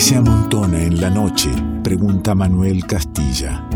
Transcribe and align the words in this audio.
¿Qué 0.00 0.06
se 0.06 0.16
amontona 0.16 0.82
en 0.82 0.98
la 0.98 1.10
noche? 1.10 1.50
pregunta 1.84 2.34
Manuel 2.34 2.86
Castilla. 2.86 3.68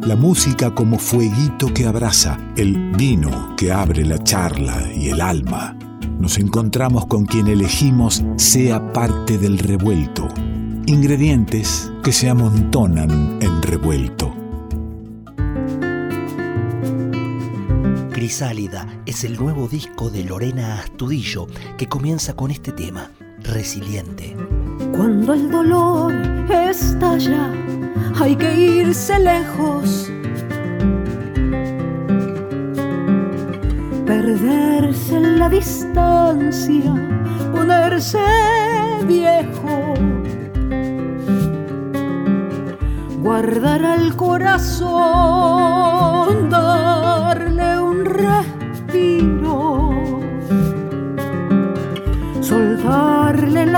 La 0.00 0.16
música 0.16 0.74
como 0.74 0.98
fueguito 0.98 1.66
que 1.74 1.84
abraza, 1.84 2.38
el 2.56 2.92
vino 2.92 3.54
que 3.58 3.72
abre 3.72 4.02
la 4.06 4.16
charla 4.24 4.90
y 4.94 5.10
el 5.10 5.20
alma. 5.20 5.76
Nos 6.18 6.38
encontramos 6.38 7.04
con 7.04 7.26
quien 7.26 7.48
elegimos 7.48 8.24
sea 8.36 8.90
parte 8.94 9.36
del 9.36 9.58
revuelto. 9.58 10.28
Ingredientes 10.86 11.92
que 12.02 12.12
se 12.12 12.30
amontonan 12.30 13.36
en 13.42 13.60
revuelto. 13.60 14.34
Crisálida 18.12 19.02
es 19.04 19.24
el 19.24 19.36
nuevo 19.36 19.68
disco 19.68 20.08
de 20.08 20.24
Lorena 20.24 20.80
Astudillo 20.80 21.48
que 21.76 21.86
comienza 21.86 22.34
con 22.34 22.50
este 22.50 22.72
tema, 22.72 23.10
Resiliente. 23.42 24.34
Cuando 24.96 25.34
el 25.34 25.50
dolor 25.50 26.14
estalla, 26.48 27.52
hay 28.18 28.34
que 28.34 28.58
irse 28.58 29.18
lejos. 29.18 30.10
Perderse 34.06 35.16
en 35.16 35.38
la 35.38 35.50
distancia, 35.50 36.94
ponerse 37.52 38.18
viejo. 39.06 39.94
Guardar 43.20 43.84
al 43.84 44.16
corazón, 44.16 44.88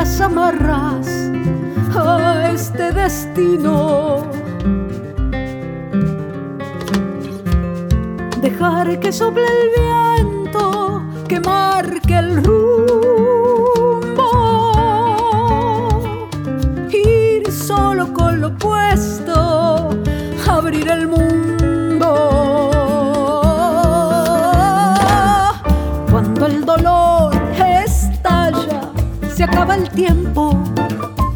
las 0.01 0.21
amarras 0.21 1.09
a 1.97 2.53
este 2.53 2.93
destino. 2.93 4.23
Dejar 8.41 9.01
que 9.01 9.11
sople 9.11 9.43
el 9.43 9.69
viento, 9.77 10.08
acaba 29.69 29.77
el 29.77 29.91
tiempo. 29.91 31.28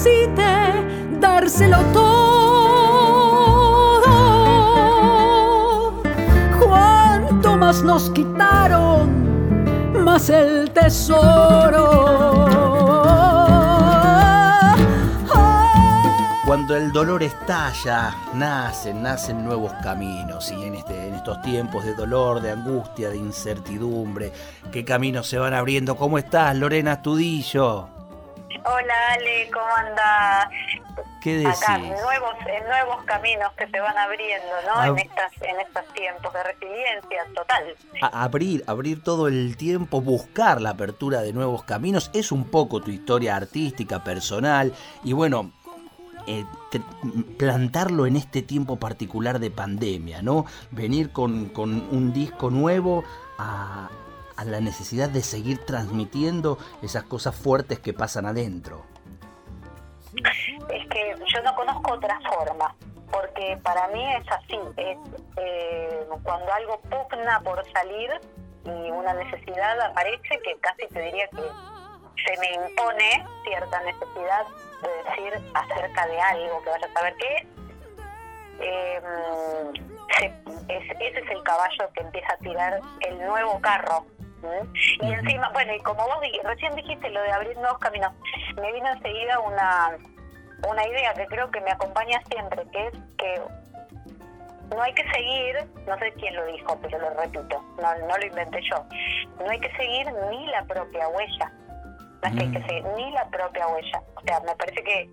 Necesite 0.00 1.20
dárselo 1.20 1.78
todo. 1.92 2.30
Cuanto 6.58 7.56
más 7.56 7.82
nos 7.82 8.10
quitaron, 8.10 10.04
más 10.04 10.30
el 10.30 10.70
tesoro. 10.70 12.46
Cuando 16.46 16.76
el 16.76 16.90
dolor 16.92 17.22
estalla, 17.22 18.14
nacen, 18.34 19.02
nacen 19.02 19.44
nuevos 19.44 19.72
caminos. 19.84 20.50
Y 20.50 20.64
en, 20.64 20.74
este, 20.74 21.08
en 21.08 21.14
estos 21.14 21.40
tiempos 21.42 21.84
de 21.84 21.94
dolor, 21.94 22.40
de 22.40 22.50
angustia, 22.50 23.10
de 23.10 23.18
incertidumbre, 23.18 24.32
¿qué 24.72 24.84
caminos 24.84 25.28
se 25.28 25.38
van 25.38 25.54
abriendo? 25.54 25.94
¿Cómo 25.94 26.18
estás, 26.18 26.56
Lorena 26.56 26.94
Astudillo? 26.94 27.99
Hola 28.72 28.94
Ale, 29.14 29.50
¿cómo 29.52 29.74
andás? 29.76 30.48
¿Qué 31.20 31.36
decís? 31.38 31.62
Acá, 31.62 31.78
nuevos, 31.78 32.34
nuevos 32.68 33.04
caminos 33.04 33.52
que 33.58 33.66
se 33.68 33.80
van 33.80 33.96
abriendo, 33.98 34.46
¿no? 34.66 34.74
Ah. 34.76 34.88
En, 34.88 34.98
estas, 34.98 35.32
en 35.42 35.60
estos 35.60 35.84
tiempos 35.92 36.32
de 36.32 36.42
resiliencia 36.42 37.24
total. 37.34 37.64
A- 38.02 38.22
abrir, 38.22 38.64
abrir 38.66 39.02
todo 39.02 39.28
el 39.28 39.56
tiempo, 39.56 40.00
buscar 40.00 40.60
la 40.60 40.70
apertura 40.70 41.20
de 41.20 41.32
nuevos 41.32 41.64
caminos, 41.64 42.10
es 42.14 42.32
un 42.32 42.44
poco 42.44 42.80
tu 42.80 42.90
historia 42.90 43.36
artística, 43.36 44.04
personal, 44.04 44.72
y 45.04 45.12
bueno, 45.12 45.50
eh, 46.26 46.44
plantarlo 47.38 48.06
en 48.06 48.16
este 48.16 48.42
tiempo 48.42 48.76
particular 48.78 49.40
de 49.40 49.50
pandemia, 49.50 50.22
¿no? 50.22 50.46
Venir 50.70 51.12
con, 51.12 51.46
con 51.46 51.88
un 51.90 52.12
disco 52.12 52.50
nuevo 52.50 53.04
a, 53.38 53.88
a 54.40 54.44
la 54.44 54.60
necesidad 54.60 55.10
de 55.10 55.22
seguir 55.22 55.64
transmitiendo 55.66 56.56
esas 56.82 57.02
cosas 57.04 57.34
fuertes 57.36 57.78
que 57.78 57.92
pasan 57.92 58.24
adentro. 58.26 58.84
Es 60.14 60.88
que 60.88 61.14
yo 61.26 61.42
no 61.42 61.54
conozco 61.54 61.92
otra 61.92 62.18
forma, 62.28 62.74
porque 63.12 63.58
para 63.62 63.86
mí 63.88 64.02
es 64.14 64.26
así, 64.32 64.58
es 64.78 64.96
eh, 65.36 66.04
cuando 66.22 66.52
algo 66.52 66.80
pugna 66.80 67.40
por 67.44 67.62
salir 67.72 68.10
y 68.64 68.90
una 68.90 69.12
necesidad 69.14 69.78
aparece 69.80 70.40
que 70.44 70.58
casi 70.60 70.86
te 70.88 71.00
diría 71.02 71.28
que 71.28 71.42
se 72.24 72.40
me 72.40 72.66
impone 72.68 73.26
cierta 73.44 73.82
necesidad 73.82 74.46
de 74.82 75.10
decir 75.10 75.50
acerca 75.54 76.06
de 76.06 76.20
algo 76.20 76.62
que 76.62 76.70
vaya 76.70 76.86
a 76.86 76.92
saber 76.94 77.14
qué. 77.18 77.46
Eh, 78.62 79.00
se- 80.18 80.26
es- 80.68 80.90
ese 81.00 81.18
es 81.20 81.30
el 81.30 81.42
caballo 81.44 81.90
que 81.94 82.00
empieza 82.02 82.32
a 82.34 82.36
tirar 82.38 82.80
el 83.00 83.18
nuevo 83.18 83.60
carro. 83.60 84.04
Y 85.00 85.12
encima, 85.12 85.50
bueno, 85.50 85.74
y 85.74 85.80
como 85.80 86.02
vos 86.06 86.18
recién 86.44 86.74
dijiste 86.74 87.10
lo 87.10 87.22
de 87.22 87.32
abrir 87.32 87.56
nuevos 87.58 87.78
caminos, 87.78 88.12
me 88.60 88.72
vino 88.72 88.88
enseguida 88.88 89.38
una, 89.40 89.96
una 90.68 90.86
idea 90.86 91.14
que 91.14 91.26
creo 91.26 91.50
que 91.50 91.60
me 91.60 91.70
acompaña 91.70 92.20
siempre, 92.30 92.64
que 92.72 92.86
es 92.86 92.92
que 93.18 93.42
no 94.74 94.82
hay 94.82 94.94
que 94.94 95.10
seguir, 95.10 95.68
no 95.86 95.98
sé 95.98 96.12
quién 96.14 96.34
lo 96.36 96.46
dijo, 96.46 96.78
pero 96.80 96.98
lo 96.98 97.10
repito, 97.10 97.62
no, 97.82 97.98
no 98.06 98.16
lo 98.18 98.26
inventé 98.26 98.60
yo, 98.70 98.84
no 99.44 99.50
hay 99.50 99.60
que 99.60 99.70
seguir 99.76 100.06
ni 100.30 100.46
la 100.46 100.62
propia 100.64 101.08
huella, 101.08 101.52
no 102.22 102.28
es 102.28 102.34
que 102.34 102.42
hay 102.42 102.52
que 102.52 102.58
Mm. 102.58 102.66
seguir 102.66 102.84
ni 102.96 103.10
la 103.12 103.28
propia 103.30 103.66
huella. 103.66 104.02
O 104.16 104.20
sea, 104.22 104.40
me 104.40 104.54
parece 104.54 104.82
que 104.84 105.10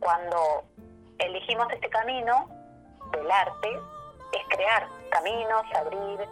cuando 0.00 0.64
elegimos 1.18 1.66
este 1.72 1.88
camino 1.90 2.48
del 3.12 3.30
arte, 3.30 3.78
es 4.32 4.56
crear 4.56 4.86
caminos, 5.10 5.62
abrir, 5.74 6.28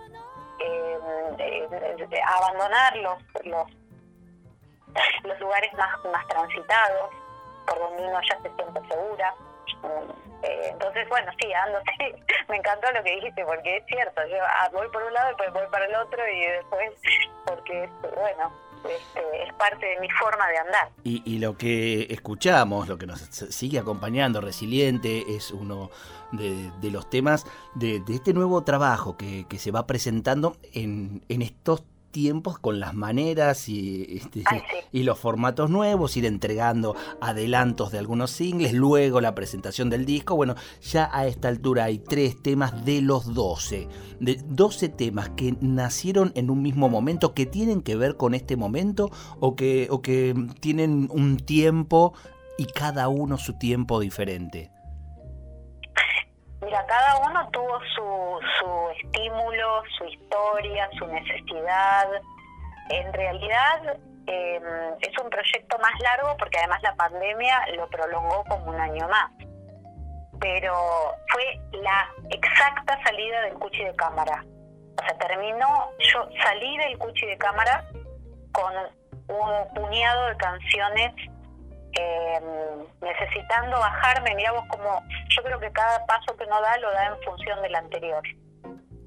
abandonar 2.27 2.97
los, 2.97 3.19
los, 3.44 3.67
los 5.25 5.41
lugares 5.41 5.72
más, 5.75 6.05
más 6.12 6.27
transitados, 6.28 7.11
por 7.67 7.78
donde 7.78 8.03
uno 8.05 8.21
ya 8.28 8.37
se 8.43 8.55
siente 8.55 8.89
segura. 8.89 9.34
Eh, 10.43 10.69
entonces, 10.72 11.09
bueno, 11.09 11.33
sí, 11.41 11.53
ando, 11.53 11.78
sí, 11.99 12.15
me 12.49 12.56
encantó 12.56 12.91
lo 12.93 13.03
que 13.03 13.17
dijiste, 13.17 13.44
porque 13.44 13.78
es 13.78 13.87
cierto, 13.87 14.27
yo 14.28 14.37
ah, 14.43 14.69
voy 14.72 14.89
por 14.89 15.03
un 15.03 15.12
lado 15.12 15.28
y 15.28 15.31
después 15.31 15.53
voy 15.53 15.71
para 15.71 15.87
el 15.87 15.94
otro 15.97 16.28
y 16.28 16.41
después, 16.47 16.91
porque 17.47 17.88
bueno, 18.15 18.53
este, 18.84 19.43
es 19.43 19.53
parte 19.55 19.87
de 19.87 20.00
mi 20.00 20.11
forma 20.11 20.49
de 20.49 20.59
andar. 20.59 20.88
Y, 21.05 21.23
y 21.25 21.38
lo 21.38 21.56
que 21.56 22.06
escuchamos, 22.11 22.88
lo 22.88 22.99
que 22.99 23.06
nos 23.06 23.20
sigue 23.20 23.79
acompañando, 23.79 24.41
Resiliente, 24.41 25.25
es 25.29 25.50
uno 25.50 25.91
de, 26.32 26.70
de 26.81 26.90
los 26.90 27.08
temas 27.11 27.46
de, 27.75 28.00
de 28.00 28.14
este 28.14 28.32
nuevo 28.32 28.62
trabajo 28.64 29.17
que, 29.17 29.46
que 29.49 29.58
se 29.58 29.70
va 29.70 29.87
presentando 29.87 30.56
en, 30.73 31.23
en 31.28 31.43
estos 31.43 31.84
tiempos 32.17 32.58
con 32.58 32.81
las 32.81 32.94
maneras 32.94 33.69
y, 33.69 34.06
este, 34.08 34.43
Ay, 34.46 34.61
sí. 34.61 34.76
y 34.90 35.02
los 35.02 35.19
formatos 35.19 35.69
nuevos, 35.69 36.17
ir 36.17 36.25
entregando 36.25 36.96
adelantos 37.20 37.93
de 37.93 37.99
algunos 37.99 38.31
singles, 38.31 38.73
luego 38.73 39.20
la 39.20 39.34
presentación 39.34 39.90
del 39.90 40.06
disco. 40.06 40.34
Bueno, 40.34 40.55
ya 40.81 41.11
a 41.12 41.26
esta 41.26 41.49
altura 41.49 41.84
hay 41.84 41.99
tres 41.99 42.43
temas 42.43 42.87
de 42.87 43.02
los 43.02 43.34
12, 43.34 43.88
de 44.19 44.40
12 44.46 44.88
temas 44.88 45.29
que 45.37 45.56
nacieron 45.61 46.32
en 46.37 46.49
un 46.49 46.62
mismo 46.62 46.88
momento, 46.88 47.34
que 47.34 47.44
tienen 47.44 47.82
que 47.82 47.96
ver 47.96 48.17
con 48.17 48.32
este 48.32 48.56
momento 48.56 49.11
o 49.38 49.55
que, 49.55 49.88
o 49.90 50.00
que 50.00 50.34
tienen 50.61 51.11
un 51.12 51.37
tiempo 51.37 52.14
y 52.56 52.64
cada 52.64 53.08
uno 53.08 53.37
su 53.37 53.58
tiempo 53.58 54.00
diferente. 54.00 54.70
Mira, 56.67 56.85
cada 56.85 57.19
uno 57.19 57.49
tuvo 57.53 57.79
su, 57.95 58.41
su 58.59 58.91
estímulo, 59.01 59.85
su 59.97 60.05
historia, 60.05 60.91
su 60.99 61.07
necesidad. 61.07 62.09
En 62.89 63.13
realidad, 63.13 63.97
eh, 64.27 64.61
es 65.01 65.17
un 65.23 65.31
proyecto 65.31 65.79
más 65.79 65.93
largo 66.01 66.37
porque 66.37 66.59
además 66.59 66.83
la 66.83 66.93
pandemia 66.97 67.67
lo 67.77 67.89
prolongó 67.89 68.43
como 68.49 68.71
un 68.71 68.81
año 68.81 69.09
más. 69.09 69.31
Pero 70.41 70.75
fue 71.29 71.45
la 71.71 72.09
exacta 72.31 73.01
salida 73.05 73.43
del 73.43 73.55
cuchi 73.55 73.85
de 73.85 73.95
cámara. 73.95 74.45
O 75.01 75.05
sea, 75.05 75.17
terminó, 75.19 75.91
yo 76.01 76.29
salí 76.43 76.79
del 76.79 76.99
cuchi 76.99 77.27
de 77.27 77.39
cámara 77.39 77.85
con 78.51 78.75
un 79.29 79.73
puñado 79.73 80.31
de 80.31 80.37
canciones 80.37 81.15
eh, 81.98 82.40
necesitando 83.00 83.78
bajarme, 83.78 84.34
mira 84.34 84.52
vos 84.52 84.64
como, 84.69 85.02
yo 85.28 85.43
creo 85.43 85.58
que 85.58 85.70
cada 85.72 86.04
paso 86.06 86.37
que 86.37 86.44
uno 86.44 86.60
da 86.60 86.76
lo 86.78 86.90
da 86.93 87.06
en 87.06 87.22
función 87.22 87.62
del 87.62 87.75
anterior. 87.75 88.22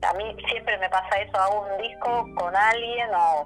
A 0.02 0.14
mí 0.14 0.36
siempre 0.50 0.78
me 0.78 0.90
pasa 0.90 1.20
eso, 1.20 1.38
hago 1.38 1.68
un 1.70 1.82
disco 1.82 2.26
con 2.36 2.56
alguien 2.56 3.10
o 3.14 3.46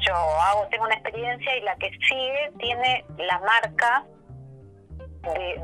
yo 0.00 0.14
hago, 0.14 0.66
tengo 0.68 0.84
una 0.84 0.94
experiencia 0.94 1.56
y 1.56 1.60
la 1.60 1.76
que 1.76 1.90
sigue 2.08 2.52
tiene 2.58 3.04
la 3.16 3.38
marca 3.38 4.04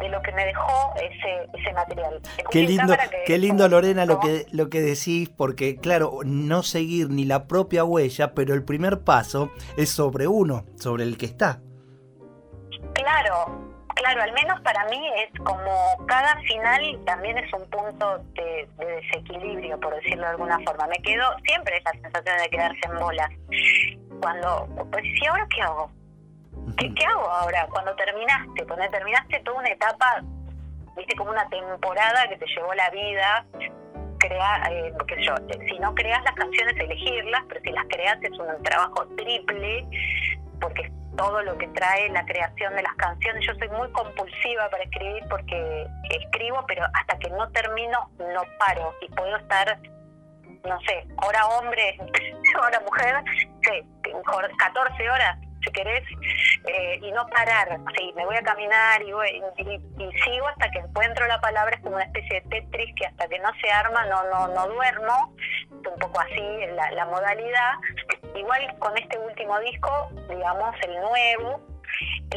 de, 0.01 0.09
lo 0.09 0.23
que 0.23 0.33
me 0.33 0.47
dejó 0.47 0.95
ese, 0.97 1.49
ese 1.59 1.73
material. 1.73 2.21
Qué 2.51 2.63
lindo, 2.63 2.95
qué 3.27 3.39
lindo 3.39 3.69
Lorena 3.69 4.07
lo 4.07 4.21
que, 4.21 4.47
lo 4.53 4.71
que 4.71 4.81
decís, 4.81 5.29
porque 5.29 5.77
claro, 5.77 6.21
no 6.25 6.63
seguir 6.63 7.11
ni 7.11 7.25
la 7.25 7.47
propia 7.47 7.85
huella, 7.85 8.35
pero 8.35 8.55
el 8.55 8.65
primer 8.65 9.01
paso 9.01 9.51
es 9.77 9.91
sobre 9.91 10.27
uno, 10.27 10.65
sobre 10.77 11.05
el 11.05 11.19
que 11.19 11.27
está. 11.27 11.61
Claro, 13.01 13.47
claro, 13.95 14.23
al 14.23 14.33
menos 14.35 14.61
para 14.61 14.85
mí 14.87 15.11
es 15.17 15.41
como 15.41 16.07
cada 16.07 16.37
final 16.43 17.01
también 17.07 17.39
es 17.39 17.51
un 17.55 17.69
punto 17.71 18.19
de, 18.35 18.69
desequilibrio, 18.77 19.81
por 19.81 19.95
decirlo 19.95 20.25
de 20.25 20.31
alguna 20.33 20.59
forma. 20.67 20.87
Me 20.87 21.01
quedo 21.03 21.25
siempre 21.47 21.79
esa 21.79 21.93
sensación 21.93 22.37
de 22.37 22.51
quedarse 22.51 22.81
en 22.85 22.99
bolas. 22.99 23.31
Cuando, 24.21 24.69
pues, 24.93 25.03
¿y 25.05 25.27
ahora 25.27 25.47
qué 25.55 25.63
hago? 25.63 25.91
¿Qué, 26.77 26.93
qué 26.95 27.05
hago 27.07 27.31
ahora? 27.31 27.67
Cuando 27.71 27.95
terminaste, 27.97 28.67
cuando 28.67 28.87
terminaste 28.91 29.41
toda 29.41 29.61
una 29.61 29.71
etapa, 29.71 30.21
viste, 30.95 31.17
como 31.17 31.31
una 31.31 31.49
temporada 31.49 32.29
que 32.29 32.37
te 32.37 32.47
llevó 32.55 32.75
la 32.75 32.91
vida, 32.91 33.47
crea, 34.19 34.63
eh, 34.71 34.93
porque 34.99 35.17
yo, 35.25 35.35
si 35.67 35.79
no 35.79 35.95
creas 35.95 36.23
las 36.25 36.35
canciones, 36.35 36.77
elegirlas, 36.77 37.43
pero 37.49 37.61
si 37.63 37.71
las 37.71 37.87
creas 37.89 38.19
es 38.23 38.39
un 38.39 38.63
trabajo 38.63 39.07
triple, 39.17 39.87
porque 40.61 40.93
todo 41.21 41.43
lo 41.43 41.59
que 41.59 41.69
trae 41.69 42.09
la 42.09 42.25
creación 42.25 42.75
de 42.75 42.83
las 42.83 42.95
canciones. 42.95 43.47
Yo 43.47 43.55
soy 43.57 43.69
muy 43.69 43.91
compulsiva 43.93 44.71
para 44.71 44.85
escribir 44.85 45.23
porque 45.29 45.87
escribo, 46.09 46.65
pero 46.67 46.87
hasta 46.95 47.19
que 47.19 47.29
no 47.31 47.47
termino 47.51 48.11
no 48.19 48.43
paro 48.59 48.95
y 49.03 49.09
puedo 49.15 49.37
estar, 49.37 49.79
no 50.65 50.81
sé, 50.81 51.05
hora 51.27 51.47
hombre, 51.47 51.99
hora 52.63 52.81
mujer, 52.81 53.17
sí, 53.63 53.87
14 54.59 55.11
horas 55.11 55.39
si 55.63 55.71
querés, 55.73 56.03
eh, 56.67 56.99
y 57.03 57.13
no 57.13 57.27
parar. 57.27 57.79
Sí, 57.95 58.13
me 58.17 58.25
voy 58.25 58.37
a 58.37 58.43
caminar 58.43 59.03
y, 59.03 59.13
voy, 59.13 59.43
y, 59.59 60.21
sigo 60.25 60.49
hasta 60.49 60.71
que 60.71 60.79
encuentro 60.79 61.27
la 61.27 61.39
palabra, 61.39 61.77
es 61.77 61.83
como 61.83 61.97
una 61.97 62.05
especie 62.07 62.41
de 62.41 62.49
Tetris 62.49 62.95
que 62.97 63.05
hasta 63.05 63.29
que 63.29 63.39
no 63.41 63.51
se 63.61 63.71
arma 63.71 64.07
no, 64.07 64.25
no, 64.31 64.49
no 64.49 64.69
duermo, 64.69 65.35
un 65.71 65.99
poco 65.99 66.19
así 66.21 66.67
la, 66.75 66.91
la 66.93 67.05
modalidad. 67.05 67.75
Igual 68.41 68.79
con 68.79 68.97
este 68.97 69.19
último 69.19 69.59
disco, 69.61 70.09
digamos, 70.31 70.75
el 70.83 70.95
nuevo, 71.01 71.61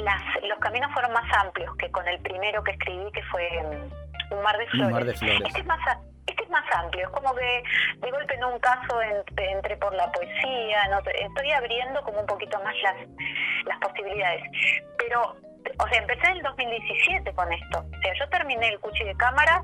las, 0.02 0.22
los 0.44 0.60
caminos 0.60 0.92
fueron 0.92 1.14
más 1.14 1.32
amplios 1.38 1.74
que 1.78 1.90
con 1.92 2.06
el 2.06 2.20
primero 2.20 2.62
que 2.62 2.72
escribí, 2.72 3.10
que 3.14 3.24
fue 3.24 3.50
mm, 3.64 4.34
Un 4.36 4.44
mar 4.44 4.58
de 4.58 4.68
flores. 4.68 4.88
Un 4.88 4.92
mar 4.92 5.06
de 5.06 5.14
flores. 5.14 5.42
Este 5.48 5.62
es 5.62 5.66
más, 5.66 5.80
este 6.28 6.44
es 6.44 6.50
más 6.50 6.66
amplio, 6.76 7.06
es 7.06 7.10
como 7.14 7.34
que 7.36 7.64
de 8.00 8.12
golpe 8.12 8.36
en 8.36 8.44
un 8.44 8.60
caso 8.60 9.02
entré 9.02 9.78
por 9.78 9.94
la 9.94 10.12
poesía, 10.12 10.88
no, 10.90 11.00
estoy 11.00 11.52
abriendo 11.52 12.02
como 12.04 12.20
un 12.20 12.28
poquito 12.28 12.62
más 12.64 12.76
las, 12.84 12.96
las 13.66 13.80
posibilidades. 13.80 14.44
Pero, 14.98 15.38
o 15.80 15.88
sea, 15.88 16.00
empecé 16.00 16.28
en 16.32 16.38
el 16.38 16.44
2017 16.44 17.34
con 17.34 17.54
esto. 17.54 17.80
O 17.80 18.02
sea, 18.02 18.14
yo 18.20 18.28
terminé 18.28 18.68
el 18.68 18.80
cuchi 18.82 19.06
de 19.06 19.16
cámara 19.16 19.64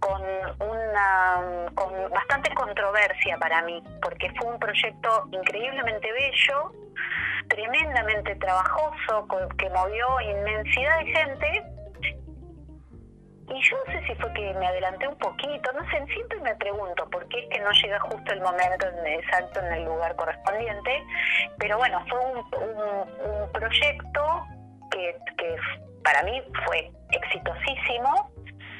con 0.00 0.22
una 0.22 1.70
con 1.74 2.10
bastante 2.10 2.52
controversia 2.54 3.38
para 3.38 3.62
mí, 3.62 3.82
porque 4.02 4.30
fue 4.38 4.52
un 4.52 4.58
proyecto 4.58 5.28
increíblemente 5.30 6.10
bello, 6.12 6.72
tremendamente 7.48 8.34
trabajoso, 8.36 9.26
que 9.56 9.70
movió 9.70 10.20
inmensidad 10.20 10.98
de 11.00 11.06
gente. 11.06 11.62
Y 13.52 13.62
yo 13.62 13.76
no 13.84 13.92
sé 13.92 14.06
si 14.06 14.14
fue 14.14 14.32
que 14.32 14.54
me 14.54 14.66
adelanté 14.66 15.08
un 15.08 15.18
poquito, 15.18 15.72
no 15.72 15.82
sé, 15.90 16.06
siempre 16.12 16.38
me 16.38 16.54
pregunto 16.54 17.08
por 17.10 17.26
qué 17.28 17.40
es 17.40 17.48
que 17.50 17.58
no 17.58 17.70
llega 17.72 17.98
justo 17.98 18.32
el 18.32 18.40
momento 18.40 18.86
exacto 19.04 19.58
en 19.60 19.72
el 19.72 19.84
lugar 19.84 20.14
correspondiente, 20.14 21.02
pero 21.58 21.76
bueno, 21.76 22.00
fue 22.08 22.18
un, 22.20 23.52
proyecto 23.52 24.46
que, 24.92 25.16
que 25.36 25.56
para 26.04 26.22
mí 26.22 26.40
fue 26.64 26.92
exitosísimo, 27.10 28.30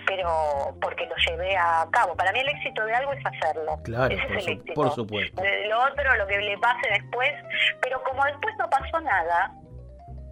pero 0.07 0.77
porque 0.81 1.07
lo 1.07 1.15
llevé 1.17 1.57
a 1.57 1.87
cabo. 1.91 2.15
Para 2.17 2.33
mí 2.33 2.41
el 2.41 2.49
éxito 2.49 2.85
de 2.85 2.95
algo 2.95 3.13
es 3.13 3.25
hacerlo. 3.27 3.79
Claro, 3.85 4.15
Ese 4.15 4.27
por, 4.27 4.37
es 4.37 4.47
el 4.47 4.53
éxito. 4.55 4.75
por 4.75 4.95
supuesto. 4.95 5.43
Lo 5.69 5.83
otro, 5.85 6.15
lo 6.17 6.27
que 6.27 6.39
le 6.39 6.59
pase 6.59 6.89
después, 6.91 7.33
pero 7.81 8.03
como 8.03 8.25
después 8.25 8.55
no 8.59 8.69
pasó 8.69 9.01
nada, 9.01 9.53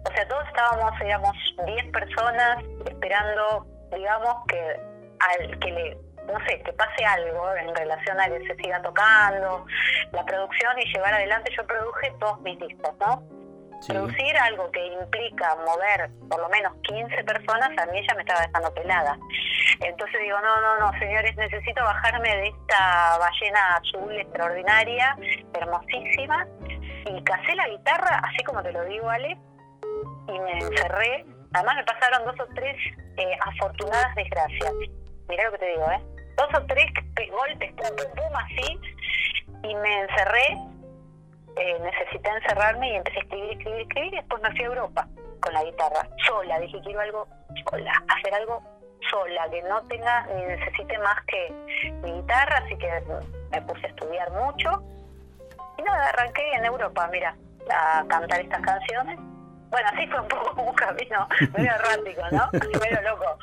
o 0.05 0.11
sea, 0.13 0.27
todos 0.27 0.47
estábamos, 0.47 0.91
éramos 1.01 1.35
10 1.65 1.91
personas 1.91 2.63
esperando 2.85 3.65
digamos, 3.95 4.35
que 4.47 4.79
al 5.19 5.59
que 5.59 5.71
le 5.71 5.97
no 6.31 6.39
sé, 6.45 6.61
que 6.61 6.71
pase 6.73 7.03
algo 7.03 7.55
en 7.55 7.75
relación 7.75 8.19
a 8.19 8.25
que 8.25 8.45
se 8.45 8.55
siga 8.57 8.79
tocando, 8.83 9.65
la 10.11 10.23
producción 10.25 10.77
y 10.77 10.93
llevar 10.93 11.13
adelante. 11.13 11.51
Yo 11.57 11.65
produje 11.65 12.13
todos 12.19 12.39
mis 12.41 12.59
discos, 12.59 12.93
¿no? 12.99 13.23
Producir 13.87 14.37
algo 14.37 14.69
que 14.71 14.85
implica 14.85 15.55
mover 15.65 16.09
por 16.29 16.39
lo 16.41 16.49
menos 16.49 16.73
15 16.83 17.23
personas, 17.23 17.69
a 17.77 17.85
mí 17.91 18.01
ya 18.07 18.15
me 18.15 18.21
estaba 18.21 18.41
dejando 18.41 18.73
pelada. 18.73 19.17
Entonces 19.79 20.21
digo, 20.21 20.37
no, 20.41 20.61
no, 20.61 20.79
no, 20.79 20.99
señores, 20.99 21.35
necesito 21.37 21.83
bajarme 21.83 22.29
de 22.29 22.47
esta 22.47 23.17
ballena 23.17 23.75
azul 23.75 24.15
extraordinaria, 24.15 25.15
hermosísima, 25.53 26.45
y 27.05 27.23
casé 27.23 27.55
la 27.55 27.67
guitarra, 27.69 28.21
así 28.23 28.43
como 28.43 28.61
te 28.61 28.71
lo 28.71 28.83
digo, 28.85 29.09
Ale, 29.09 29.37
y 30.27 30.39
me 30.39 30.51
encerré 30.59 31.25
Además 31.53 31.77
me 31.77 31.83
pasaron 31.83 32.25
dos 32.25 32.47
o 32.47 32.53
tres 32.53 32.75
eh, 33.17 33.37
afortunadas 33.41 34.13
desgracias. 34.15 34.71
Mirá 35.27 35.45
lo 35.45 35.51
que 35.53 35.57
te 35.57 35.69
digo, 35.69 35.91
¿eh? 35.91 36.01
Dos 36.37 36.49
o 36.55 36.65
tres 36.67 36.85
golpes, 37.31 37.73
pum, 37.73 37.95
pum, 38.15 38.35
así, 38.35 38.79
y 39.63 39.75
me 39.75 40.01
encerré, 40.01 40.57
eh, 41.55 41.79
necesité 41.81 42.29
encerrarme 42.29 42.91
y 42.91 42.95
empecé 42.95 43.19
a 43.19 43.21
escribir, 43.21 43.51
escribir, 43.51 43.81
escribir, 43.81 44.13
y 44.13 44.17
después 44.17 44.41
me 44.41 44.51
fui 44.51 44.61
a 44.61 44.67
Europa 44.67 45.07
con 45.41 45.53
la 45.53 45.63
guitarra, 45.63 46.07
sola, 46.25 46.59
dije 46.59 46.79
quiero 46.83 46.99
algo 46.99 47.27
sola, 47.69 47.91
hacer 48.07 48.33
algo 48.33 48.61
sola, 49.09 49.49
que 49.49 49.61
no 49.63 49.81
tenga 49.87 50.27
ni 50.27 50.41
necesite 50.43 50.97
más 50.99 51.21
que 51.25 51.53
mi 52.03 52.11
guitarra, 52.11 52.57
así 52.57 52.77
que 52.77 53.03
me 53.51 53.61
puse 53.61 53.85
a 53.85 53.89
estudiar 53.89 54.31
mucho, 54.31 54.83
y 55.77 55.81
nada, 55.81 56.09
arranqué 56.09 56.51
en 56.53 56.65
Europa, 56.65 57.07
mira, 57.11 57.35
a 57.69 58.03
cantar 58.07 58.41
estas 58.41 58.61
canciones 58.61 59.19
bueno, 59.69 59.87
así 59.93 60.07
fue 60.07 60.19
un 60.19 60.27
poco 60.27 60.61
un 60.63 60.73
camino 60.73 61.27
medio 61.57 61.71
errático, 61.71 62.21
¿no? 62.31 62.49
medio 62.53 63.01
loco. 63.03 63.37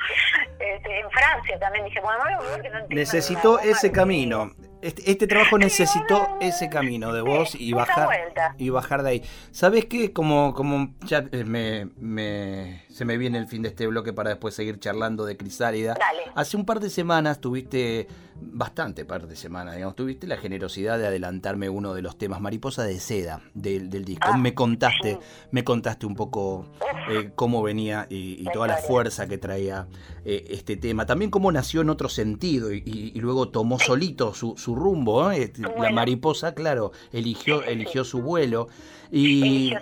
Este, 0.59 1.01
en 1.01 1.11
Francia 1.11 1.59
también 1.59 1.85
dije, 1.85 2.01
bueno, 2.01 2.63
que 2.63 2.71
no 2.71 2.87
Necesitó 2.89 3.59
ese 3.61 3.93
camino. 3.93 4.51
Este, 4.87 5.11
este, 5.11 5.27
trabajo 5.27 5.59
necesitó 5.59 6.29
ese 6.41 6.69
camino 6.69 7.13
de 7.13 7.21
vos 7.21 7.57
y 7.59 7.73
bajar 7.73 8.09
y 8.57 8.71
bajar 8.71 9.03
de 9.03 9.11
ahí. 9.11 9.23
¿Sabes 9.51 9.87
qué? 9.87 10.13
Como, 10.13 10.55
como 10.55 10.95
ya 11.05 11.25
eh, 11.33 11.43
me, 11.43 11.89
me, 11.99 12.85
se 12.89 13.05
me 13.05 13.19
viene 13.19 13.39
el 13.39 13.49
fin 13.49 13.63
de 13.63 13.71
este 13.71 13.89
bloque 13.89 14.13
para 14.13 14.31
después 14.31 14.55
seguir 14.55 14.79
charlando 14.79 15.25
de 15.25 15.37
Crisálida. 15.37 15.99
Hace 16.37 16.57
un 16.57 16.65
par 16.65 16.79
de 16.79 16.91
semanas 16.91 17.41
tuviste, 17.41 18.07
bastante 18.41 19.05
par 19.05 19.27
de 19.27 19.37
semanas, 19.37 19.75
digamos, 19.75 19.97
tuviste 19.97 20.27
la 20.27 20.37
generosidad 20.37 20.99
de 20.99 21.07
adelantarme 21.07 21.69
uno 21.69 21.95
de 21.95 22.03
los 22.03 22.17
temas, 22.17 22.41
Mariposa 22.41 22.85
de 22.85 22.99
Seda, 23.01 23.43
del, 23.55 23.91
del 23.91 24.05
disco. 24.05 24.29
Ah, 24.31 24.37
me 24.37 24.55
contaste, 24.55 25.19
me 25.51 25.65
contaste 25.65 26.07
un 26.07 26.15
poco 26.15 26.67
eh, 27.11 27.31
cómo 27.35 27.63
venía 27.63 28.07
y, 28.11 28.45
toda 28.53 28.69
la 28.69 28.77
fuerza 28.77 29.27
que 29.27 29.39
traía 29.39 29.87
eh, 30.25 30.45
este 30.51 30.77
tema. 30.77 31.07
También 31.07 31.31
cómo 31.31 31.53
nació 31.53 31.83
en 31.83 31.91
otro 31.91 32.09
sentido 32.09 32.73
y, 32.73 33.13
luego 33.21 33.49
tomó 33.49 33.79
solito 33.79 34.35
su 34.35 34.57
su 34.57 34.75
rumbo, 34.75 35.31
¿eh? 35.31 35.43
Este, 35.45 35.63
la 35.63 35.91
mariposa, 35.91 36.55
claro, 36.55 36.93
eligió, 37.13 37.63
eligió 37.63 38.05
su 38.05 38.23
vuelo 38.23 38.69
y 39.11 39.73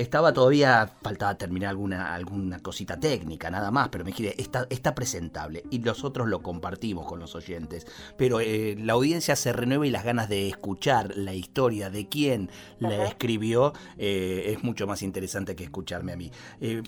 estaba 0.00 0.32
todavía, 0.32 0.88
faltaba 1.02 1.34
terminar 1.36 1.70
alguna, 1.70 2.14
alguna 2.14 2.60
cosita 2.60 2.98
técnica, 2.98 3.50
nada 3.50 3.70
más, 3.70 3.88
pero 3.88 4.04
me 4.04 4.12
dije, 4.12 4.40
está, 4.40 4.66
está 4.70 4.94
presentable 4.94 5.64
y 5.70 5.80
nosotros 5.80 6.28
lo 6.28 6.40
compartimos 6.42 7.06
con 7.06 7.18
los 7.18 7.34
oyentes, 7.34 7.86
pero 8.16 8.40
eh, 8.40 8.76
la 8.78 8.92
audiencia 8.92 9.36
se 9.36 9.52
renueva 9.52 9.86
y 9.86 9.90
las 9.90 10.04
ganas 10.04 10.28
de 10.28 10.48
escuchar 10.48 11.16
la 11.16 11.34
historia 11.34 11.90
de 11.90 12.08
quién 12.08 12.50
la 12.78 13.04
escribió 13.04 13.72
eh, 13.96 14.54
es 14.54 14.62
mucho 14.62 14.86
más 14.86 15.02
interesante 15.02 15.56
que 15.56 15.64
escucharme 15.64 16.12
a 16.12 16.16
mí. 16.16 16.30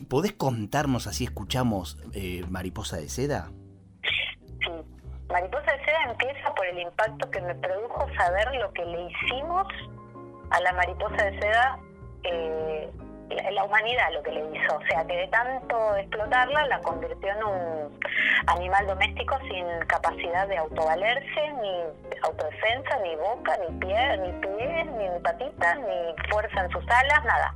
¿Podés 0.09 0.33
contarnos 0.33 1.07
así 1.07 1.25
escuchamos 1.25 1.99
Mariposa 2.49 2.97
de 2.97 3.09
Seda? 3.09 3.50
Mariposa 5.29 5.73
de 5.73 5.85
Seda 5.85 6.11
empieza 6.11 6.55
por 6.55 6.67
el 6.67 6.79
impacto 6.81 7.31
que 7.31 7.40
me 7.40 7.55
produjo 7.57 8.07
saber 8.17 8.55
lo 8.57 8.73
que 8.73 8.85
le 8.85 9.11
hicimos 9.11 9.67
a 10.50 10.61
la 10.61 10.73
mariposa 10.73 11.25
de 11.25 11.40
seda 11.40 11.79
eh, 12.24 12.90
la 13.52 13.64
humanidad 13.64 14.12
lo 14.12 14.22
que 14.22 14.32
le 14.32 14.40
hizo, 14.40 14.76
o 14.76 14.86
sea 14.86 15.04
que 15.06 15.16
de 15.16 15.28
tanto 15.28 15.96
explotarla 15.96 16.66
la 16.66 16.80
convirtió 16.80 17.28
en 17.30 17.44
un 17.44 18.00
animal 18.46 18.86
doméstico 18.86 19.38
sin 19.48 19.66
capacidad 19.86 20.48
de 20.48 20.58
autovalerse, 20.58 21.52
ni 21.60 22.16
autodefensa, 22.22 22.98
ni 23.02 23.14
boca, 23.16 23.56
ni 23.58 23.78
pie, 23.78 24.16
ni 24.18 24.32
pies, 24.40 24.86
ni 24.86 25.20
patitas, 25.20 25.78
ni 25.78 26.30
fuerza 26.30 26.64
en 26.64 26.70
sus 26.70 26.84
alas, 26.88 27.24
nada. 27.24 27.54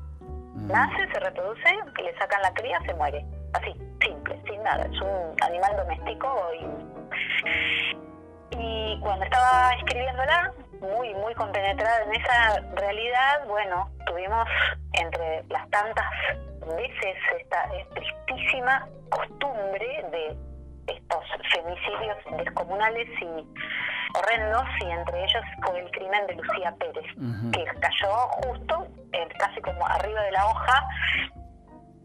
Nace, 0.54 1.12
se 1.12 1.20
reproduce, 1.20 1.68
le 2.02 2.18
sacan 2.18 2.40
la 2.42 2.54
cría, 2.54 2.80
se 2.86 2.94
muere. 2.94 3.24
Así, 3.54 3.72
simple, 4.00 4.40
sin 4.48 4.62
nada. 4.62 4.84
Es 4.84 5.00
un 5.00 5.36
animal 5.42 5.76
doméstico 5.76 6.28
y, 6.60 8.56
y 8.56 9.00
cuando 9.00 9.24
estaba 9.24 9.72
escribiéndola, 9.74 10.52
muy, 10.80 11.14
muy 11.14 11.34
compenetrada 11.34 12.04
en 12.04 12.14
esa 12.14 12.60
realidad, 12.76 13.46
bueno, 13.48 13.90
tuvimos 14.14 14.46
entre 14.92 15.42
las 15.48 15.68
tantas 15.70 16.06
veces 16.60 17.16
esta 17.40 17.68
tristísima 17.94 18.86
costumbre 19.10 20.06
de 20.12 20.36
estos 20.86 21.24
femicidios 21.52 22.16
descomunales 22.44 23.08
y 23.20 24.16
horrendos 24.16 24.64
y 24.80 24.90
entre 24.90 25.24
ellos 25.24 25.42
fue 25.64 25.80
el 25.80 25.90
crimen 25.90 26.26
de 26.28 26.34
Lucía 26.36 26.74
Pérez, 26.78 27.06
que 27.52 27.64
cayó 27.80 28.14
justo, 28.44 28.86
casi 29.38 29.60
como 29.62 29.84
arriba 29.86 30.22
de 30.22 30.32
la 30.32 30.46
hoja 30.46 30.86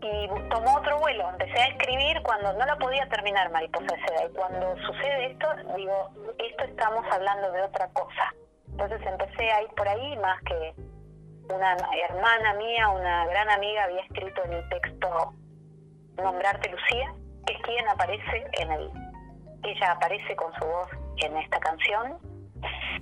y 0.01 0.27
tomó 0.49 0.77
otro 0.77 0.97
vuelo. 0.99 1.29
Empecé 1.29 1.61
a 1.61 1.67
escribir 1.67 2.21
cuando 2.23 2.53
no 2.53 2.65
la 2.65 2.75
podía 2.77 3.07
terminar 3.09 3.51
Mariposa 3.51 3.85
de 3.85 4.01
Seda 4.07 4.25
y 4.25 4.33
cuando 4.33 4.75
sucede 4.77 5.31
esto, 5.31 5.47
digo, 5.75 6.09
esto 6.39 6.63
estamos 6.63 7.05
hablando 7.11 7.51
de 7.51 7.61
otra 7.61 7.87
cosa. 7.89 8.33
Entonces 8.71 9.01
empecé 9.05 9.51
a 9.51 9.61
ir 9.61 9.69
por 9.75 9.87
ahí 9.87 10.17
más 10.17 10.41
que 10.43 10.73
una 11.53 11.75
hermana 12.09 12.53
mía, 12.53 12.89
una 12.89 13.25
gran 13.25 13.49
amiga, 13.49 13.83
había 13.85 14.01
escrito 14.01 14.43
en 14.45 14.53
el 14.53 14.69
texto 14.69 15.33
Nombrarte 16.17 16.69
Lucía, 16.69 17.13
que 17.45 17.53
es 17.53 17.61
quien 17.61 17.87
aparece 17.87 18.47
en 18.59 18.71
el... 18.71 18.91
Ella 19.63 19.91
aparece 19.91 20.35
con 20.35 20.53
su 20.53 20.65
voz 20.65 20.87
en 21.17 21.35
esta 21.37 21.59
canción. 21.59 22.17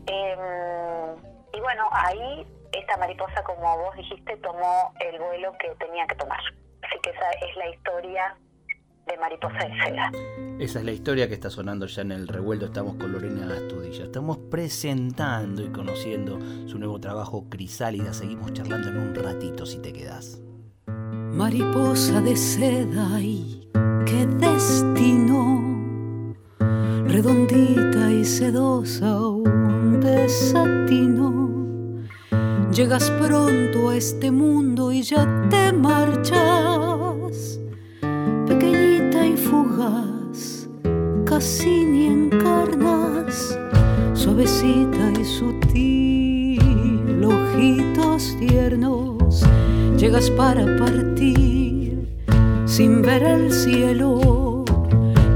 Em, 0.07 1.15
y 1.53 1.59
bueno, 1.59 1.87
ahí 1.91 2.47
esta 2.71 2.97
mariposa, 2.97 3.43
como 3.43 3.77
vos 3.77 3.95
dijiste, 3.95 4.37
tomó 4.37 4.93
el 4.99 5.19
vuelo 5.19 5.53
que 5.59 5.69
tenía 5.75 6.05
que 6.07 6.15
tomar. 6.15 6.39
Así 6.83 6.99
que 7.01 7.09
esa 7.11 7.29
es 7.31 7.55
la 7.57 7.69
historia 7.69 8.37
de 9.07 9.17
Mariposa 9.17 9.57
de 9.57 9.73
Seda. 9.83 10.11
Esa 10.59 10.79
es 10.79 10.85
la 10.85 10.91
historia 10.91 11.27
que 11.27 11.33
está 11.35 11.49
sonando 11.49 11.85
ya 11.85 12.01
en 12.01 12.11
el 12.11 12.27
revuelto. 12.27 12.65
Estamos 12.65 12.95
con 12.95 13.11
Lorena 13.11 13.53
Astudilla. 13.53 14.05
Estamos 14.05 14.37
presentando 14.49 15.63
y 15.63 15.69
conociendo 15.69 16.39
su 16.67 16.77
nuevo 16.77 16.99
trabajo 16.99 17.45
Crisálida. 17.49 18.13
Seguimos 18.13 18.53
charlando 18.53 18.89
en 18.89 18.97
un 18.97 19.15
ratito 19.15 19.65
si 19.65 19.79
te 19.79 19.93
quedas. 19.93 20.41
Mariposa 20.87 22.21
de 22.21 22.35
seda 22.35 23.21
y 23.21 23.69
qué 24.05 24.25
destino. 24.25 25.63
Redondita 27.05 28.11
y 28.11 28.25
sedosa, 28.25 29.19
un 29.19 29.99
desatino. 30.01 31.47
Llegas 32.71 33.09
pronto 33.11 33.89
a 33.89 33.95
este 33.95 34.31
mundo 34.31 34.91
y 34.91 35.01
ya 35.03 35.25
te 35.49 35.71
marchas 35.71 36.77
pequeñita 38.47 38.83
y 38.83 38.86
fugaz, 39.49 40.67
casi 41.25 41.85
ni 41.85 42.07
encarnas, 42.07 43.57
suavecita 44.13 45.11
y 45.19 45.23
sutil, 45.23 46.59
ojitos 47.23 48.35
tiernos, 48.39 49.43
llegas 49.97 50.29
para 50.31 50.65
partir 50.77 52.07
sin 52.65 53.01
ver 53.01 53.23
el 53.23 53.51
cielo, 53.51 54.65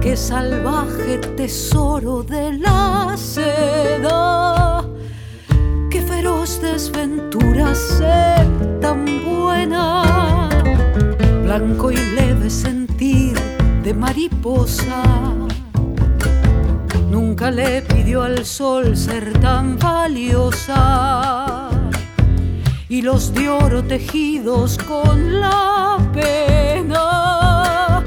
qué 0.01 0.18
salvaje 0.18 1.18
tesoro 1.38 2.24
de 2.24 2.53
la 2.58 3.15
seda, 3.15 4.84
qué 5.89 6.01
feroz 6.01 6.62
desventura 6.62 7.74
ser 7.74 8.46
tan 8.82 9.06
buena, 9.24 10.50
blanco 11.44 11.91
y 11.91 11.96
leve 11.96 12.50
de 13.91 13.98
mariposa. 13.98 15.03
Nunca 17.10 17.51
le 17.51 17.81
pidió 17.81 18.24
al 18.24 18.45
sol 18.45 18.95
ser 18.95 19.33
tan 19.39 19.77
valiosa. 19.77 21.69
Y 22.88 23.01
los 23.01 23.33
de 23.33 23.50
oro 23.50 23.83
tejidos 23.83 24.77
con 24.77 25.41
la 25.41 25.98
pena 26.13 28.03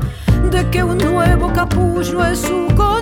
de 0.51 0.71
que 0.71 0.83
un 0.83 0.99
nuevo 0.99 1.53
capullo 1.53 2.25
es 2.25 2.39
su 2.41 2.67
condena. 2.75 2.94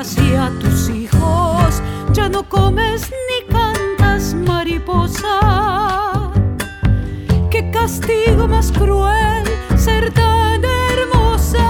Y 0.00 0.34
a 0.34 0.50
tus 0.58 0.88
hijos 0.88 1.82
ya 2.14 2.30
no 2.30 2.48
comes 2.48 3.12
ni 3.28 3.52
cantas 3.52 4.32
mariposa. 4.32 6.32
Qué 7.50 7.70
castigo 7.70 8.48
más 8.48 8.72
cruel 8.72 9.44
ser 9.76 10.10
tan 10.12 10.64
hermosa. 10.64 11.66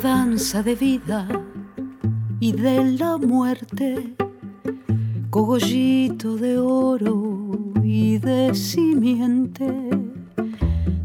Danza 0.00 0.62
de 0.62 0.76
vida 0.76 1.26
y 2.48 2.52
de 2.52 2.82
la 2.98 3.18
muerte, 3.18 4.14
cogollito 5.28 6.36
de 6.36 6.56
oro 6.56 7.50
y 7.82 8.16
de 8.16 8.54
simiente. 8.54 9.70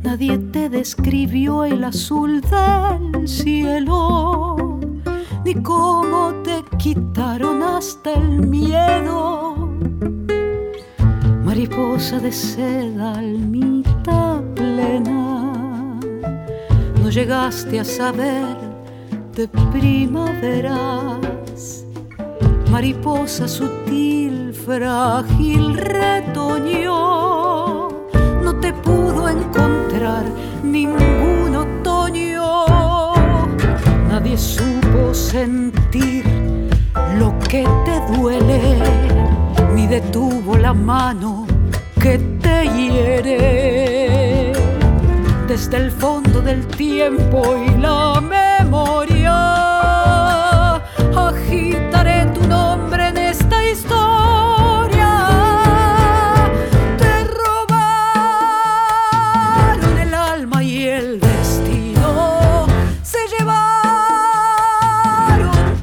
Nadie 0.03 0.37
te 0.37 0.69
describió 0.69 1.65
el 1.65 1.83
azul 1.83 2.39
del 2.39 3.27
cielo, 3.27 4.79
ni 5.43 5.55
cómo 5.55 6.33
te 6.45 6.63
quitaron 6.77 7.61
hasta 7.61 8.13
el 8.13 8.47
miedo. 8.47 9.55
Mariposa 11.43 12.19
de 12.19 12.31
seda, 12.31 13.15
almita 13.15 14.41
plena, 14.55 15.99
no 17.01 17.09
llegaste 17.09 17.81
a 17.81 17.83
saber 17.83 18.73
de 19.35 19.47
primaveras. 19.47 21.22
Mariposa 22.73 23.47
sutil, 23.47 24.51
frágil, 24.51 25.77
retoñó, 25.77 26.89
no 28.43 28.55
te 28.59 28.73
pudo 28.73 29.29
encontrar 29.29 30.23
ningún 30.63 31.55
otoño. 31.55 33.13
Nadie 34.09 34.35
supo 34.35 35.13
sentir 35.13 36.25
lo 37.19 37.37
que 37.47 37.63
te 37.85 38.01
duele, 38.17 38.59
ni 39.75 39.85
detuvo 39.85 40.57
la 40.57 40.73
mano 40.73 41.45
que 42.01 42.17
te 42.41 42.67
hiere 42.75 44.51
desde 45.47 45.77
el 45.77 45.91
fondo 45.91 46.41
del 46.41 46.65
tiempo 46.65 47.55
y 47.55 47.77
la 47.77 48.19
memoria. 48.19 49.72
Agitaré 51.53 52.25
tu 52.33 52.41
nombre 52.47 53.09
en 53.09 53.17
esta 53.17 53.63
historia. 53.63 55.11
Te 56.97 57.25
robaron 57.25 57.93
el 59.99 60.15
alma 60.15 60.63
y 60.63 60.87
el 60.87 61.19
destino. 61.19 62.65
Se 63.03 63.19
llevaron 63.37 63.91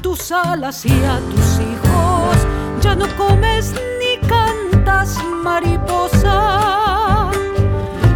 tus 0.01 0.29
alas 0.33 0.85
y 0.85 0.91
a 1.05 1.19
tus 1.31 1.59
hijos. 1.61 2.35
Ya 2.81 2.93
no 2.93 3.07
comes 3.15 3.73
ni 4.01 4.17
cantas 4.27 5.23
mariposa 5.41 7.31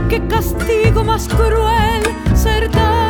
qué 0.10 0.28
castigo 0.28 1.06
más 1.06 1.30
cruel 1.30 2.04
ser 2.36 2.70
tan 2.70 3.05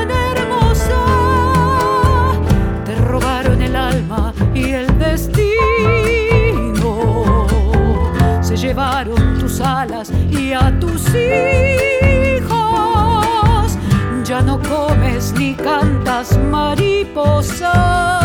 a 10.55 10.71
tus 10.79 11.03
hijos. 11.13 12.57
Ya 14.23 14.41
no 14.41 14.59
comes 14.59 15.33
ni 15.33 15.53
cantas 15.53 16.37
mariposas. 16.49 18.24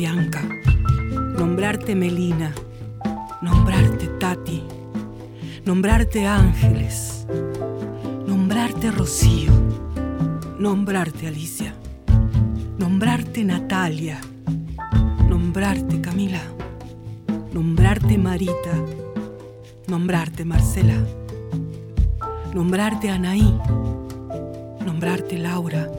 Bianca, 0.00 0.40
nombrarte 1.36 1.94
Melina, 1.94 2.54
nombrarte 3.42 4.06
Tati, 4.18 4.62
nombrarte 5.66 6.26
Ángeles, 6.26 7.26
nombrarte 8.26 8.92
Rocío, 8.92 9.52
nombrarte 10.58 11.26
Alicia, 11.26 11.74
nombrarte 12.78 13.44
Natalia, 13.44 14.18
nombrarte 15.28 16.00
Camila, 16.00 16.40
nombrarte 17.52 18.16
Marita, 18.16 18.82
nombrarte 19.86 20.46
Marcela, 20.46 20.96
nombrarte 22.54 23.10
Anaí, 23.10 23.54
nombrarte 24.82 25.36
Laura, 25.36 25.90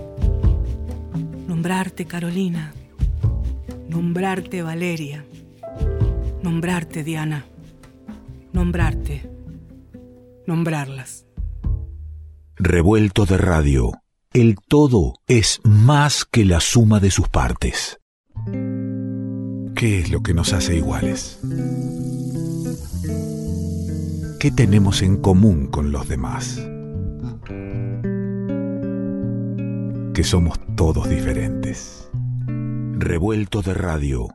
nombrarte 1.47 2.05
Carolina, 2.07 2.73
nombrarte 3.91 4.63
Valeria, 4.63 5.25
nombrarte 6.41 7.03
Diana, 7.03 7.45
nombrarte, 8.53 9.29
nombrarlas. 10.47 11.25
Revuelto 12.55 13.25
de 13.25 13.37
radio. 13.37 13.91
El 14.33 14.55
todo 14.65 15.15
es 15.27 15.59
más 15.65 16.23
que 16.23 16.45
la 16.45 16.61
suma 16.61 17.01
de 17.01 17.11
sus 17.11 17.27
partes. 17.27 17.99
¿Qué 19.75 19.99
es 19.99 20.09
lo 20.09 20.23
que 20.23 20.33
nos 20.33 20.53
hace 20.53 20.77
iguales? 20.77 21.41
¿Qué 24.39 24.51
tenemos 24.51 25.01
en 25.01 25.17
común 25.17 25.67
con 25.67 25.91
los 25.91 26.07
demás? 26.07 26.65
Que 30.13 30.23
somos 30.23 30.57
todos 30.77 31.09
diferentes. 31.09 32.00
Revuelto 33.01 33.63
de 33.63 33.73
radio. 33.73 34.27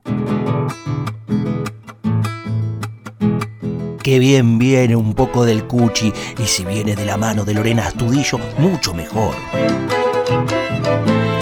Qué 4.03 4.19
bien 4.19 4.59
viene 4.59 4.97
un 4.97 5.15
poco 5.15 5.45
del 5.45 5.69
cuchi 5.69 6.13
y 6.37 6.43
si 6.47 6.65
viene 6.65 6.97
de 6.97 7.05
la 7.05 7.17
mano 7.17 7.45
de 7.45 7.55
Lorena 7.55 7.87
Astudillo, 7.87 8.41
mucho 8.59 8.93
mejor. 8.93 9.37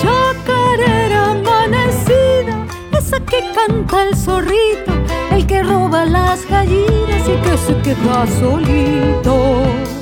Chacarera 0.03 1.31
amanecida, 1.31 2.67
esa 2.93 3.19
que 3.21 3.41
canta 3.55 4.07
el 4.07 4.15
zorrito, 4.15 4.93
el 5.33 5.47
que 5.47 5.63
roba 5.63 6.05
las 6.05 6.47
gallinas 6.47 7.27
y 7.27 7.41
que 7.43 7.57
se 7.57 7.75
queda 7.81 8.27
solito. 8.39 9.94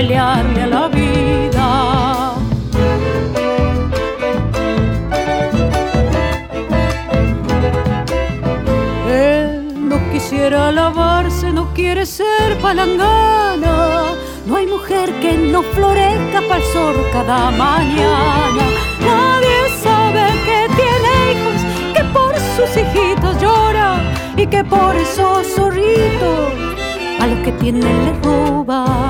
Pelearle 0.00 0.62
a 0.62 0.66
la 0.66 0.88
vida. 0.88 1.66
Él 9.06 9.88
no 9.90 9.98
quisiera 10.10 10.72
lavarse, 10.72 11.52
no 11.52 11.64
quiere 11.74 12.06
ser 12.06 12.48
palangana. 12.62 14.14
No 14.46 14.56
hay 14.56 14.66
mujer 14.66 15.06
que 15.20 15.32
no 15.36 15.60
florezca 15.74 16.38
para 16.48 16.60
el 16.62 16.66
sol 16.72 16.96
cada 17.12 17.50
mañana. 17.50 18.64
Nadie 19.10 19.58
sabe 19.84 20.24
que 20.46 20.58
tiene 20.80 21.12
hijos, 21.30 21.58
que 21.94 22.02
por 22.16 22.32
sus 22.54 22.70
hijitos 22.80 23.34
llora 23.42 23.88
y 24.34 24.46
que 24.46 24.64
por 24.64 24.96
esos 24.96 25.46
zorritos 25.54 26.48
a 27.20 27.26
los 27.26 27.38
que 27.44 27.52
tienen 27.52 27.96
les 28.06 28.16
roba. 28.22 29.09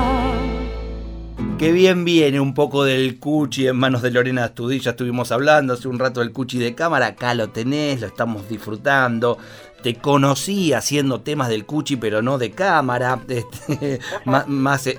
Qué 1.61 1.71
bien 1.71 2.03
viene 2.05 2.39
un 2.39 2.55
poco 2.55 2.83
del 2.85 3.19
cuchi 3.19 3.67
en 3.67 3.75
manos 3.75 4.01
de 4.01 4.09
Lorena 4.09 4.45
Astudillo. 4.45 4.89
Estuvimos 4.89 5.31
hablando 5.31 5.73
hace 5.75 5.87
un 5.87 5.99
rato 5.99 6.21
del 6.21 6.33
cuchi 6.33 6.57
de 6.57 6.73
cámara. 6.73 7.05
Acá 7.05 7.35
lo 7.35 7.49
tenés, 7.51 8.01
lo 8.01 8.07
estamos 8.07 8.49
disfrutando. 8.49 9.37
Te 9.83 9.93
conocí 9.93 10.73
haciendo 10.73 11.21
temas 11.21 11.49
del 11.49 11.67
cuchi, 11.67 11.97
pero 11.97 12.23
no 12.23 12.39
de 12.39 12.49
cámara. 12.49 13.19
este, 13.27 13.99
má- 14.25 14.45
más 14.47 14.87
eh, 14.87 14.95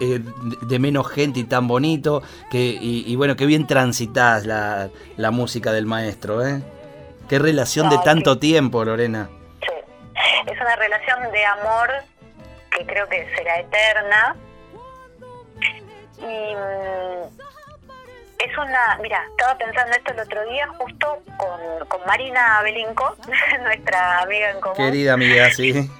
de- 0.62 0.78
menos 0.78 1.08
gente 1.10 1.40
y 1.40 1.44
tan 1.44 1.66
bonito. 1.66 2.22
Que, 2.48 2.60
y, 2.80 3.02
y 3.08 3.16
bueno, 3.16 3.34
qué 3.34 3.44
bien 3.46 3.66
transitas 3.66 4.46
la, 4.46 4.88
la 5.16 5.30
música 5.32 5.72
del 5.72 5.86
maestro, 5.86 6.46
¿eh? 6.46 6.62
Qué 7.28 7.40
relación 7.40 7.90
de 7.90 7.98
tanto 8.04 8.38
tiempo, 8.38 8.84
Lorena. 8.84 9.28
Sí. 9.62 9.66
Es 10.46 10.60
una 10.60 10.76
relación 10.76 11.32
de 11.32 11.44
amor 11.44 11.90
que 12.78 12.86
creo 12.86 13.08
que 13.08 13.26
será 13.36 13.58
eterna. 13.58 14.36
Y 16.22 16.54
mm, 16.54 17.42
es 18.38 18.58
una, 18.58 18.98
mira, 19.00 19.24
estaba 19.30 19.56
pensando 19.58 19.92
esto 19.92 20.12
el 20.12 20.20
otro 20.20 20.44
día 20.50 20.68
justo 20.78 21.22
con, 21.36 21.88
con 21.88 22.00
Marina 22.06 22.60
Belinco, 22.62 23.16
nuestra 23.62 24.20
amiga 24.20 24.50
en 24.50 24.60
común. 24.60 24.76
Querida 24.76 25.14
amiga, 25.14 25.50
sí. 25.50 25.90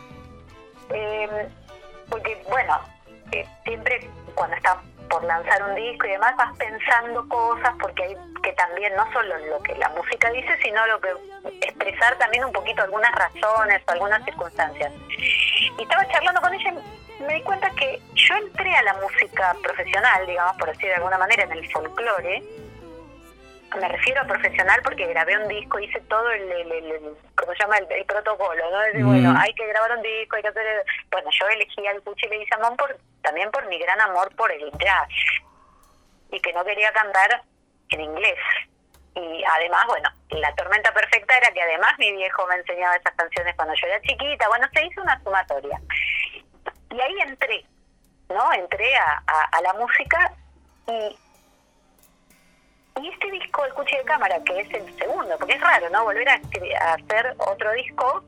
Eh, 0.90 1.48
porque, 2.08 2.42
bueno, 2.48 2.78
eh, 3.32 3.46
siempre 3.64 4.08
cuando 4.34 4.56
estás 4.56 4.76
por 5.08 5.24
lanzar 5.24 5.62
un 5.62 5.74
disco 5.74 6.06
y 6.06 6.10
demás 6.10 6.34
vas 6.36 6.56
pensando 6.56 7.28
cosas 7.28 7.74
porque 7.80 8.02
hay 8.04 8.16
que 8.42 8.52
también 8.54 8.94
no 8.96 9.10
solo 9.12 9.38
lo 9.38 9.62
que 9.62 9.74
la 9.76 9.88
música 9.90 10.30
dice, 10.30 10.56
sino 10.62 10.84
lo 10.86 11.00
que 11.00 11.10
expresar 11.60 12.16
también 12.18 12.44
un 12.44 12.52
poquito 12.52 12.82
algunas 12.82 13.12
razones 13.14 13.82
o 13.86 13.92
algunas 13.92 14.24
circunstancias. 14.24 14.92
Y 15.78 15.82
estaba 15.82 16.06
charlando 16.08 16.40
con 16.40 16.52
ella 16.52 16.74
y 17.18 17.22
me 17.22 17.34
di 17.34 17.42
cuenta 17.42 17.70
que 17.70 18.00
yo 18.14 18.34
entré 18.36 18.74
a 18.74 18.82
la 18.82 18.94
música 18.94 19.54
profesional, 19.62 20.26
digamos, 20.26 20.56
por 20.56 20.68
decir 20.68 20.88
de 20.88 20.96
alguna 20.96 21.18
manera, 21.18 21.44
en 21.44 21.52
el 21.52 21.72
folclore, 21.72 22.42
me 23.80 23.88
refiero 23.88 24.20
a 24.20 24.24
profesional 24.26 24.80
porque 24.82 25.06
grabé 25.06 25.36
un 25.38 25.48
disco, 25.48 25.78
hice 25.78 26.00
todo 26.02 26.30
el, 26.30 26.42
el, 26.50 26.72
el- 26.72 26.90
el- 26.92 27.16
¿cómo 27.36 27.52
se 27.52 27.58
llama? 27.60 27.78
El, 27.78 27.90
el 27.92 28.04
protocolo, 28.04 28.70
¿no? 28.70 28.78
Decir, 28.80 29.04
Mm. 29.04 29.08
bueno, 29.08 29.34
hay 29.38 29.52
que 29.54 29.66
grabar 29.66 29.92
un 29.96 30.02
disco, 30.02 30.36
hay 30.36 30.42
que 30.42 30.48
hacer... 30.48 30.84
Bueno, 31.10 31.30
yo 31.38 31.48
elegí 31.48 31.86
al 31.86 32.02
Cuchi 32.02 32.28
Leguizamón 32.28 32.76
por, 32.76 32.96
también 33.22 33.50
por 33.50 33.66
mi 33.66 33.78
gran 33.78 34.00
amor 34.00 34.34
por 34.36 34.50
el 34.52 34.70
jazz 34.78 35.08
y 36.30 36.40
que 36.40 36.52
no 36.52 36.64
quería 36.64 36.92
cantar 36.92 37.42
en 37.90 38.00
inglés. 38.00 38.38
Y 39.14 39.44
además, 39.44 39.84
bueno, 39.88 40.08
la 40.30 40.54
tormenta 40.54 40.92
perfecta 40.92 41.36
era 41.36 41.50
que 41.52 41.60
además 41.62 41.92
mi 41.98 42.12
viejo 42.12 42.46
me 42.46 42.54
enseñaba 42.56 42.96
esas 42.96 43.14
canciones 43.14 43.54
cuando 43.56 43.74
yo 43.74 43.86
era 43.86 44.00
chiquita. 44.00 44.48
Bueno, 44.48 44.66
se 44.72 44.86
hizo 44.86 45.02
una 45.02 45.22
sumatoria. 45.22 45.78
Y 46.90 47.00
ahí 47.00 47.20
entré, 47.20 47.64
¿no? 48.30 48.52
Entré 48.54 48.96
a, 48.96 49.22
a- 49.26 49.48
a 49.52 49.60
la 49.60 49.72
música 49.74 50.32
y 50.86 51.18
y 53.00 53.08
este 53.08 53.30
disco, 53.30 53.64
El 53.64 53.72
Cuchi 53.74 53.96
de 53.96 54.04
Cámara, 54.04 54.42
que 54.44 54.60
es 54.60 54.70
el 54.74 54.98
segundo, 54.98 55.36
porque 55.38 55.54
es 55.54 55.60
raro, 55.60 55.88
¿no? 55.90 56.04
Volver 56.04 56.28
a, 56.28 56.40
hacer 56.94 57.34
otro 57.38 57.72
disco 57.72 58.22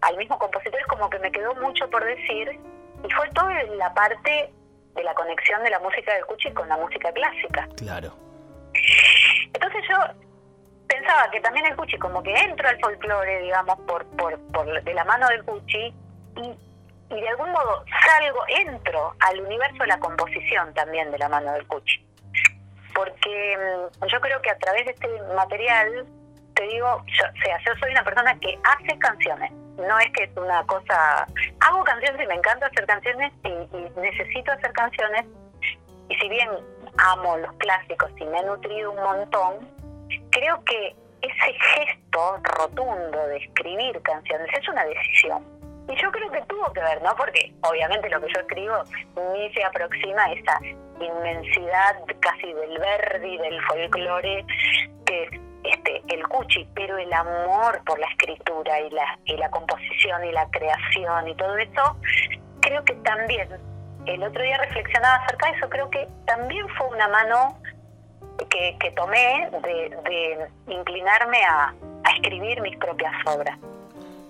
al 0.00 0.16
mismo 0.16 0.38
compositor 0.38 0.80
es 0.80 0.86
como 0.86 1.08
que 1.08 1.18
me 1.18 1.30
quedó 1.30 1.54
mucho 1.56 1.88
por 1.90 2.04
decir. 2.04 2.58
Y 3.04 3.10
fue 3.12 3.28
toda 3.30 3.62
la 3.76 3.94
parte 3.94 4.52
de 4.94 5.04
la 5.04 5.14
conexión 5.14 5.62
de 5.62 5.70
la 5.70 5.78
música 5.78 6.12
del 6.14 6.26
Cuchi 6.26 6.50
con 6.52 6.68
la 6.68 6.76
música 6.76 7.12
clásica. 7.12 7.68
Claro. 7.76 8.12
Entonces 9.54 9.84
yo 9.88 9.96
pensaba 10.88 11.30
que 11.30 11.40
también 11.40 11.66
el 11.66 11.76
Cuchi 11.76 11.96
como 11.98 12.22
que 12.22 12.34
entro 12.34 12.68
al 12.68 12.80
folclore, 12.80 13.42
digamos, 13.42 13.78
por, 13.80 14.04
por, 14.16 14.38
por 14.52 14.82
de 14.82 14.94
la 14.94 15.04
mano 15.04 15.28
del 15.28 15.44
Cuchi 15.44 15.94
y, 16.36 16.58
y 17.10 17.20
de 17.20 17.28
algún 17.28 17.52
modo 17.52 17.84
salgo, 18.04 18.40
entro 18.48 19.14
al 19.20 19.40
universo 19.40 19.78
de 19.78 19.86
la 19.86 20.00
composición 20.00 20.74
también 20.74 21.12
de 21.12 21.18
la 21.18 21.28
mano 21.28 21.52
del 21.52 21.66
Cuchi. 21.68 22.07
Porque 22.98 23.56
mm, 23.56 24.06
yo 24.06 24.20
creo 24.20 24.42
que 24.42 24.50
a 24.50 24.58
través 24.58 24.86
de 24.86 24.90
este 24.90 25.08
material, 25.36 26.04
te 26.54 26.62
digo, 26.64 27.04
yo, 27.06 27.24
o 27.26 27.42
sea, 27.44 27.58
yo 27.64 27.72
soy 27.78 27.92
una 27.92 28.02
persona 28.02 28.36
que 28.40 28.58
hace 28.64 28.98
canciones. 28.98 29.52
No 29.76 29.96
es 30.00 30.10
que 30.12 30.24
es 30.24 30.36
una 30.36 30.64
cosa... 30.66 31.24
Hago 31.60 31.84
canciones 31.84 32.20
y 32.20 32.26
me 32.26 32.34
encanta 32.34 32.66
hacer 32.66 32.86
canciones 32.86 33.32
y, 33.44 34.00
necesito 34.00 34.50
hacer 34.50 34.72
canciones. 34.72 35.26
Y 36.08 36.14
si 36.16 36.28
bien 36.28 36.48
amo 36.96 37.36
los 37.36 37.52
clásicos 37.58 38.10
y 38.16 38.24
me 38.24 38.38
he 38.38 38.42
nutrido 38.42 38.90
un 38.90 39.00
montón, 39.00 39.68
creo 40.32 40.60
que 40.64 40.96
ese 41.22 41.52
gesto 41.52 42.40
rotundo 42.42 43.28
de 43.28 43.36
escribir 43.36 44.02
canciones 44.02 44.48
es 44.60 44.68
una 44.68 44.84
decisión. 44.86 45.57
Y 45.88 45.96
yo 45.96 46.10
creo 46.10 46.30
que 46.30 46.42
tuvo 46.42 46.72
que 46.72 46.80
ver, 46.80 47.02
¿no? 47.02 47.14
Porque 47.16 47.52
obviamente 47.62 48.10
lo 48.10 48.20
que 48.20 48.28
yo 48.32 48.40
escribo 48.40 48.82
ni 49.32 49.52
se 49.52 49.64
aproxima 49.64 50.24
a 50.24 50.32
esa 50.32 50.60
inmensidad 51.00 51.96
casi 52.20 52.52
del 52.52 52.78
Verdi, 52.78 53.38
del 53.38 53.62
folclore, 53.64 54.44
que 55.06 55.24
es 55.24 55.30
este, 55.64 56.02
el 56.08 56.26
cuchi, 56.28 56.68
pero 56.74 56.96
el 56.98 57.12
amor 57.12 57.80
por 57.84 57.98
la 57.98 58.06
escritura 58.06 58.80
y 58.80 58.90
la, 58.90 59.18
y 59.24 59.36
la 59.36 59.50
composición 59.50 60.24
y 60.24 60.32
la 60.32 60.48
creación 60.50 61.28
y 61.28 61.34
todo 61.34 61.56
eso, 61.56 61.96
creo 62.60 62.84
que 62.84 62.94
también, 62.94 63.48
el 64.06 64.22
otro 64.22 64.42
día 64.42 64.56
reflexionaba 64.58 65.16
acerca 65.16 65.50
de 65.50 65.58
eso, 65.58 65.68
creo 65.68 65.90
que 65.90 66.08
también 66.26 66.66
fue 66.76 66.86
una 66.88 67.08
mano 67.08 67.60
que, 68.50 68.76
que 68.78 68.90
tomé 68.92 69.50
de, 69.62 70.48
inclinarme 70.68 71.44
a, 71.44 71.74
escribir 72.16 72.60
mis 72.62 72.76
propias 72.78 73.12
obras. 73.26 73.58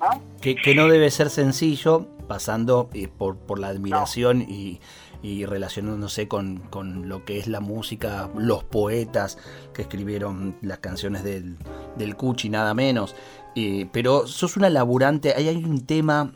¿No? 0.00 0.22
Que, 0.40 0.56
que 0.56 0.74
no 0.74 0.88
debe 0.88 1.10
ser 1.10 1.30
sencillo, 1.30 2.06
pasando 2.26 2.90
eh, 2.92 3.08
por, 3.08 3.36
por 3.36 3.58
la 3.58 3.68
admiración 3.68 4.42
y 4.42 4.80
y 5.22 5.46
relacionándose 5.46 6.28
con, 6.28 6.58
con, 6.70 7.08
lo 7.08 7.24
que 7.24 7.38
es 7.38 7.48
la 7.48 7.60
música, 7.60 8.30
los 8.36 8.62
poetas 8.64 9.38
que 9.74 9.82
escribieron 9.82 10.56
las 10.62 10.78
canciones 10.78 11.24
del, 11.24 11.56
del 11.96 12.16
Cuchi, 12.16 12.48
nada 12.48 12.74
menos. 12.74 13.16
pero 13.92 14.26
sos 14.26 14.56
una 14.56 14.70
laburante, 14.70 15.34
ahí 15.34 15.48
hay 15.48 15.64
un 15.64 15.84
tema 15.84 16.32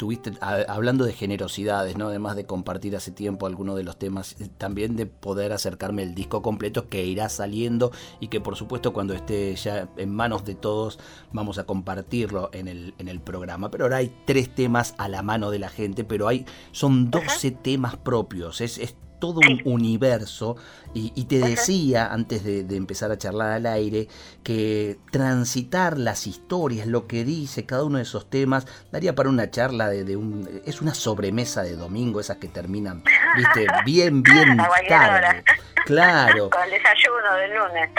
estuviste 0.00 0.32
hablando 0.40 1.04
de 1.04 1.12
generosidades, 1.12 1.98
¿no? 1.98 2.08
Además 2.08 2.34
de 2.34 2.46
compartir 2.46 2.96
hace 2.96 3.10
tiempo 3.10 3.46
algunos 3.46 3.76
de 3.76 3.82
los 3.82 3.98
temas, 3.98 4.34
eh, 4.40 4.48
también 4.56 4.96
de 4.96 5.04
poder 5.04 5.52
acercarme 5.52 6.02
el 6.02 6.14
disco 6.14 6.40
completo 6.40 6.88
que 6.88 7.04
irá 7.04 7.28
saliendo 7.28 7.92
y 8.18 8.28
que 8.28 8.40
por 8.40 8.56
supuesto 8.56 8.94
cuando 8.94 9.12
esté 9.12 9.54
ya 9.56 9.90
en 9.98 10.14
manos 10.14 10.46
de 10.46 10.54
todos 10.54 10.98
vamos 11.32 11.58
a 11.58 11.64
compartirlo 11.64 12.48
en 12.54 12.68
el, 12.68 12.94
en 12.96 13.08
el 13.08 13.20
programa. 13.20 13.70
Pero 13.70 13.84
ahora 13.84 13.98
hay 13.98 14.10
tres 14.24 14.54
temas 14.54 14.94
a 14.96 15.06
la 15.08 15.22
mano 15.22 15.50
de 15.50 15.58
la 15.58 15.68
gente, 15.68 16.02
pero 16.02 16.28
hay 16.28 16.46
son 16.72 17.10
12 17.10 17.50
temas 17.50 17.98
propios. 17.98 18.62
Es, 18.62 18.78
es 18.78 18.96
todo 19.20 19.40
un 19.40 19.60
universo 19.64 20.56
y, 20.92 21.24
te 21.26 21.38
decía 21.38 22.08
antes 22.12 22.42
de, 22.42 22.76
empezar 22.76 23.12
a 23.12 23.18
charlar 23.18 23.52
al 23.52 23.66
aire 23.66 24.08
que 24.42 24.98
transitar 25.12 25.96
las 25.98 26.26
historias, 26.26 26.88
lo 26.88 27.06
que 27.06 27.24
dice 27.24 27.64
cada 27.64 27.84
uno 27.84 27.98
de 27.98 28.02
esos 28.02 28.28
temas, 28.28 28.66
daría 28.90 29.14
para 29.14 29.28
una 29.28 29.50
charla 29.50 29.88
de, 29.88 30.16
un... 30.16 30.62
es 30.66 30.80
una 30.80 30.94
sobremesa 30.94 31.62
de 31.62 31.76
domingo, 31.76 32.18
esas 32.18 32.38
que 32.38 32.48
terminan, 32.48 33.04
viste, 33.36 33.66
bien, 33.84 34.22
bien 34.22 34.56
tarde. 34.88 35.44
Claro. 35.86 36.50
Con 36.50 36.62
el 36.64 36.70
desayuno 36.70 37.34
del 37.36 37.54
lunes. 37.54 37.90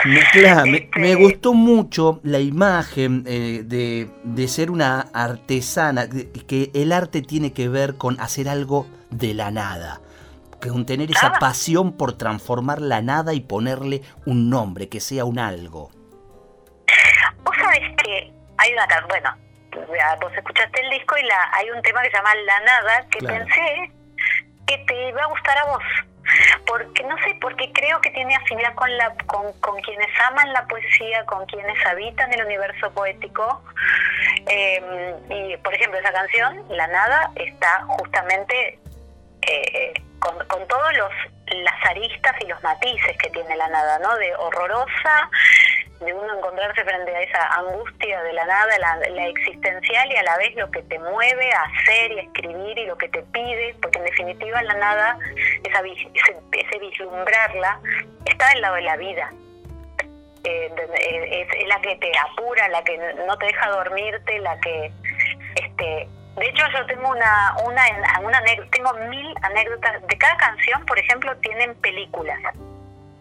Me, 0.65 0.89
me, 0.99 1.11
este 1.11 1.15
gustó 1.15 1.53
mucho 1.53 2.19
la 2.23 2.39
imagen 2.39 3.23
eh, 3.25 3.63
de, 3.65 4.09
de 4.23 4.47
ser 4.49 4.69
una 4.69 4.99
artesana, 5.13 6.09
que 6.09 6.71
el 6.73 6.91
arte 6.91 7.21
tiene 7.21 7.53
que 7.53 7.69
ver 7.69 7.95
con 7.95 8.19
hacer 8.19 8.49
algo 8.49 8.87
de 9.11 9.33
la 9.33 9.51
nada 9.51 10.01
con 10.69 10.85
tener 10.85 11.09
esa 11.11 11.33
pasión 11.33 11.97
por 11.97 12.17
transformar 12.17 12.81
la 12.81 13.01
nada 13.01 13.33
y 13.33 13.41
ponerle 13.41 14.01
un 14.25 14.49
nombre, 14.49 14.89
que 14.89 14.99
sea 14.99 15.25
un 15.25 15.39
algo. 15.39 15.91
Vos 17.43 17.55
sabés 17.57 17.95
que 18.03 18.31
hay 18.57 18.73
una... 18.73 18.87
Bueno, 19.07 19.35
vos 20.21 20.31
escuchaste 20.35 20.81
el 20.81 20.89
disco 20.91 21.15
y 21.17 21.23
la, 21.23 21.49
hay 21.53 21.69
un 21.71 21.81
tema 21.81 22.01
que 22.03 22.11
se 22.11 22.17
llama 22.17 22.35
La 22.35 22.59
Nada, 22.61 23.05
que 23.09 23.25
pensé 23.25 23.91
que 24.67 24.77
te 24.79 25.09
iba 25.09 25.23
a 25.23 25.27
gustar 25.27 25.57
a 25.57 25.65
vos. 25.65 25.83
Porque 26.65 27.03
no 27.03 27.17
sé, 27.17 27.35
porque 27.41 27.71
creo 27.73 27.99
que 27.99 28.11
tiene 28.11 28.35
afinidad 28.35 28.73
con, 28.75 28.95
la, 28.95 29.13
con, 29.25 29.51
con 29.59 29.81
quienes 29.81 30.07
aman 30.29 30.53
la 30.53 30.65
poesía, 30.67 31.25
con 31.25 31.45
quienes 31.47 31.85
habitan 31.85 32.31
el 32.31 32.45
universo 32.45 32.91
poético. 32.91 33.63
Em, 34.45 35.31
y, 35.31 35.57
por 35.57 35.73
ejemplo, 35.73 35.99
esa 35.99 36.13
canción, 36.13 36.63
La 36.69 36.87
Nada, 36.87 37.31
está 37.35 37.83
justamente 37.87 38.79
eh, 39.41 39.93
con, 40.21 40.37
con 40.47 40.67
todos 40.67 40.93
los 40.93 41.11
las 41.51 41.85
aristas 41.85 42.35
y 42.41 42.47
los 42.47 42.61
matices 42.63 43.17
que 43.17 43.29
tiene 43.29 43.55
la 43.55 43.67
nada, 43.67 43.99
¿no? 43.99 44.15
De 44.17 44.33
horrorosa, 44.35 45.29
de 45.99 46.13
uno 46.13 46.37
encontrarse 46.37 46.83
frente 46.83 47.15
a 47.15 47.21
esa 47.21 47.47
angustia 47.59 48.23
de 48.23 48.33
la 48.33 48.45
nada, 48.45 48.77
la, 48.79 49.27
existencial 49.27 50.11
y 50.11 50.15
a 50.15 50.23
la 50.23 50.37
vez 50.37 50.55
lo 50.55 50.71
que 50.71 50.81
te 50.83 50.97
mueve 50.97 51.51
a 51.51 51.61
hacer 51.61 52.11
y 52.11 52.19
a 52.19 52.21
escribir 52.23 52.77
y 52.79 52.85
lo 52.85 52.97
que 52.97 53.09
te 53.09 53.21
pide, 53.21 53.75
porque 53.81 53.99
en 53.99 54.05
definitiva 54.05 54.61
la 54.63 54.73
nada, 54.75 55.19
esa, 55.63 55.79
ese, 55.79 56.37
ese 56.53 56.79
vislumbrarla, 56.79 57.79
está 58.25 58.49
del 58.49 58.61
lado 58.61 58.75
de 58.75 58.81
la 58.81 58.97
vida. 58.97 59.31
Eh, 60.43 60.73
es, 60.97 61.47
es, 61.53 61.67
la 61.67 61.79
que 61.81 61.95
te 61.97 62.11
apura, 62.17 62.67
la 62.69 62.83
que 62.83 62.97
no 63.27 63.37
te 63.37 63.45
deja 63.45 63.69
dormirte, 63.69 64.39
la 64.39 64.59
que 64.59 64.91
este 65.55 66.07
de 66.41 66.49
hecho, 66.49 66.63
yo 66.73 66.83
tengo 66.87 67.07
una, 67.07 67.55
una, 67.63 67.83
una 68.23 68.41
tengo 68.71 68.93
mil 69.09 69.31
anécdotas. 69.43 70.01
De 70.07 70.17
cada 70.17 70.35
canción, 70.37 70.83
por 70.87 70.97
ejemplo, 70.97 71.37
tienen 71.37 71.75
películas 71.75 72.39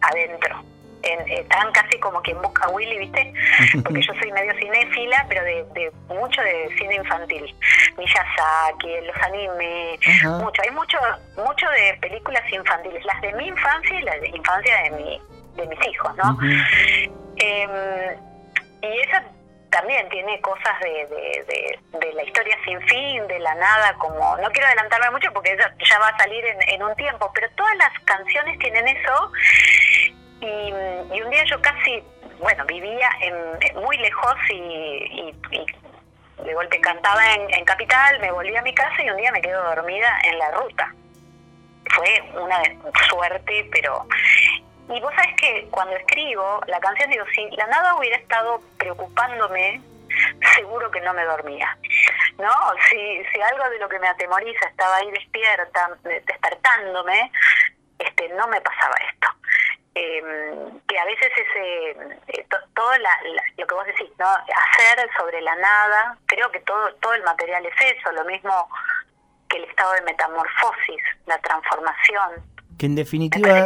adentro. 0.01 0.65
están 1.03 1.71
casi 1.73 2.01
como 2.01 2.23
quien 2.23 2.41
busca 2.41 2.65
a 2.65 2.71
Willy, 2.71 2.99
¿viste? 2.99 3.35
Porque 3.85 4.01
yo 4.01 4.15
soy 4.15 4.33
medio 4.33 4.55
cinéfila, 4.55 5.27
pero 5.29 5.45
de, 5.45 5.93
mucho 6.09 6.41
de 6.41 6.75
cine 6.79 6.95
infantil. 6.95 7.55
Miyazaki, 7.99 8.89
los 9.07 9.17
animes, 9.23 10.01
mucho. 10.41 10.63
Hay 10.63 10.71
mucho 10.71 10.97
mucho 11.37 11.67
de 11.69 11.99
películas 12.01 12.51
infantiles, 12.51 13.05
las 13.05 13.21
de 13.21 13.35
mi 13.35 13.49
infancia 13.49 14.01
y 14.01 14.03
las 14.03 14.19
de 14.23 14.29
infancia 14.31 14.83
de, 14.85 14.91
mi, 14.93 15.21
de 15.57 15.67
mis 15.67 15.89
hijos, 15.89 16.17
¿no? 16.17 16.39
Em, 17.37 17.71
y 18.81 19.01
esa 19.01 19.23
también 19.71 20.09
tiene 20.09 20.41
cosas 20.41 20.79
de, 20.81 21.79
de, 21.93 22.13
la 22.13 22.23
historia 22.25 22.57
sin 22.65 22.81
fin, 22.83 23.27
de 23.29 23.39
la 23.39 23.55
nada, 23.55 23.95
como 23.99 24.37
no 24.39 24.51
quiero 24.51 24.67
adelantarme 24.67 25.11
mucho 25.11 25.33
porque 25.33 25.57
ya, 25.57 25.99
va 25.99 26.09
a 26.09 26.19
salir 26.19 26.45
en, 26.45 26.83
un 26.83 26.95
tiempo, 26.97 27.31
pero 27.35 27.49
todas 27.57 27.77
las 27.77 27.99
canciones 28.05 28.59
tienen 28.59 28.87
eso 28.89 29.33
y, 30.41 30.73
un 31.23 31.31
día 31.31 31.45
yo 31.45 31.61
casi, 31.63 32.03
bueno, 32.41 32.65
vivía 32.67 33.11
en, 33.21 33.81
muy 33.81 33.97
lejos 33.99 34.35
y, 34.51 35.35
de 36.45 36.55
golpe 36.55 36.81
cantaba 36.81 37.35
en, 37.35 37.55
en 37.55 37.65
Capital, 37.65 38.19
me 38.21 38.33
volví 38.33 38.57
a 38.57 38.63
mi 38.63 38.75
casa 38.75 39.03
y 39.03 39.11
un 39.11 39.17
día 39.19 39.31
me 39.31 39.43
quedo 39.43 39.63
dormida 39.63 40.19
en 40.25 40.39
la 40.39 40.51
ruta. 40.53 40.93
Fue 41.95 42.23
una 42.35 42.63
suerte, 43.09 43.69
pero 43.73 44.07
y 44.91 45.01
vos 45.01 45.13
sabés 45.15 45.35
que 45.37 45.69
cuando 45.71 45.97
escribo 45.97 46.61
la 46.67 46.81
canción, 46.81 47.11
digo, 47.11 47.25
si 47.35 47.49
la 47.51 47.67
nada 47.67 47.95
hubiera 47.97 48.17
estado 48.17 48.61
preocupándome, 48.79 49.81
seguro 50.55 50.91
que 50.91 51.01
no 51.01 51.15
me 51.15 51.25
dormía. 51.25 51.77
¿No? 52.39 52.51
Si, 52.89 53.25
si 53.33 53.41
algo 53.41 53.69
de 53.71 53.79
lo 53.79 53.89
que 53.89 53.99
me 53.99 54.09
atemoriza 54.09 54.67
estaba 54.67 54.97
ahí 54.97 55.11
despierta, 55.11 55.91
despertándome, 56.03 57.31
este, 57.99 58.29
no 58.31 58.49
me 58.49 58.61
pasaba 58.61 58.95
esto. 59.13 59.29
Em, 59.95 60.81
que 60.87 60.99
a 60.99 61.05
veces 61.05 61.33
ese 61.33 61.91
eh, 62.29 62.47
todo 62.75 62.93
lo 63.57 63.67
que 63.67 63.75
vos 63.75 63.85
decís 63.87 64.09
no 64.21 64.27
hacer 64.29 65.11
sobre 65.19 65.41
la 65.41 65.57
nada 65.57 66.17
creo 66.27 66.49
que 66.53 66.61
todo 66.61 66.95
todo 67.01 67.13
el 67.15 67.25
material 67.25 67.67
es 67.67 67.75
eso 67.99 68.13
lo 68.13 68.25
mismo 68.25 68.69
que 69.49 69.57
el 69.57 69.65
estado 69.65 69.93
de 69.95 70.03
metamorfosis 70.03 71.03
la 71.27 71.37
transformación 71.39 72.31
que 72.79 72.87
en 72.87 72.95
definitiva 72.95 73.65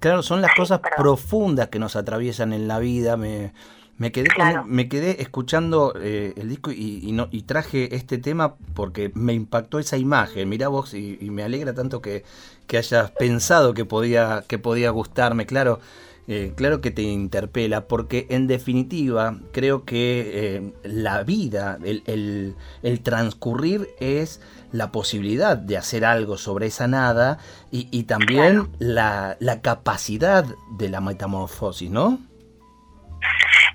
Claro, 0.00 0.22
son 0.22 0.40
las 0.40 0.54
cosas 0.54 0.80
profundas 0.96 1.68
que 1.68 1.78
nos 1.78 1.94
atraviesan 1.94 2.54
en 2.54 2.66
la 2.66 2.78
vida. 2.78 3.18
Me, 3.18 3.52
me 3.98 4.12
quedé, 4.12 4.28
me 4.64 4.88
quedé 4.88 5.20
escuchando 5.20 5.92
eh, 6.00 6.32
el 6.36 6.48
disco 6.48 6.72
y, 6.72 7.12
no, 7.12 7.28
y 7.30 7.42
traje 7.42 7.94
este 7.94 8.16
tema 8.16 8.54
porque 8.72 9.12
me 9.14 9.34
impactó 9.34 9.78
esa 9.78 9.98
imagen. 9.98 10.48
Mirá 10.48 10.68
vos, 10.68 10.94
y, 10.94 11.18
me 11.30 11.42
alegra 11.42 11.74
tanto 11.74 12.00
que, 12.00 12.24
que, 12.66 12.78
hayas 12.78 13.10
pensado 13.10 13.74
que 13.74 13.84
podía, 13.84 14.42
que 14.48 14.58
podía 14.58 14.88
gustarme. 14.88 15.44
Claro, 15.44 15.80
eh, 16.28 16.52
claro 16.56 16.80
que 16.80 16.90
te 16.90 17.02
interpela, 17.02 17.88
porque 17.88 18.26
en 18.30 18.46
definitiva 18.46 19.38
creo 19.52 19.84
que 19.84 20.30
eh, 20.32 20.72
la 20.84 21.24
vida, 21.24 21.76
el, 21.84 22.54
el, 22.82 23.00
transcurrir 23.00 23.88
es 23.98 24.40
la 24.72 24.92
posibilidad 24.92 25.56
de 25.56 25.76
hacer 25.76 26.04
algo 26.04 26.36
sobre 26.36 26.66
esa 26.66 26.86
nada 26.86 27.38
y, 27.70 28.04
también 28.04 28.68
la, 28.78 29.36
la, 29.40 29.60
capacidad 29.60 30.44
de 30.72 30.88
la 30.88 31.00
metamorfosis, 31.00 31.90
¿no? 31.90 32.18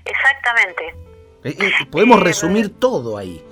Exactamente. 0.04 0.94
Eh, 1.44 1.72
podemos 1.90 2.20
resumir 2.22 2.78
todo 2.78 3.18
ahí. 3.18 3.42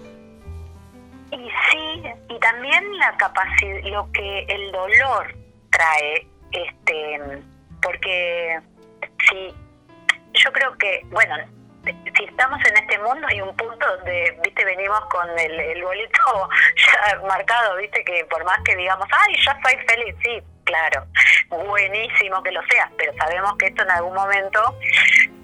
Y 1.31 1.37
sí, 1.37 2.03
y 2.29 2.39
también 2.41 2.99
la 2.99 3.17
capacidad, 3.17 3.83
lo 3.85 4.11
que 4.13 4.41
el 4.45 4.73
dolor 4.73 5.35
trae, 5.71 6.29
este, 6.53 7.43
porque 7.83 8.59
sí, 9.29 9.55
yo 10.35 10.53
creo 10.53 10.77
que, 10.79 11.07
bueno, 11.11 11.37
si 11.85 12.25
estamos 12.25 12.59
en 12.67 12.77
este 12.77 12.99
mundo 12.99 13.27
hay 13.29 13.41
un 13.41 13.55
punto 13.57 13.87
donde, 13.97 14.39
viste, 14.43 14.65
venimos 14.65 15.01
con 15.07 15.29
el, 15.39 15.61
el 15.61 15.83
boleto 15.83 16.49
ya 16.77 17.21
marcado, 17.27 17.77
viste, 17.77 18.05
que 18.05 18.25
por 18.27 18.45
más 18.45 18.59
que 18.65 18.77
digamos, 18.77 19.07
ay, 19.11 19.37
yo 19.37 19.53
soy 19.63 19.77
feliz, 19.87 20.15
sí, 20.23 20.43
claro, 20.65 21.07
buenísimo 21.49 22.43
que 22.43 22.53
lo 22.53 22.63
seas, 22.67 22.91
pero 22.97 23.13
sabemos 23.19 23.57
que 23.59 23.67
esto 23.67 23.83
en 23.83 23.91
algún 23.91 24.15
momento 24.15 24.79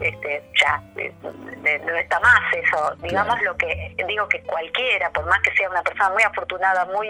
este, 0.00 0.42
ya 0.60 0.82
eh, 0.96 1.12
no 1.22 1.94
está 1.96 2.20
más 2.20 2.40
eso. 2.54 2.96
Digamos 3.02 3.40
lo 3.42 3.56
que 3.56 3.94
digo 4.06 4.28
que 4.28 4.40
cualquiera, 4.42 5.10
por 5.10 5.26
más 5.26 5.40
que 5.40 5.54
sea 5.54 5.68
una 5.68 5.82
persona 5.82 6.10
muy 6.10 6.22
afortunada, 6.22 6.86
muy 6.86 7.08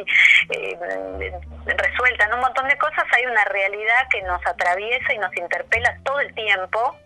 eh, 0.50 1.32
resuelta 1.66 2.24
en 2.26 2.34
un 2.34 2.40
montón 2.40 2.68
de 2.68 2.76
cosas, 2.78 3.04
hay 3.16 3.26
una 3.26 3.44
realidad 3.44 4.08
que 4.10 4.22
nos 4.22 4.44
atraviesa 4.44 5.14
y 5.14 5.18
nos 5.18 5.34
interpela 5.36 5.96
todo 6.04 6.20
el 6.20 6.34
tiempo 6.34 6.96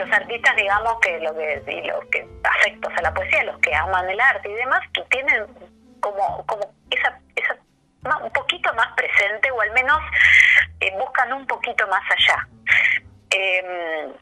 los 0.00 0.12
artistas, 0.12 0.56
digamos, 0.56 0.98
que 1.00 1.20
lo 1.20 1.34
que, 1.34 1.62
y 1.66 1.86
los 1.86 2.04
que 2.06 2.26
afectos 2.42 2.92
a 2.96 3.02
la 3.02 3.14
poesía, 3.14 3.44
los 3.44 3.58
que 3.58 3.74
aman 3.74 4.08
el 4.08 4.20
arte 4.20 4.50
y 4.50 4.54
demás, 4.54 4.80
que 4.92 5.02
tienen 5.10 5.46
como, 6.00 6.44
como 6.46 6.74
esa, 6.90 7.18
esa 7.36 7.56
un 8.22 8.30
poquito 8.32 8.72
más 8.74 8.88
presente 8.94 9.50
o 9.50 9.60
al 9.60 9.70
menos 9.72 9.98
eh, 10.80 10.92
buscan 10.98 11.32
un 11.32 11.46
poquito 11.46 11.86
más 11.88 12.02
allá. 12.10 12.48
Em, 13.30 14.12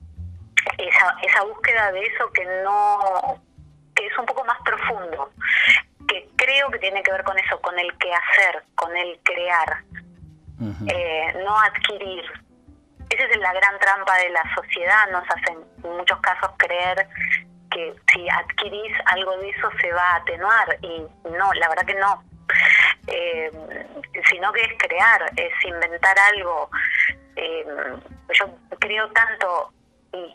esa, 0.79 1.17
esa 1.23 1.43
búsqueda 1.45 1.93
de 1.93 2.05
eso 2.05 2.31
que 2.33 2.45
no 2.65 3.41
que 3.95 4.07
es 4.07 4.19
un 4.19 4.27
poco 4.27 4.45
más 4.45 4.59
profundo, 4.65 5.33
que 6.07 6.29
creo 6.37 6.71
que 6.71 6.79
tiene 6.79 7.03
que 7.03 7.11
ver 7.11 7.25
con 7.25 7.37
eso, 7.39 7.61
con 7.61 7.77
el 7.79 7.97
que 7.99 8.13
hacer, 8.13 8.63
con 8.77 8.97
el 8.97 9.19
crear, 9.25 9.83
eh, 10.87 11.33
no 11.45 11.59
adquirir. 11.61 12.25
Esa 13.11 13.25
es 13.25 13.37
la 13.39 13.53
gran 13.53 13.79
trampa 13.79 14.17
de 14.19 14.31
la 14.31 14.43
sociedad, 14.55 15.11
nos 15.11 15.25
hacen 15.31 15.59
en 15.85 15.97
muchos 15.97 16.21
casos 16.21 16.51
creer 16.59 17.07
que 17.71 17.95
si 18.13 18.29
adquirís 18.29 18.97
algo 19.07 19.37
de 19.39 19.51
eso 19.51 19.71
se 19.81 19.93
va 19.93 20.13
a 20.13 20.17
atenuar 20.17 20.79
y 20.83 21.07
no, 21.31 21.53
la 21.55 21.69
verdad 21.69 21.87
que 21.87 21.95
no. 21.95 22.25
Eh, 23.07 23.51
sino 24.31 24.53
que 24.53 24.63
es 24.63 24.73
crear, 24.79 25.33
es 25.37 25.65
inventar 25.65 26.17
algo. 26.35 26.71
Eh, 27.37 27.65
yo 28.33 28.47
creo 28.79 29.09
tanto 29.11 29.73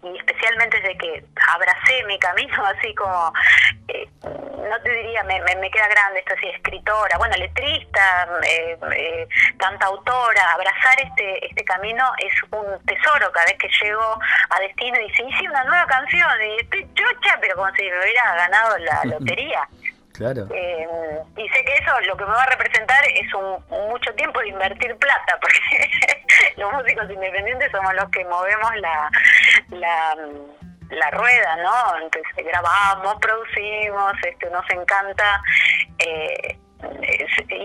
y, 0.04 0.17
especialmente 0.17 0.80
desde 0.80 0.98
que 0.98 1.24
abracé 1.54 2.04
mi 2.06 2.17
camino 2.19 2.65
así 2.78 2.93
como 2.96 3.34
eh, 3.88 4.08
no 4.24 4.80
te 4.82 4.89
diría 4.89 5.24
me, 5.24 5.39
me, 5.41 5.72
queda 5.72 5.88
grande 5.88 6.19
esto 6.19 6.34
así 6.36 6.48
escritora 6.48 7.17
bueno 7.17 7.36
letrista 7.38 8.28
eh, 8.48 8.78
eh, 8.96 9.28
autora 9.82 10.52
abrazar 10.54 11.00
este 11.04 11.46
este 11.48 11.63
camino 11.65 12.06
es 12.19 12.34
un 12.52 12.86
tesoro 12.86 13.32
cada 13.32 13.46
vez 13.46 13.58
que 13.58 13.69
llego 13.82 14.19
a 14.50 14.60
destino 14.60 15.00
y 15.00 15.13
se 15.13 15.24
hice 15.24 15.50
una 15.50 15.63
nueva 15.63 15.86
canción 15.88 16.30
y 16.41 16.62
estoy 16.62 16.88
chocha 16.93 17.38
pero 17.41 17.56
como 17.56 17.74
si 17.76 17.84
me 17.84 18.00
hubiera 18.00 18.36
ganado 18.36 18.78
la 18.78 19.02
lotería 19.06 19.67
Claro. 20.13 20.47
Eh, 20.52 20.88
y 21.38 21.49
sé 21.49 21.65
que 21.65 21.73
eso 21.73 21.99
lo 22.02 22.15
que 22.15 22.26
me 22.26 22.32
va 22.32 22.43
a 22.43 22.49
representar 22.52 23.04
es 23.15 23.34
un 23.34 23.89
mucho 23.89 24.13
tiempo 24.13 24.39
de 24.39 24.49
invertir 24.49 24.95
plata, 24.97 25.38
porque 25.41 25.60
los 26.58 26.71
músicos 26.71 27.10
independientes 27.10 27.71
somos 27.71 27.93
los 27.95 28.10
que 28.12 28.23
movemos 28.26 28.76
la, 28.78 29.10
la, 29.69 30.15
la 30.91 31.12
rueda, 31.12 31.56
¿no? 31.58 31.97
Entonces 32.04 32.45
grabamos, 32.45 33.15
producimos, 33.19 34.13
este, 34.23 34.49
nos 34.52 34.69
encanta 34.69 35.41
eh, 35.97 36.60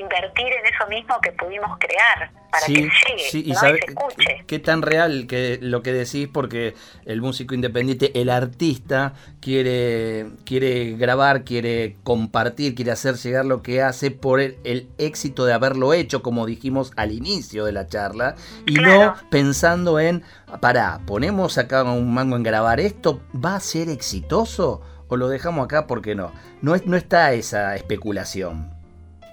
invertir 0.09 0.47
en 0.47 0.67
eso 0.67 0.87
mismo 0.89 1.21
que 1.21 1.33
pudimos 1.33 1.79
crear 1.79 2.31
para 2.51 2.67
que 2.67 2.73
llegue 2.73 3.51
y, 3.51 3.55
se 3.55 3.71
escuche. 3.71 4.45
Qué 4.47 4.59
tan 4.59 4.83
real 4.83 5.27
que 5.27 5.59
lo 5.61 5.83
que 5.83 5.93
decís, 5.93 6.29
porque 6.33 6.75
el 7.05 7.21
músico 7.21 7.55
independiente, 7.55 8.19
el 8.21 8.31
artista, 8.31 9.15
quiere, 9.41 10.31
quiere 10.45 10.97
grabar, 10.97 11.45
quiere 11.45 11.97
compartir, 12.05 12.75
quiere 12.75 12.93
hacer 12.93 13.17
llegar 13.17 13.45
lo 13.45 13.63
que 13.63 13.83
hace 13.83 14.11
por 14.11 14.41
el, 14.41 14.89
éxito 14.99 15.45
de 15.45 15.53
haberlo 15.53 15.93
hecho, 15.93 16.23
como 16.23 16.47
dijimos 16.47 16.93
al 16.97 17.13
inicio 17.13 17.65
de 17.65 17.73
la 17.73 17.87
charla, 17.87 18.35
y 18.67 18.75
no 18.75 19.15
pensando 19.31 20.01
en, 20.01 20.23
para 20.61 21.01
ponemos 21.07 21.59
acá 21.59 21.83
un 21.83 22.15
mango 22.15 22.37
en 22.37 22.43
grabar 22.43 22.81
esto, 22.81 23.21
¿va 23.35 23.57
a 23.57 23.61
ser 23.61 23.89
exitoso? 23.89 24.83
¿O 25.09 25.17
lo 25.17 25.29
dejamos 25.29 25.65
acá 25.65 25.87
porque 25.87 26.15
no? 26.15 26.33
No, 26.61 26.75
no 26.85 26.97
está 26.97 27.33
esa 27.33 27.75
especulación 27.77 28.78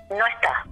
no 0.10 0.26
está. 0.28 0.66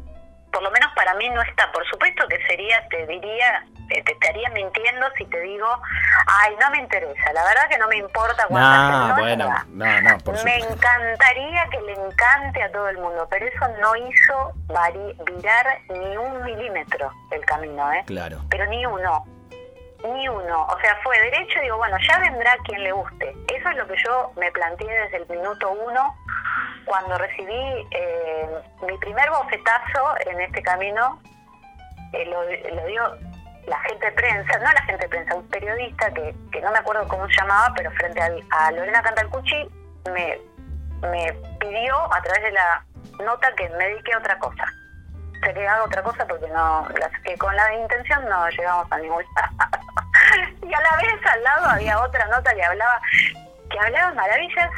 Por 0.52 0.62
lo 0.62 0.70
menos 0.72 0.92
para 0.96 1.14
mí 1.16 1.30
no 1.30 1.42
está. 1.42 1.72
Por 1.72 1.86
supuesto 1.88 2.28
que 2.28 2.38
sería, 2.46 2.88
te 2.90 3.08
diría, 3.08 3.66
te, 3.90 4.04
estaría 4.12 4.50
mintiendo 4.50 5.08
si 5.18 5.26
te 5.26 5.40
digo, 5.42 5.68
ay, 6.28 6.56
no 6.62 6.70
me 6.70 6.78
interesa. 6.78 7.34
La 7.34 7.44
verdad 7.44 7.68
que 7.70 7.78
no 7.80 7.88
me 7.88 7.98
importa 7.98 8.46
cuánta 8.48 9.08
no, 9.08 9.16
bueno, 9.16 9.50
no, 9.70 10.02
no, 10.02 10.18
por 10.20 10.44
Me 10.44 10.58
encantaría 10.58 11.68
que 11.72 11.82
le 11.82 11.94
encante 11.94 12.62
a 12.62 12.72
todo 12.72 12.88
el 12.90 12.98
mundo, 13.00 13.28
pero 13.32 13.48
eso 13.48 13.68
no 13.82 13.96
hizo 13.96 14.54
virar 15.26 15.80
ni 15.90 16.18
un 16.18 16.44
milímetro 16.44 17.12
el 17.32 17.44
camino, 17.46 17.92
¿eh? 17.92 18.04
Claro. 18.06 18.42
Pero 18.50 18.68
ni 18.68 18.86
uno 18.86 19.26
ni 20.04 20.28
uno. 20.28 20.66
O 20.66 20.80
sea, 20.80 20.98
fue 21.04 21.20
derecho 21.20 21.60
y 21.60 21.64
digo, 21.64 21.78
bueno, 21.78 21.98
ya 22.08 22.20
vendrá 22.20 22.56
quien 22.66 22.84
le 22.84 22.92
guste. 22.92 23.36
Eso 23.54 23.70
es 23.70 23.78
lo 23.78 23.88
que 23.88 23.96
yo 24.04 24.32
me 24.36 24.52
planteé 24.52 24.88
desde 24.88 25.18
el 25.18 25.28
minuto 25.28 25.72
uno 25.72 26.16
cuando 26.86 27.18
recibí 27.18 27.88
eh, 27.92 28.50
mi 28.88 28.98
primer 28.98 29.30
bofetazo 29.30 30.16
en 30.28 30.42
este 30.42 30.62
camino. 30.62 31.22
Eh, 32.12 32.26
lo, 32.26 32.86
dio 32.86 33.18
la 33.66 33.80
gente 33.82 34.06
de 34.06 34.12
prensa, 34.12 34.60
no 34.60 34.72
la 34.72 34.82
gente 34.84 35.04
de 35.04 35.10
prensa, 35.10 35.36
un 35.36 35.48
periodista 35.50 36.12
que, 36.14 36.36
que 36.52 36.62
no 36.62 36.72
me 36.72 36.80
acuerdo 36.80 37.08
cómo 37.08 37.28
se 37.28 37.36
llamaba, 37.36 37.74
pero 37.76 37.90
frente 37.92 38.22
a 38.52 38.72
Lorena 38.72 39.02
Cantalcucci 39.02 39.68
me, 40.12 40.38
me 41.02 41.34
pidió 41.60 42.14
a 42.14 42.22
través 42.22 42.44
de 42.44 42.52
la 42.52 42.86
nota 43.24 43.54
que 43.56 43.70
me 43.70 43.86
dedique 43.86 44.14
a 44.14 44.18
otra 44.18 44.38
cosa 44.38 44.66
que 45.52 45.68
haga 45.68 45.84
otra 45.84 46.04
cosa 46.04 46.26
porque 46.26 46.48
no 46.48 46.88
que 47.24 47.38
con 47.38 47.56
la 47.56 47.74
intención 47.74 48.24
no 48.30 48.50
llegamos 48.50 48.92
a 48.92 48.98
ningún 48.98 49.24
lado 49.36 49.80
y 50.62 50.74
a 50.74 50.82
la 50.82 50.98
vez 50.98 51.26
al 51.26 51.44
lado 51.44 51.66
había 51.72 52.00
otra 52.00 52.26
nota 52.28 52.54
que 52.54 52.64
hablaba 52.64 53.02
que 53.70 53.80
hablaba 53.80 54.14
maravillas 54.14 54.72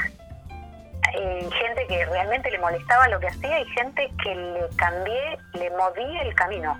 eh, 1.13 1.49
gente 1.51 1.87
que 1.87 2.05
realmente 2.05 2.51
le 2.51 2.59
molestaba 2.59 3.07
lo 3.07 3.19
que 3.19 3.27
hacía 3.27 3.59
y 3.59 3.65
gente 3.65 4.11
que 4.23 4.35
le 4.35 4.67
cambié, 4.75 5.37
le 5.53 5.69
moví 5.71 6.17
el 6.19 6.33
camino. 6.35 6.77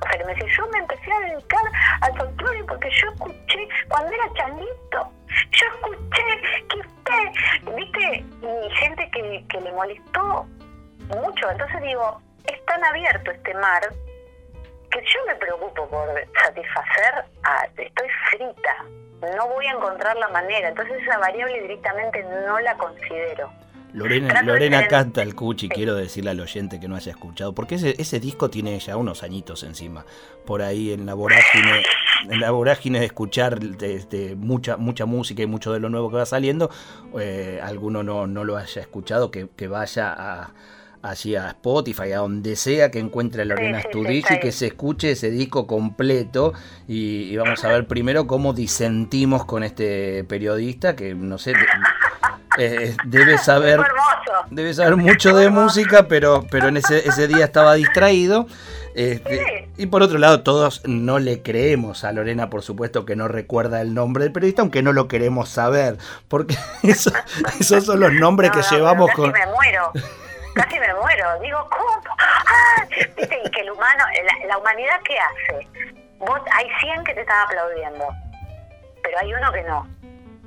O 0.00 0.04
sea, 0.04 0.18
que 0.18 0.24
me 0.24 0.34
decía, 0.34 0.56
yo 0.56 0.66
me 0.68 0.78
empecé 0.78 1.12
a 1.12 1.20
dedicar 1.20 1.62
al 2.00 2.16
folclore 2.16 2.64
porque 2.64 2.90
yo 2.90 3.08
escuché, 3.12 3.68
cuando 3.88 4.12
era 4.12 4.32
changuito, 4.34 5.12
yo 5.50 5.66
escuché 5.74 6.22
que 6.68 6.78
usted, 6.78 7.76
viste, 7.76 8.24
y 8.42 8.74
gente 8.76 9.10
que, 9.10 9.44
que 9.48 9.60
le 9.60 9.72
molestó 9.72 10.46
mucho. 11.08 11.50
Entonces 11.50 11.82
digo, 11.82 12.20
tan 12.72 12.84
abierto 12.84 13.30
este 13.30 13.54
mar 13.54 13.82
que 14.90 15.00
yo 15.00 15.20
me 15.26 15.34
preocupo 15.36 15.88
por 15.88 16.08
satisfacer 16.42 17.24
a, 17.42 17.64
estoy 17.64 18.08
frita, 18.30 18.84
no 19.36 19.48
voy 19.48 19.66
a 19.66 19.72
encontrar 19.72 20.16
la 20.16 20.28
manera, 20.28 20.68
entonces 20.68 21.02
esa 21.02 21.18
variable 21.18 21.60
directamente 21.62 22.22
no 22.46 22.60
la 22.60 22.76
considero. 22.76 23.50
Lorena, 23.94 24.42
Lorena 24.42 24.88
canta 24.88 25.20
el 25.20 25.34
cuchi, 25.34 25.68
quiero 25.68 25.94
decirle 25.94 26.30
al 26.30 26.40
oyente 26.40 26.80
que 26.80 26.88
no 26.88 26.96
haya 26.96 27.12
escuchado, 27.12 27.54
porque 27.54 27.74
ese, 27.74 27.94
ese 27.98 28.20
disco 28.20 28.48
tiene 28.48 28.78
ya 28.78 28.96
unos 28.96 29.22
añitos 29.22 29.64
encima, 29.64 30.06
por 30.46 30.62
ahí 30.62 30.92
en 30.92 31.04
la 31.04 31.12
vorágine, 31.12 31.82
en 32.30 32.40
la 32.40 32.50
vorágine 32.52 33.00
de 33.00 33.06
escuchar 33.06 33.60
de, 33.60 34.34
mucha, 34.34 34.78
mucha 34.78 35.04
música 35.04 35.42
y 35.42 35.46
mucho 35.46 35.74
de 35.74 35.80
lo 35.80 35.90
nuevo 35.90 36.10
que 36.10 36.16
va 36.16 36.26
saliendo, 36.26 36.70
eh, 37.20 37.60
alguno 37.62 38.02
no, 38.02 38.26
no 38.26 38.44
lo 38.44 38.56
haya 38.56 38.80
escuchado, 38.80 39.30
que, 39.30 39.48
que 39.54 39.68
vaya 39.68 40.14
a 40.16 40.54
allí 41.02 41.34
a 41.34 41.48
Spotify, 41.48 42.12
a 42.12 42.18
donde 42.18 42.56
sea 42.56 42.90
que 42.90 43.00
encuentre 43.00 43.42
a 43.42 43.44
Lorena 43.44 43.82
sí, 43.82 44.24
y 44.30 44.40
que 44.40 44.52
se 44.52 44.68
escuche 44.68 45.10
ese 45.10 45.30
disco 45.30 45.66
completo. 45.66 46.54
Y, 46.86 47.36
vamos 47.36 47.64
a 47.64 47.68
ver 47.68 47.86
primero 47.86 48.26
cómo 48.26 48.52
disentimos 48.52 49.44
con 49.44 49.64
este 49.64 50.24
periodista 50.24 50.94
que 50.94 51.14
no 51.14 51.38
sé 51.38 51.54
eh, 52.58 52.94
debe 53.04 53.38
saber 53.38 53.80
debe 54.50 54.74
saber 54.74 54.96
mucho 54.96 55.34
de 55.34 55.48
música 55.48 56.06
pero 56.06 56.46
pero 56.50 56.68
en 56.68 56.76
ese, 56.76 57.08
ese 57.08 57.26
día 57.26 57.44
estaba 57.44 57.74
distraído. 57.74 58.46
Este, 58.94 59.70
y 59.78 59.86
por 59.86 60.02
otro 60.02 60.18
lado, 60.18 60.42
todos 60.42 60.82
no 60.84 61.18
le 61.18 61.40
creemos 61.40 62.04
a 62.04 62.12
Lorena, 62.12 62.50
por 62.50 62.60
supuesto 62.60 63.06
que 63.06 63.16
no 63.16 63.26
recuerda 63.26 63.80
el 63.80 63.94
nombre 63.94 64.24
del 64.24 64.34
periodista, 64.34 64.60
aunque 64.60 64.82
no 64.82 64.92
lo 64.92 65.08
queremos 65.08 65.48
saber, 65.48 65.96
porque 66.28 66.58
esos 66.82 67.14
son 67.84 68.00
los 68.00 68.12
nombres 68.12 68.50
que 68.50 68.60
llevamos 68.70 69.10
con... 69.12 69.32
Me 69.32 69.46
muero 69.46 69.92
casi 70.54 70.78
me 70.78 70.94
muero. 70.94 71.38
Digo, 71.40 71.68
¿cómo? 71.70 72.02
¡Ah! 72.18 72.86
¿Viste? 72.88 73.40
Y 73.44 73.50
que 73.50 73.60
el 73.60 73.70
humano, 73.70 74.04
la, 74.46 74.58
humanidad, 74.58 75.00
¿qué 75.04 75.18
hace? 75.18 75.68
Vos, 76.18 76.40
hay 76.52 76.68
100 76.80 77.04
que 77.04 77.14
te 77.14 77.20
están 77.20 77.46
aplaudiendo, 77.46 78.06
pero 79.02 79.18
hay 79.18 79.34
uno 79.34 79.52
que 79.52 79.62
no. 79.62 79.88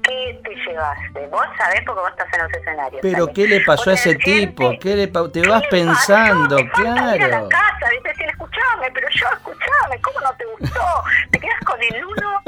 ¿Qué 0.03 0.39
te 0.43 0.55
llevaste? 0.55 1.27
Vos 1.27 1.45
sabés 1.57 1.81
porque 1.83 2.01
vos 2.01 2.11
estás 2.11 2.31
en 2.33 2.43
los 2.43 2.53
escenarios. 2.53 3.01
Pero 3.01 3.27
¿qué 3.33 3.47
le 3.47 3.61
pasó 3.61 3.89
a 3.89 3.93
ese 3.93 4.13
tipo? 4.15 4.71
¿Qué 4.79 4.95
le 4.95 5.07
te 5.07 5.47
vas 5.47 5.63
pensando? 5.67 6.57
claro. 6.75 7.27
la 7.27 7.49
casa, 7.49 7.89
¿viste? 7.89 8.09
Decir, 8.09 8.29
escuchame, 8.29 8.91
pero 8.93 9.07
yo, 9.09 9.25
escuchame, 9.33 9.99
¿cómo 10.01 10.19
no 10.21 10.31
te 10.35 10.45
gustó? 10.45 11.03
Te 11.31 11.39
quedas 11.39 11.59
con 11.65 11.81
el 11.81 12.05
uno 12.05 12.41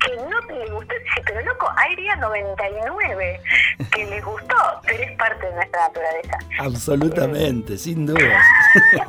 que 0.00 0.16
no 0.28 0.40
te 0.48 0.70
gustó. 0.72 0.94
Sí, 1.14 1.20
pero 1.24 1.40
loco, 1.42 1.72
Airia 1.76 2.16
99, 2.16 3.40
que 3.92 4.06
les 4.06 4.24
gustó, 4.24 4.80
pero 4.84 5.02
es 5.02 5.12
parte 5.16 5.46
de 5.46 5.54
nuestra 5.54 5.80
naturaleza. 5.82 6.33
Absolutamente, 6.58 7.76
sin 7.78 8.06
duda. 8.06 8.42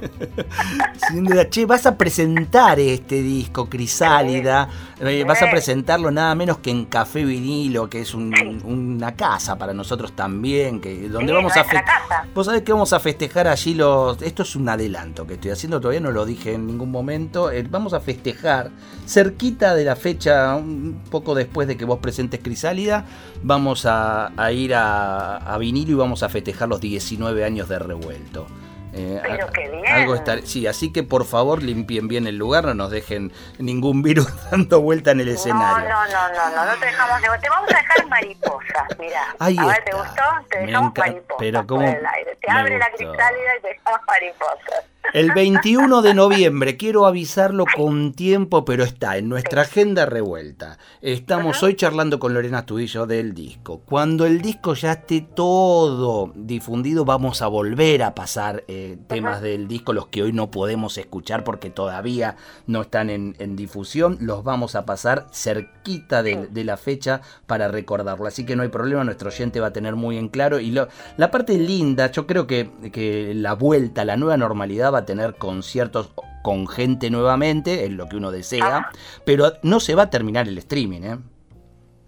sin 1.09 1.23
duda. 1.25 1.47
Che, 1.49 1.65
vas 1.65 1.85
a 1.85 1.97
presentar 1.97 2.79
este 2.79 3.21
disco, 3.21 3.69
Crisálida. 3.69 4.67
Eh, 5.07 5.23
vas 5.23 5.41
a 5.41 5.49
presentarlo 5.49 6.11
nada 6.11 6.33
menos 6.35 6.57
que 6.59 6.71
en 6.71 6.85
Café 6.85 7.23
Vinilo, 7.23 7.89
que 7.89 8.01
es 8.01 8.13
una 8.13 9.15
casa 9.15 9.57
para 9.57 9.73
nosotros 9.73 10.13
también, 10.13 10.79
que 10.79 11.09
donde 11.09 11.31
vamos 11.31 11.55
a 11.55 11.63
festejar. 11.63 12.27
Vos 12.33 12.45
sabés 12.45 12.63
que 12.63 12.71
vamos 12.71 12.93
a 12.93 12.99
festejar 12.99 13.47
allí 13.47 13.73
los. 13.73 14.21
Esto 14.21 14.43
es 14.43 14.55
un 14.55 14.69
adelanto 14.69 15.27
que 15.27 15.35
estoy 15.35 15.51
haciendo, 15.51 15.79
todavía 15.79 16.01
no 16.01 16.11
lo 16.11 16.25
dije 16.25 16.53
en 16.53 16.67
ningún 16.67 16.91
momento. 16.91 17.51
Eh, 17.51 17.65
vamos 17.69 17.93
a 17.93 17.99
festejar 17.99 18.71
cerquita 19.05 19.75
de 19.75 19.85
la 19.85 19.95
fecha, 19.95 20.55
un 20.55 21.01
poco 21.09 21.35
después 21.35 21.67
de 21.67 21.77
que 21.77 21.85
vos 21.85 21.99
presentes 21.99 22.39
Crisálida, 22.41 23.05
vamos 23.43 23.85
a, 23.85 24.31
ir 24.51 24.73
a, 24.75 25.55
vinilo 25.59 25.91
y 25.91 25.95
vamos 25.95 26.23
a 26.23 26.29
festejar 26.29 26.69
los 26.69 26.81
19 26.81 27.43
años 27.43 27.69
de 27.69 27.79
revuelto. 27.79 28.47
Eh, 28.97 29.19
Pero 29.21 29.51
qué 29.51 29.69
bien. 29.69 29.87
Algo 29.87 30.15
sí, 30.45 30.67
así 30.67 30.93
que 30.93 31.03
por 31.03 31.25
favor 31.25 31.61
limpien 31.61 32.07
bien 32.07 32.27
el 32.27 32.37
lugar, 32.37 32.63
no 32.63 32.73
nos 32.73 32.91
dejen 32.91 33.33
ningún 33.59 34.01
virus 34.03 34.27
dando 34.49 34.79
vuelta 34.79 35.11
en 35.11 35.19
el 35.19 35.29
escenario. 35.29 35.89
No, 35.89 36.05
no, 36.07 36.29
no, 36.29 36.55
no, 36.55 36.65
no, 36.65 36.79
te 36.79 36.85
dejamos, 36.85 37.21
te 37.41 37.49
vamos 37.49 37.71
a 37.73 37.77
dejar 37.77 38.07
mariposa, 38.07 38.87
mira. 38.97 39.35
Ahí 39.39 39.57
ver, 39.57 39.83
¿te 39.83 39.91
gustó? 39.91 40.23
Te 40.49 40.59
dejamos 40.59 40.93
mariposa. 40.97 41.35
Pero 41.39 41.67
cómo 41.67 41.85
Te 41.85 42.51
abre 42.51 42.77
la 42.77 42.89
crisálida 42.91 43.57
y 43.57 43.61
te 43.61 43.67
dejamos 43.67 43.99
mariposa. 44.07 44.83
El 45.13 45.31
21 45.31 46.01
de 46.01 46.13
noviembre, 46.13 46.75
quiero 46.75 47.05
avisarlo 47.05 47.65
con 47.75 48.13
tiempo, 48.13 48.65
pero 48.65 48.83
está 48.83 49.17
en 49.17 49.29
nuestra 49.29 49.61
agenda 49.61 50.05
revuelta. 50.05 50.77
Estamos 51.01 51.63
hoy 51.63 51.75
charlando 51.75 52.19
con 52.19 52.33
Lorena 52.33 52.65
Tudillo 52.65 53.05
del 53.05 53.33
disco. 53.33 53.81
Cuando 53.85 54.25
el 54.25 54.41
disco 54.41 54.73
ya 54.73 54.93
esté 54.93 55.21
todo 55.21 56.33
difundido, 56.35 57.05
vamos 57.05 57.41
a 57.41 57.47
volver 57.47 58.03
a 58.03 58.13
pasar 58.13 58.65
eh, 58.67 58.97
temas 59.07 59.41
del 59.41 59.69
disco, 59.69 59.93
los 59.93 60.07
que 60.07 60.23
hoy 60.23 60.33
no 60.33 60.51
podemos 60.51 60.97
escuchar 60.97 61.45
porque 61.45 61.69
todavía 61.69 62.35
no 62.67 62.81
están 62.81 63.09
en, 63.09 63.55
difusión. 63.55 64.17
Los 64.19 64.43
vamos 64.43 64.75
a 64.75 64.85
pasar 64.85 65.27
cerquita 65.31 66.23
de, 66.23 66.63
la 66.65 66.75
fecha 66.75 67.21
para 67.45 67.69
recordarlo. 67.69 68.27
Así 68.27 68.45
que 68.45 68.55
no 68.55 68.63
hay 68.63 68.69
problema, 68.69 69.03
nuestro 69.03 69.29
oyente 69.29 69.61
va 69.61 69.67
a 69.67 69.73
tener 69.73 69.95
muy 69.95 70.17
en 70.17 70.27
claro. 70.27 70.59
Y 70.59 70.71
la 70.71 71.31
parte 71.31 71.57
linda, 71.57 72.11
yo 72.11 72.27
creo 72.27 72.47
que, 72.47 72.69
que 72.91 73.33
la 73.33 73.53
vuelta, 73.53 74.03
la 74.03 74.17
nueva 74.17 74.35
normalidad 74.35 74.94
a 74.99 75.05
tener 75.05 75.35
conciertos 75.35 76.09
con 76.43 76.67
gente 76.67 77.09
nuevamente, 77.09 77.85
es 77.85 77.91
lo 77.91 78.07
que 78.07 78.17
uno 78.17 78.31
desea, 78.31 78.91
pero 79.25 79.53
no 79.63 79.79
se 79.79 79.95
va 79.95 80.03
a 80.03 80.09
terminar 80.09 80.47
el 80.47 80.57
streaming, 80.59 81.01
¿eh? 81.01 81.17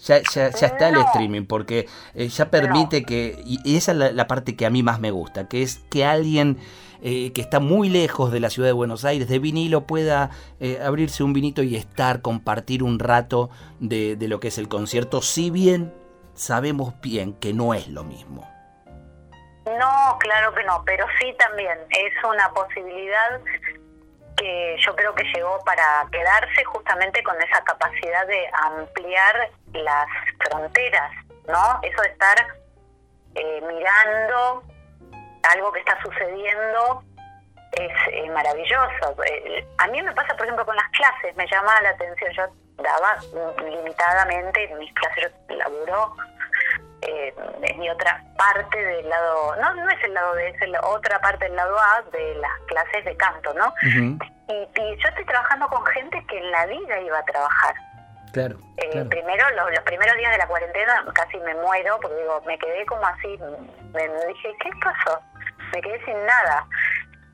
Ya, 0.05 0.21
ya, 0.31 0.47
está 0.47 0.89
el 0.89 0.97
streaming, 0.97 1.45
porque 1.45 1.87
eh, 2.13 2.27
ya 2.27 2.51
permite 2.51 3.03
que, 3.03 3.41
y 3.43 3.75
esa 3.75 3.93
es 3.93 4.13
la, 4.13 4.27
parte 4.27 4.55
que 4.55 4.67
a 4.67 4.69
mí 4.69 4.83
más 4.83 4.99
me 4.99 5.09
gusta, 5.09 5.47
que 5.47 5.63
es 5.63 5.79
que 5.89 6.05
alguien 6.05 6.57
eh, 7.01 7.31
que 7.31 7.41
está 7.41 7.59
muy 7.59 7.89
lejos 7.89 8.31
de 8.31 8.39
la 8.39 8.51
ciudad 8.51 8.69
de 8.69 8.73
Buenos 8.73 9.05
Aires, 9.05 9.27
de 9.27 9.39
vinilo, 9.39 9.87
pueda 9.87 10.29
eh, 10.59 10.79
abrirse 10.85 11.23
un 11.23 11.33
vinito 11.33 11.63
y 11.63 11.75
estar, 11.75 12.21
compartir 12.21 12.83
un 12.83 12.99
rato 12.99 13.49
de, 13.79 14.15
de 14.15 14.27
lo 14.27 14.39
que 14.39 14.49
es 14.49 14.59
el 14.59 14.67
concierto, 14.67 15.23
si 15.23 15.49
bien 15.49 15.93
sabemos 16.35 16.93
bien 17.01 17.33
que 17.33 17.53
no 17.53 17.73
es 17.73 17.87
lo 17.87 18.03
mismo. 18.03 18.56
No, 19.75 20.17
claro 20.19 20.53
que 20.53 20.63
no, 20.63 20.83
pero 20.85 21.05
sí 21.19 21.35
también 21.37 21.77
es 21.89 22.23
una 22.23 22.49
posibilidad 22.53 23.41
que 24.37 24.77
yo 24.79 24.95
creo 24.95 25.13
que 25.15 25.23
llegó 25.23 25.59
para 25.65 26.05
quedarse 26.11 26.63
justamente 26.63 27.21
con 27.23 27.35
esa 27.41 27.61
capacidad 27.63 28.25
de 28.27 28.49
ampliar 28.53 29.49
las 29.73 30.07
fronteras, 30.39 31.11
¿no? 31.47 31.79
Eso 31.81 32.01
de 32.01 32.09
estar 32.09 32.47
eh, 33.35 33.61
mirando 33.67 34.63
algo 35.51 35.71
que 35.71 35.79
está 35.79 35.99
sucediendo 36.01 37.03
es 37.73 37.91
eh, 38.11 38.29
maravilloso. 38.29 39.23
Eh, 39.25 39.67
a 39.79 39.87
mí 39.87 40.01
me 40.01 40.13
pasa, 40.13 40.35
por 40.35 40.45
ejemplo, 40.45 40.65
con 40.65 40.75
las 40.75 40.89
clases, 40.91 41.35
me 41.35 41.47
llama 41.47 41.81
la 41.81 41.89
atención, 41.89 42.31
yo 42.31 42.43
daba 42.83 43.17
limitadamente 43.63 44.67
mis 44.75 44.93
clases, 44.93 45.31
yo 45.49 45.55
laburo 45.55 46.15
eh, 47.07 47.33
es 47.63 47.77
mi 47.77 47.89
otra 47.89 48.21
parte 48.37 48.77
del 48.77 49.07
lado, 49.07 49.55
no, 49.55 49.73
no 49.75 49.89
es 49.89 50.03
el 50.03 50.13
lado 50.13 50.33
B, 50.33 50.49
es 50.49 50.69
la 50.69 50.81
otra 50.81 51.19
parte 51.21 51.45
del 51.45 51.55
lado 51.55 51.77
A 51.79 52.01
de 52.11 52.35
las 52.35 52.51
clases 52.67 53.05
de 53.05 53.15
canto, 53.15 53.53
¿no? 53.53 53.73
y, 53.81 54.97
yo 54.97 55.09
estoy 55.09 55.25
trabajando 55.25 55.67
con 55.69 55.85
gente 55.87 56.23
que 56.27 56.37
en 56.37 56.51
la 56.51 56.65
vida 56.65 56.99
iba 57.01 57.19
a 57.19 57.25
trabajar. 57.25 57.75
Claro. 58.33 58.57
Eh, 58.77 59.05
Primero, 59.09 59.45
los, 59.51 59.79
primeros 59.81 60.17
días 60.17 60.31
de 60.31 60.37
la 60.37 60.47
cuarentena 60.47 61.05
casi 61.13 61.37
me 61.39 61.55
muero, 61.55 61.97
porque 62.01 62.17
digo, 62.17 62.41
me 62.45 62.57
quedé 62.59 62.85
como 62.85 63.05
así, 63.05 63.37
me, 63.93 64.07
me 64.07 64.25
dije, 64.27 64.53
¿qué 64.61 64.69
pasó? 64.83 65.19
Me 65.73 65.81
quedé 65.81 66.03
sin 66.05 66.25
nada. 66.25 66.67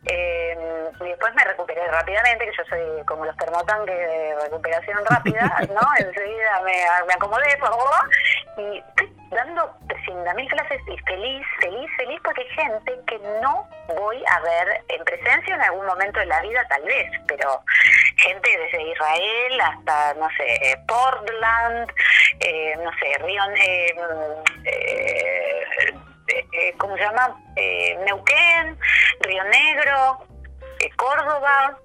Eh, 0.06 0.58
y 1.00 1.04
después 1.06 1.34
me 1.34 1.46
recuperé 1.46 1.88
rápidamente, 1.88 2.46
que 2.46 2.58
yo 2.58 2.64
soy 2.70 3.06
como 3.06 3.26
los 3.26 3.38
termotanques 3.38 3.96
de 3.96 4.36
recuperación 4.44 5.00
rápida, 5.06 5.44
¿no? 5.70 5.88
Enseguida 5.98 6.62
me, 6.64 7.06
me 7.08 7.14
acomodé, 7.14 7.48
y 7.50 8.78
estoy 8.78 9.23
dando 9.34 9.78
300.000 9.88 10.50
clases 10.50 10.82
y 10.88 10.98
feliz, 11.00 11.46
feliz, 11.60 11.90
feliz, 11.98 12.20
porque 12.24 12.42
hay 12.42 12.50
gente 12.50 13.00
que 13.08 13.20
no 13.42 13.68
voy 13.96 14.24
a 14.28 14.40
ver 14.42 14.84
en 14.90 15.04
presencia 15.04 15.56
en 15.56 15.62
algún 15.62 15.86
momento 15.86 16.20
de 16.20 16.26
la 16.26 16.42
vida, 16.42 16.66
tal 16.70 16.84
vez, 16.84 17.12
pero 17.28 17.62
gente 18.18 18.50
desde 18.58 18.92
Israel 18.92 19.62
hasta, 19.62 20.14
no 20.16 20.28
sé, 20.38 20.78
Portland, 20.88 21.92
eh, 22.40 22.76
no 22.84 22.92
sé, 23.00 23.18
Río. 23.24 23.44
Eh, 23.56 23.96
eh, 24.66 25.64
eh, 26.28 26.74
¿cómo 26.78 26.96
se 26.96 27.04
llama? 27.04 27.36
Eh, 27.56 27.98
Neuquén, 28.06 28.78
Río 29.22 29.44
Negro, 29.46 30.26
eh, 30.80 30.90
Córdoba. 30.96 31.78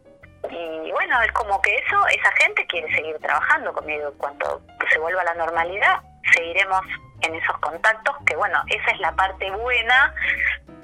Y 0.50 0.90
bueno, 0.92 1.20
es 1.22 1.32
como 1.32 1.60
que 1.60 1.74
eso, 1.74 2.06
esa 2.06 2.32
gente 2.32 2.64
quiere 2.66 2.94
seguir 2.94 3.18
trabajando 3.18 3.72
conmigo. 3.72 4.12
Cuando 4.18 4.62
se 4.90 4.98
vuelva 4.98 5.22
a 5.22 5.24
la 5.24 5.34
normalidad, 5.34 6.00
seguiremos 6.34 6.80
en 7.22 7.34
esos 7.34 7.58
contactos, 7.58 8.16
que 8.26 8.36
bueno, 8.36 8.62
esa 8.68 8.90
es 8.90 9.00
la 9.00 9.14
parte 9.14 9.50
buena 9.50 10.14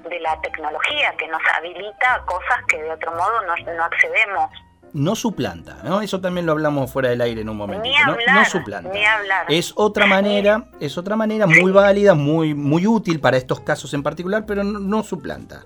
de 0.09 0.21
la 0.21 0.41
tecnología, 0.41 1.15
que 1.17 1.29
nos 1.29 1.43
habilita 1.57 2.23
cosas 2.27 2.59
que 2.69 2.83
de 2.83 2.91
otro 2.91 3.13
modo 3.13 3.43
no, 3.43 3.55
no 3.73 3.85
accedemos 3.85 4.51
no 4.95 5.17
suplanta, 5.17 5.79
¿no? 5.83 6.01
Eso 6.01 6.21
también 6.21 6.47
lo 6.47 6.53
hablamos 6.53 6.91
fuera 6.91 7.09
del 7.09 7.21
aire 7.21 7.41
en 7.41 7.49
un 7.49 7.57
momento. 7.57 7.83
Ni 7.83 7.97
hablar, 7.97 8.33
no, 8.33 8.45
suplanta. 8.45 8.91
Ni 8.91 9.05
hablar. 9.05 9.45
Es 9.49 9.75
otra 9.77 10.07
manera, 10.07 10.67
es 10.81 10.97
otra 10.97 11.17
manera 11.17 11.47
muy 11.47 11.73
válida, 11.73 12.15
muy, 12.15 12.55
muy 12.55 12.87
útil 12.87 13.21
para 13.21 13.37
estos 13.37 13.61
casos 13.61 13.93
en 13.93 14.05
particular, 14.05 14.45
pero 14.47 14.63
no, 14.63 15.03
suplanta. 15.03 15.65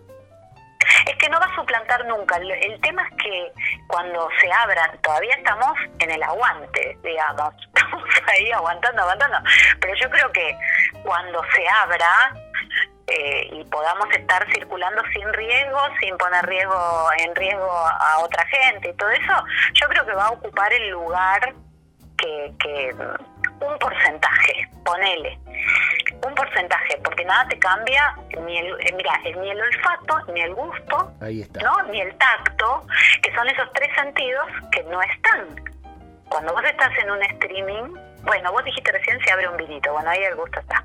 Es 1.07 1.17
que 1.19 1.29
no 1.29 1.39
va 1.39 1.45
a 1.45 1.55
suplantar 1.55 2.07
nunca. 2.07 2.39
El, 2.39 2.81
tema 2.81 3.03
es 3.03 3.23
que 3.23 3.53
cuando 3.87 4.29
se 4.41 4.51
abran, 4.51 4.99
todavía 5.03 5.35
estamos 5.37 5.73
en 5.99 6.11
el 6.11 6.23
aguante, 6.23 6.99
digamos. 7.05 7.55
Estamos 7.89 8.09
ahí 8.29 8.53
aguantando, 8.53 9.03
aguantando. 9.03 9.39
Pero 9.81 9.95
yo 9.95 10.11
creo 10.11 10.33
que 10.33 10.57
cuando 11.03 11.43
se 11.55 11.69
abra, 11.69 12.35
eh, 13.07 13.49
y 13.53 13.65
podamos 13.65 14.07
estar 14.15 14.47
circulando 14.53 15.03
sin 15.15 15.33
riesgo, 15.33 15.81
sin 15.99 16.17
poner 16.19 16.45
riesgo 16.45 17.09
en 17.19 17.35
riesgo 17.35 17.71
a 17.71 18.19
otra 18.21 18.45
gente 18.47 18.91
y 18.91 18.95
todo 18.95 19.09
eso, 19.09 19.45
yo 19.73 19.89
creo 19.89 20.05
que 20.05 20.13
va 20.13 20.27
a 20.27 20.31
ocupar 20.31 20.71
el 20.75 20.91
lugar 20.91 21.55
que, 22.19 22.53
que 22.59 22.95
un 23.61 23.79
porcentaje, 23.79 24.69
ponele, 24.85 25.39
un 26.27 26.35
porcentaje, 26.35 26.99
porque 27.03 27.25
nada 27.25 27.49
te 27.49 27.59
cambia 27.59 28.15
ni 28.45 28.59
el, 28.59 28.75
eh, 28.81 28.93
mira, 28.95 29.19
ni 29.25 29.51
el 29.51 29.61
olfato, 29.61 30.33
ni 30.33 30.43
el 30.43 30.55
gusto, 30.55 31.13
¿no? 31.63 31.83
ni 31.91 32.01
el 32.01 32.15
tacto, 32.19 32.87
que 33.23 33.35
son 33.35 33.49
esos 33.49 33.73
tres 33.73 33.89
sentidos 33.95 34.47
que 34.73 34.83
no 34.85 35.01
están. 35.01 35.68
Cuando 36.29 36.53
vos 36.53 36.65
estás 36.65 36.93
en 37.03 37.11
un 37.11 37.23
streaming, 37.23 38.08
bueno, 38.23 38.53
vos 38.53 38.65
dijiste 38.65 38.93
recién 38.93 39.19
se 39.25 39.31
abre 39.31 39.49
un 39.49 39.57
vinito, 39.57 39.93
bueno, 39.93 40.11
ahí 40.11 40.23
el 40.23 40.35
gusto 40.35 40.61
está. 40.61 40.83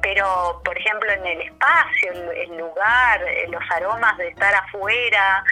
Pero, 0.00 0.60
por 0.64 0.76
ejemplo, 0.76 1.10
en 1.12 1.26
el 1.26 1.40
espacio, 1.42 2.12
el, 2.32 2.56
lugar, 2.56 3.22
eh, 3.22 3.46
los 3.48 3.62
aromas 3.70 4.16
de 4.18 4.28
estar 4.28 4.52
afuera, 4.54 5.44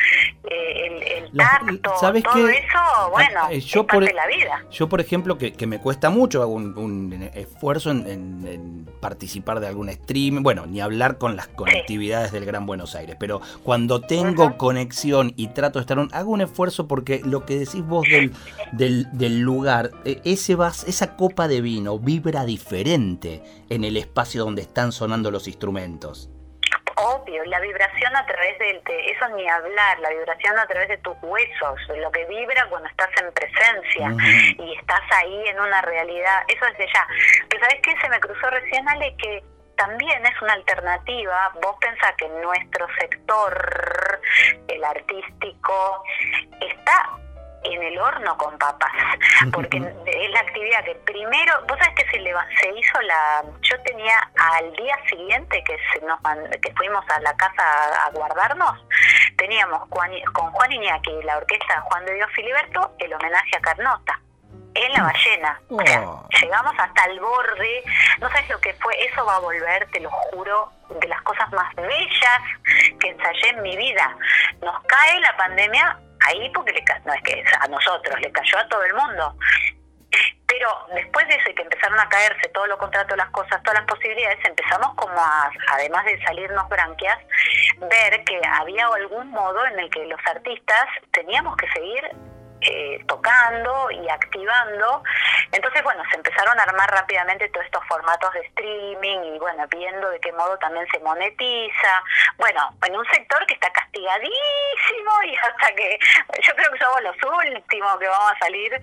eh, 0.45 1.19
el, 1.19 1.37
tacto, 1.37 1.93
todo 2.01 2.49
eso, 2.49 3.11
bueno, 3.13 3.49
eh, 3.51 3.61
yo 3.61 3.83
es 3.83 3.87
parte 3.87 3.99
por, 3.99 4.05
de 4.05 4.15
la 4.15 4.27
vida. 4.27 4.65
Yo, 4.71 4.89
por 4.89 5.01
ejemplo, 5.01 5.39
que, 5.39 5.67
me 5.67 5.79
cuesta 5.79 6.11
mucho, 6.11 6.43
hago 6.43 6.53
un, 6.55 7.31
esfuerzo 7.35 7.91
en, 7.91 8.87
participar 9.01 9.61
de 9.61 9.69
algún 9.69 9.91
stream, 9.91 10.43
bueno, 10.43 10.67
ni 10.67 10.81
hablar 10.81 11.17
con 11.19 11.37
las 11.37 11.49
conectividades 11.49 12.33
del 12.33 12.45
Gran 12.45 12.67
Buenos 12.67 12.95
Aires, 12.95 13.17
pero 13.19 13.41
cuando 13.63 14.01
tengo 14.01 14.57
conexión 14.59 15.33
y 15.37 15.49
trato 15.49 15.79
de 15.79 15.83
estar, 15.83 15.99
hago 16.13 16.33
un 16.33 16.41
esfuerzo 16.41 16.89
porque 16.89 17.21
lo 17.25 17.47
que 17.47 17.59
decís 17.59 17.83
vos 17.83 18.05
del, 18.09 18.33
del, 18.73 19.07
del 19.13 19.41
lugar, 19.41 19.91
ese 20.05 20.55
vas, 20.55 20.85
esa 20.85 21.10
copa 21.17 21.49
de 21.49 21.61
vino 21.61 21.99
vibra 21.99 22.45
diferente 22.45 23.43
en 23.69 23.85
el 23.85 23.97
espacio 23.97 24.45
donde 24.45 24.63
están 24.63 24.93
sonando 24.93 25.31
los 25.31 25.47
instrumentos. 25.47 26.31
propio, 26.95 27.45
la 27.47 27.61
vibración 27.61 28.15
a 28.15 28.27
través 28.27 28.59
del, 28.59 28.83
de, 28.85 29.11
eso 29.11 29.29
ni 29.31 29.49
hablar, 29.49 29.99
la 30.01 30.11
vibración 30.11 30.59
a 30.59 30.67
través 30.67 30.89
de 30.89 30.99
tus 30.99 31.17
huesos, 31.23 31.81
lo 31.97 32.11
que 32.13 32.27
vibra 32.27 32.67
cuando 32.69 32.89
estás 32.89 33.09
en 33.21 33.33
presencia 33.33 34.15
y 34.59 34.75
estás 34.79 35.01
ahí 35.17 35.49
en 35.49 35.61
una 35.61 35.81
realidad, 35.83 36.43
eso 36.49 36.67
es 36.67 36.79
de 36.79 36.87
ya. 36.87 37.07
Pero 37.49 37.65
¿sabes 37.65 37.81
qué? 37.83 37.95
Se 38.01 38.09
me 38.09 38.21
cruzó 38.21 38.51
recién, 38.51 38.89
Ale, 38.89 39.15
que 39.17 39.43
también 39.81 40.25
es 40.27 40.43
una 40.43 40.53
alternativa. 40.53 41.53
Vos 41.63 41.77
pensás 41.81 42.13
que 42.19 42.29
nuestro 42.29 42.87
sector, 42.99 44.21
el 44.69 44.85
artístico, 44.85 46.05
está 46.61 47.19
en 47.65 47.83
el 47.83 47.99
horno 47.99 48.37
con 48.37 48.57
papas, 48.59 48.91
porque 49.53 49.77
es 49.79 50.31
la 50.31 50.41
actividad 50.41 50.85
que 50.85 50.95
primero, 50.95 51.55
vos 51.69 51.79
sabés 51.79 51.95
que 51.95 52.05
se, 52.11 52.23
se 52.61 52.79
hizo 52.79 53.01
la, 53.03 53.45
yo 53.63 53.81
tenía 53.83 54.31
al 54.57 54.73
día 54.73 54.97
siguiente 55.09 55.63
que, 55.65 55.77
se 55.93 56.05
nos, 56.07 56.19
que 56.61 56.73
fuimos 56.75 57.05
a 57.11 57.21
la 57.21 57.37
casa 57.37 57.63
a, 58.07 58.11
guardarnos, 58.11 58.85
teníamos 59.37 59.89
con 59.89 60.51
Juan 60.53 60.73
Iñaki 60.73 61.11
y 61.11 61.23
la 61.23 61.39
orquesta 61.39 61.81
Juan 61.83 62.05
de 62.07 62.15
Dios 62.15 62.31
Filiberto 62.35 62.95
el 62.99 63.13
homenaje 63.13 63.57
a 63.57 63.61
Carnota 63.61 64.21
en 64.75 64.93
la 64.93 65.03
ballena. 65.03 65.61
Oh. 65.69 66.29
llegamos 66.41 66.73
hasta 66.79 67.05
el 67.07 67.21
borde. 67.21 67.83
No 68.21 68.29
sabes 68.31 68.49
lo 68.49 68.61
que 68.61 68.73
fue. 68.75 68.95
Eso 69.05 69.25
va 69.25 69.37
a 69.37 69.41
volver, 69.41 69.89
te 69.91 70.01
lo 70.01 70.11
juro, 70.11 70.71
de 71.01 71.09
las 71.09 71.21
cosas 71.23 71.51
más 71.53 71.75
bellas 71.75 72.41
que 72.99 73.09
ensayé 73.09 73.49
en 73.51 73.63
mi 73.63 73.77
vida. 73.77 74.17
Nos 74.63 74.83
cae 74.85 75.21
la 75.21 75.37
pandemia 75.37 75.99
ahí 76.27 76.51
porque 76.51 76.73
le 76.73 76.85
no 77.05 77.13
es 77.15 77.23
que 77.23 77.45
a 77.61 77.69
nosotros, 77.69 78.21
le 78.21 78.31
cayó 78.33 78.59
a 78.59 78.69
todo 78.69 78.83
el 78.85 78.95
mundo. 78.95 79.37
Pero 80.47 80.69
después 80.95 81.27
de 81.29 81.37
eso 81.37 81.51
y 81.51 81.55
que 81.55 81.63
empezaron 81.63 81.99
a 82.01 82.09
caerse 82.09 82.49
todo 82.49 82.67
lo 82.67 82.77
contrato, 82.77 83.15
las 83.15 83.31
cosas, 83.31 83.63
todas 83.63 83.79
las 83.79 83.87
posibilidades, 83.87 84.45
empezamos 84.45 84.95
como 84.97 85.17
a, 85.17 85.51
además 85.69 86.05
de 86.05 86.21
salirnos 86.25 86.69
branquias, 86.69 87.19
ver 87.79 88.25
que 88.25 88.41
había 88.45 88.87
algún 88.87 89.31
modo 89.31 89.65
en 89.67 89.79
el 89.79 89.91
que 89.91 90.07
los 90.07 90.21
artistas 90.27 90.87
teníamos 91.13 91.57
que 91.57 91.69
seguir 91.71 92.11
eh, 92.63 93.03
tocando 93.07 93.91
y 93.91 94.09
activando. 94.09 95.03
Entonces, 95.53 95.83
bueno, 95.83 96.03
se 96.11 96.17
empezaron 96.17 96.59
a 96.59 96.63
armar 96.63 96.91
rápidamente 96.91 97.49
todos 97.49 97.67
estos 97.67 97.85
formatos 97.87 98.33
de 98.35 98.41
streaming 98.41 99.35
y, 99.35 99.39
bueno, 99.39 99.67
viendo 99.69 100.11
de 100.11 100.21
qué 100.21 100.33
modo 100.33 100.59
también 100.59 100.87
se 100.93 100.99
monetiza. 101.01 102.03
Bueno, 102.39 102.61
en 102.87 102.97
un 102.97 103.05
sector 103.07 103.45
que 103.47 103.55
está 103.55 103.71
castigadísimo 103.71 105.23
y 105.25 105.37
hasta 105.37 105.75
que 105.75 105.99
yo 106.47 106.55
creo 106.55 106.73
que 106.73 106.79
somos 106.79 107.03
los 107.03 107.17
últimos 107.47 107.99
que 107.99 108.09
vamos 108.09 108.33
a 108.33 108.39
salir 108.39 108.81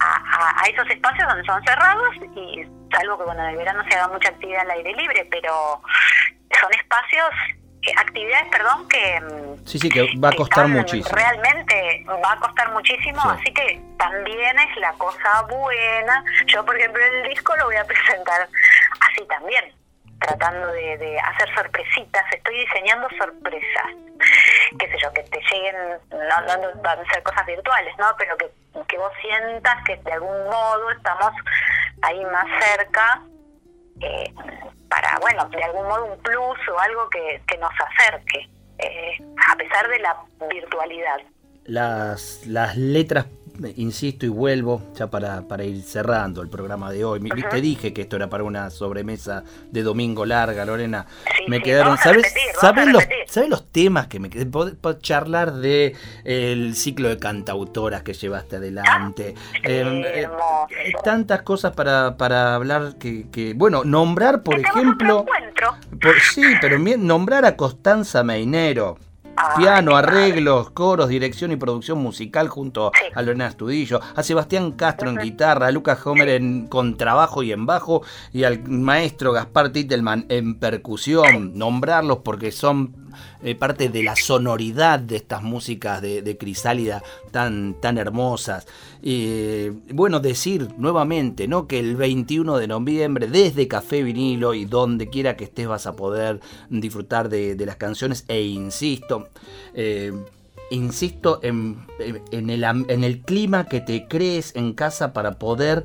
a, 0.00 0.62
a, 0.62 0.66
esos 0.66 0.88
espacios 0.90 1.28
donde 1.28 1.44
son 1.44 1.62
cerrados 1.64 2.14
y 2.36 2.64
salvo 2.92 3.18
que, 3.18 3.24
bueno, 3.24 3.42
en 3.44 3.50
el 3.50 3.56
verano 3.56 3.84
se 3.88 3.96
haga 3.96 4.08
mucha 4.08 4.28
actividad 4.28 4.62
al 4.62 4.70
aire 4.70 4.92
libre, 4.94 5.26
pero 5.30 5.82
son 6.60 6.72
espacios 6.74 7.30
actividades, 7.96 8.48
perdón, 8.48 8.88
que... 8.88 9.22
Sí, 9.66 9.78
sí, 9.78 9.88
que 9.88 10.16
va 10.18 10.28
a 10.28 10.36
costar 10.36 10.68
muchísimo. 10.68 11.16
Realmente 11.16 12.04
va 12.08 12.32
a 12.32 12.36
costar 12.38 12.70
muchísimo, 12.72 13.20
así 13.22 13.52
que 13.52 13.80
también 13.98 14.58
es 14.58 14.76
la 14.76 14.92
cosa 14.92 15.42
buena. 15.42 16.24
Yo, 16.46 16.64
por 16.64 16.76
ejemplo, 16.76 17.02
el 17.04 17.28
disco 17.28 17.56
lo 17.56 17.66
voy 17.66 17.76
a 17.76 17.84
presentar 17.84 18.48
así 19.00 19.26
también, 19.28 19.72
tratando 20.20 20.68
de, 20.68 21.18
hacer 21.20 21.54
sorpresitas. 21.54 22.24
Estoy 22.32 22.60
diseñando 22.60 23.08
sorpresas, 23.18 23.86
qué 24.78 24.88
sé 24.88 24.96
yo, 25.02 25.12
que 25.12 25.22
te 25.24 25.40
lleguen, 25.50 25.76
no, 26.10 26.56
no, 26.56 26.82
van 26.82 27.00
a 27.00 27.10
ser 27.10 27.22
cosas 27.22 27.46
virtuales, 27.46 27.94
¿no? 27.98 28.06
Pero 28.16 28.36
que, 28.36 28.50
que 28.86 28.98
vos 28.98 29.12
sientas 29.20 29.76
que 29.84 29.96
de 29.96 30.12
algún 30.12 30.44
modo 30.44 30.90
estamos 30.90 31.32
ahí 32.02 32.24
más 32.26 32.46
cerca. 32.60 33.22
Eh, 34.02 34.34
para, 34.88 35.18
bueno, 35.20 35.48
de 35.48 35.62
algún 35.62 35.86
modo 35.86 36.04
un 36.06 36.18
plus 36.18 36.68
o 36.68 36.78
algo 36.78 37.08
que, 37.10 37.58
nos 37.58 37.72
acerque, 37.80 38.48
eh, 38.78 39.18
a 39.48 39.56
pesar 39.56 39.88
de 39.88 39.98
la 40.00 40.16
virtualidad. 40.50 41.20
Las, 41.64 42.44
las 42.46 42.76
letras 42.76 43.26
insisto 43.76 44.26
y 44.26 44.28
vuelvo 44.28 44.82
ya 44.94 45.08
para, 45.08 45.42
para 45.42 45.64
ir 45.64 45.82
cerrando 45.82 46.42
el 46.42 46.48
programa 46.48 46.90
de 46.90 47.04
hoy. 47.04 47.20
Te 47.50 47.60
dije 47.60 47.92
que 47.92 48.02
esto 48.02 48.16
era 48.16 48.28
para 48.28 48.44
una 48.44 48.70
sobremesa 48.70 49.44
de 49.70 49.82
domingo 49.82 50.24
larga, 50.24 50.64
Lorena. 50.64 51.06
me 51.48 51.60
quedaron. 51.60 51.98
¿Sabes, 51.98 52.32
¿sabes, 52.60 52.86
los, 52.88 53.04
¿Sabes 53.26 53.48
los 53.48 53.66
temas 53.70 54.06
que 54.08 54.20
me 54.20 54.30
quedé? 54.30 54.46
charlar 55.00 55.54
de 55.54 55.94
el 56.24 56.74
ciclo 56.74 57.08
de 57.08 57.18
cantautoras 57.18 58.02
que 58.02 58.14
llevaste 58.14 58.56
adelante. 58.56 59.34
Ah, 59.54 59.62
eh, 59.64 60.28
tantas 61.04 61.42
cosas 61.42 61.74
para, 61.74 62.16
para 62.16 62.54
hablar 62.54 62.96
que, 62.98 63.26
que, 63.30 63.54
bueno, 63.54 63.84
nombrar, 63.84 64.42
por 64.42 64.58
ejemplo. 64.58 65.24
Por, 66.00 66.20
sí, 66.20 66.42
pero 66.60 66.78
nombrar 66.78 67.44
a 67.44 67.56
Constanza 67.56 68.22
Meinero 68.22 68.98
Piano, 69.56 69.96
arreglos, 69.96 70.70
coros, 70.70 71.08
dirección 71.08 71.52
y 71.52 71.56
producción 71.56 71.98
musical 71.98 72.48
junto 72.48 72.90
a 73.14 73.22
Lorena 73.22 73.48
Estudillo, 73.48 74.00
a 74.14 74.22
Sebastián 74.22 74.72
Castro 74.72 75.10
en 75.10 75.16
guitarra, 75.16 75.66
a 75.66 75.70
Lucas 75.70 76.06
Homer 76.06 76.28
en 76.30 76.66
contrabajo 76.68 77.42
y 77.42 77.52
en 77.52 77.66
bajo 77.66 78.02
y 78.32 78.44
al 78.44 78.66
maestro 78.68 79.32
Gaspar 79.32 79.70
Titelman 79.70 80.26
en 80.28 80.58
percusión. 80.58 81.58
Nombrarlos 81.58 82.18
porque 82.18 82.52
son 82.52 83.11
eh, 83.42 83.54
parte 83.54 83.88
de 83.88 84.02
la 84.02 84.16
sonoridad 84.16 84.98
de 84.98 85.16
estas 85.16 85.42
músicas 85.42 86.00
de, 86.02 86.36
Crisálida 86.38 87.02
tan, 87.30 87.74
tan 87.80 87.98
hermosas. 87.98 88.66
y 89.02 89.68
bueno, 89.92 90.20
decir 90.20 90.68
nuevamente 90.78 91.48
¿no? 91.48 91.66
que 91.66 91.78
el 91.78 91.96
21 91.96 92.56
de 92.56 92.66
noviembre, 92.66 93.26
desde 93.26 93.68
Café 93.68 94.02
Vinilo 94.02 94.54
y 94.54 94.64
donde 94.64 95.08
quiera 95.08 95.36
que 95.36 95.44
estés, 95.44 95.66
vas 95.66 95.86
a 95.86 95.96
poder 95.96 96.40
disfrutar 96.70 97.28
de, 97.28 97.56
las 97.66 97.76
canciones. 97.76 98.24
E 98.28 98.42
insisto, 98.42 99.28
eh, 99.74 100.12
insisto 100.70 101.40
en, 101.42 101.86
en, 102.30 102.50
el, 102.50 102.64
en 102.64 103.04
el 103.04 103.20
clima 103.20 103.66
que 103.66 103.80
te 103.80 104.06
crees 104.08 104.54
en 104.56 104.72
casa 104.72 105.12
para 105.12 105.38
poder 105.38 105.84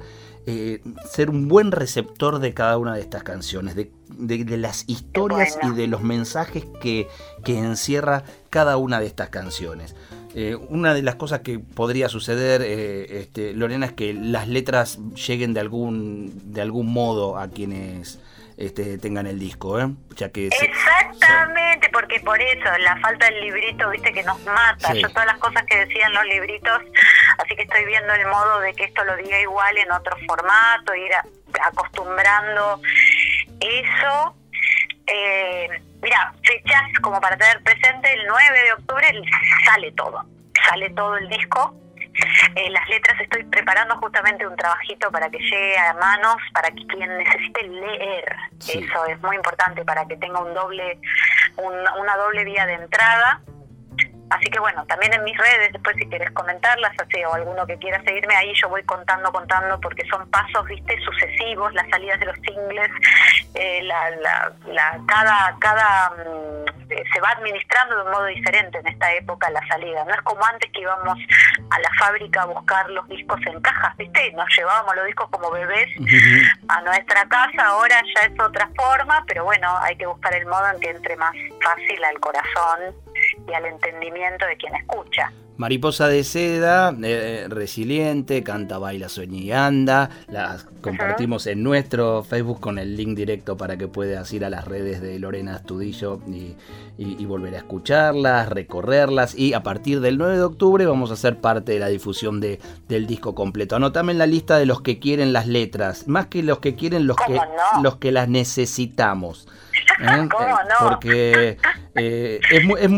eh, 0.50 0.82
ser 1.10 1.30
un 1.30 1.50
buen 1.50 1.74
receptor 1.74 2.40
de 2.40 2.54
cada 2.54 2.78
una 2.78 2.96
de 2.96 3.02
estas 3.02 3.24
canciones, 3.24 3.76
de, 3.76 3.92
las 4.18 4.86
historias 4.88 5.58
y 5.64 5.70
de 5.76 5.88
los 5.88 6.02
mensajes 6.02 6.66
que, 6.82 7.08
que, 7.44 7.58
encierra 7.58 8.24
cada 8.50 8.78
una 8.78 9.00
de 9.00 9.08
estas 9.08 9.30
canciones. 9.30 9.96
Eh, 10.36 10.56
una 10.56 10.94
de 10.94 11.02
las 11.02 11.16
cosas 11.16 11.40
que 11.42 11.60
podría 11.60 12.10
suceder, 12.10 12.62
eh, 12.62 13.22
este, 13.22 13.54
Lorena, 13.54 13.88
es 13.88 13.94
que 13.94 14.14
las 14.14 14.48
letras 14.48 15.00
lleguen 15.28 15.54
de 15.54 15.60
algún, 15.60 16.54
de 16.54 16.62
algún 16.62 16.92
modo 16.92 17.38
a 17.38 17.50
quienes 17.50 18.20
este, 18.58 18.98
tengan 18.98 19.28
el 19.28 19.40
disco, 19.40 19.80
¿eh? 19.80 19.88
Ya 20.16 20.30
que 20.30 20.48
Exactamente, 20.48 21.90
porque 21.94 22.20
por 22.22 22.42
eso 22.42 22.66
la 22.80 22.98
falta 22.98 23.28
del 23.28 23.42
librito, 23.42 23.90
viste, 23.92 24.12
que 24.12 24.24
nos 24.24 24.44
mata. 24.46 24.94
Yo 24.94 25.08
todas 25.10 25.28
las 25.28 25.38
cosas 25.38 25.64
que 25.66 25.86
decían 25.86 26.12
los 26.14 26.26
libritos, 26.26 26.82
así 27.38 27.56
que 27.56 27.62
estoy 27.62 27.86
viendo 27.86 28.14
el 28.14 28.26
modo 28.26 28.60
de 28.62 28.74
que 28.74 28.86
esto 28.86 29.04
lo 29.04 29.16
diga 29.18 29.40
igual 29.40 29.78
en 29.78 29.92
otro 29.92 30.18
formato, 30.28 30.96
ir 30.96 31.12
acostumbrando 31.64 32.82
eso. 33.60 34.36
Eh, 35.08 35.70
mira, 36.02 36.34
fechas 36.44 36.84
como 37.02 37.20
para 37.22 37.38
tener 37.38 37.62
presente, 37.64 38.12
el 38.14 38.28
9 38.28 38.64
de 38.64 38.74
octubre 38.74 39.22
sale 39.66 39.92
todo, 39.94 40.26
sale 40.68 40.90
todo 40.92 41.18
el 41.18 41.30
disco 41.30 41.76
eh, 42.56 42.70
las 42.72 42.88
letras 42.90 43.20
estoy 43.22 43.44
preparando 43.44 43.96
justamente 43.98 44.48
un 44.48 44.56
trabajito 44.56 45.12
para 45.12 45.30
que 45.30 45.38
llegue 45.38 45.78
a 45.78 45.94
manos, 45.94 46.38
para 46.54 46.70
que 46.72 46.86
quien 46.88 47.18
necesite 47.18 47.64
leer. 47.64 48.36
Eso 48.60 49.06
es 49.06 49.22
muy 49.22 49.36
importante 49.36 49.84
para 49.86 50.06
que 50.06 50.18
tenga 50.18 50.40
un 50.42 50.54
doble, 50.54 51.00
una 51.58 52.18
doble 52.18 52.44
vía 52.44 52.66
de 52.66 52.74
entrada. 52.74 53.42
Así 54.30 54.50
que 54.50 54.60
bueno, 54.60 54.86
también 54.88 55.14
en 55.14 55.24
mis 55.24 55.38
redes, 55.38 55.72
después 55.72 55.96
si 55.98 56.06
quieres 56.08 56.30
comentarlas, 56.32 56.92
así, 57.00 57.24
o 57.24 57.34
alguno 57.34 57.66
que 57.66 57.78
quiera 57.78 58.02
seguirme, 58.04 58.36
ahí 58.36 58.54
yo 58.56 58.68
voy 58.68 58.84
contando, 58.84 59.32
contando, 59.32 59.80
porque 59.80 60.06
son 60.10 60.30
pasos, 60.30 60.66
viste, 60.66 61.00
sucesivos, 61.02 61.74
las 61.74 61.88
salidas 61.90 62.20
de 62.20 62.26
los 62.26 62.36
singles, 62.46 62.92
eh, 63.54 63.82
la, 63.84 64.10
la, 64.66 65.00
cada, 65.08 65.56
cada 65.60 66.10
mm, 66.10 66.92
eh, 66.92 67.04
se 67.14 67.22
va 67.22 67.30
administrando 67.32 67.96
de 67.96 68.02
un 68.04 68.12
modo 68.12 68.26
diferente 68.26 68.78
en 68.80 68.88
esta 68.88 69.14
época 69.14 69.50
la 69.50 69.66
salida. 69.68 70.04
No 70.06 70.14
es 70.14 70.22
como 70.22 70.46
antes 70.46 70.72
que 70.72 70.82
íbamos 70.82 71.18
a 71.70 71.80
la 71.80 71.90
fábrica 71.98 72.42
a 72.42 72.46
buscar 72.46 72.90
los 72.90 73.08
discos 73.08 73.40
en 73.46 73.62
cajas, 73.62 73.96
viste, 73.98 74.32
nos 74.34 74.48
llevábamos 74.58 74.96
los 74.96 75.06
discos 75.06 75.30
como 75.30 75.52
bebés 75.52 75.90
a 76.68 76.82
nuestra 76.82 77.26
casa, 77.30 77.66
ahora 77.66 78.02
ya 78.14 78.28
es 78.28 78.40
otra 78.40 78.70
forma, 78.76 79.24
pero 79.28 79.46
bueno, 79.46 79.78
hay 79.82 79.96
que 79.96 80.06
buscar 80.06 80.34
el 80.34 80.46
modo 80.46 80.68
en 80.74 80.80
que 80.82 80.90
entre 80.90 81.16
más 81.16 81.34
fácil 81.62 82.04
al 82.04 82.20
corazón 82.20 82.96
y 83.48 83.54
al 83.54 83.66
entendimiento 83.66 84.46
de 84.46 84.58
quien 84.58 84.76
escucha. 84.76 85.32
Mariposa 85.58 86.08
de 86.08 86.24
seda, 86.24 86.96
eh, 87.02 87.48
resiliente, 87.50 88.44
canta, 88.44 88.78
baila, 88.78 89.10
sueña 89.10 89.40
y 89.40 89.52
anda. 89.52 90.12
Las 90.28 90.66
compartimos 90.82 91.48
en 91.48 91.64
nuestro 91.64 92.24
Facebook 92.24 92.60
con 92.60 92.78
el 92.78 92.96
link 92.96 93.18
directo 93.18 93.58
para 93.58 93.76
que 93.76 93.88
puedas 93.88 94.32
ir 94.34 94.46
a 94.46 94.52
las 94.52 94.66
redes 94.66 95.02
de 95.02 95.18
Lorena 95.18 95.56
Astudillo 95.56 96.22
y, 96.28 97.26
volver 97.26 97.56
a 97.56 97.58
escucharlas, 97.58 98.50
recorrerlas. 98.50 99.34
Y 99.34 99.54
a 99.54 99.64
partir 99.64 100.00
del 100.00 100.20
9 100.20 100.38
de 100.38 100.44
octubre 100.44 100.86
vamos 100.86 101.10
a 101.10 101.16
ser 101.16 101.38
parte 101.38 101.72
de 101.72 101.80
la 101.80 101.88
difusión 101.88 102.40
de, 102.40 102.60
del 102.88 103.08
disco 103.08 103.34
completo. 103.34 103.76
Anotame 103.76 104.12
en 104.12 104.20
la 104.20 104.28
lista 104.28 104.60
de 104.60 104.68
los 104.68 104.82
que 104.82 105.00
quieren 105.00 105.34
las 105.34 105.48
letras, 105.48 106.08
más 106.08 106.28
que 106.28 106.44
los 106.44 106.60
que 106.60 106.76
quieren, 106.76 107.08
los, 107.08 107.18
que, 107.18 107.40
los 107.82 107.96
que 107.96 108.12
las 108.12 108.30
necesitamos. 108.30 109.48
¿eh? 110.02 110.28
¿Cómo 110.32 110.48
no? 110.48 110.90
Porque 110.90 111.58
eh, 111.96 112.40
es, 112.52 112.64
muy, 112.64 112.80
es, 112.80 112.90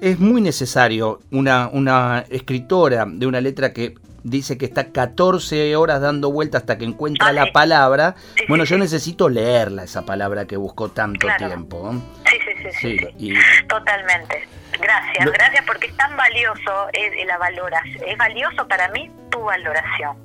es 0.00 0.18
muy 0.18 0.40
necesario 0.40 1.20
una, 1.30 1.68
una 1.68 2.24
escritora 2.30 3.04
de 3.06 3.26
una 3.26 3.40
letra 3.40 3.72
que 3.72 3.94
dice 4.22 4.58
que 4.58 4.64
está 4.66 4.92
14 4.92 5.74
horas 5.76 6.00
dando 6.00 6.30
vueltas 6.30 6.62
hasta 6.62 6.76
que 6.78 6.84
encuentra 6.84 7.28
Ah, 7.28 7.32
la 7.32 7.52
palabra. 7.52 8.14
Sí, 8.36 8.44
Bueno, 8.48 8.64
sí, 8.64 8.70
yo 8.70 8.76
sí. 8.76 8.80
necesito 8.82 9.28
leerla, 9.28 9.84
esa 9.84 10.04
palabra 10.04 10.44
que 10.46 10.56
buscó 10.56 10.90
tanto 10.90 11.26
Claro. 11.26 11.46
tiempo. 11.46 11.92
Sí, 12.30 12.36
sí, 12.44 12.52
sí, 12.62 12.68
sí, 12.72 12.98
Sí, 12.98 12.98
sí. 12.98 13.14
y 13.18 13.66
Totalmente. 13.68 14.46
Gracias, 14.80 15.24
Lo- 15.24 15.32
gracias 15.32 15.64
porque 15.66 15.86
es 15.88 15.96
tan 15.96 16.16
valioso 16.16 16.88
es, 16.92 17.26
la 17.26 17.38
valoración. 17.38 18.04
Es 18.06 18.16
valioso 18.18 18.68
para 18.68 18.88
mí 18.90 19.10
tu 19.30 19.40
valoración 19.40 20.16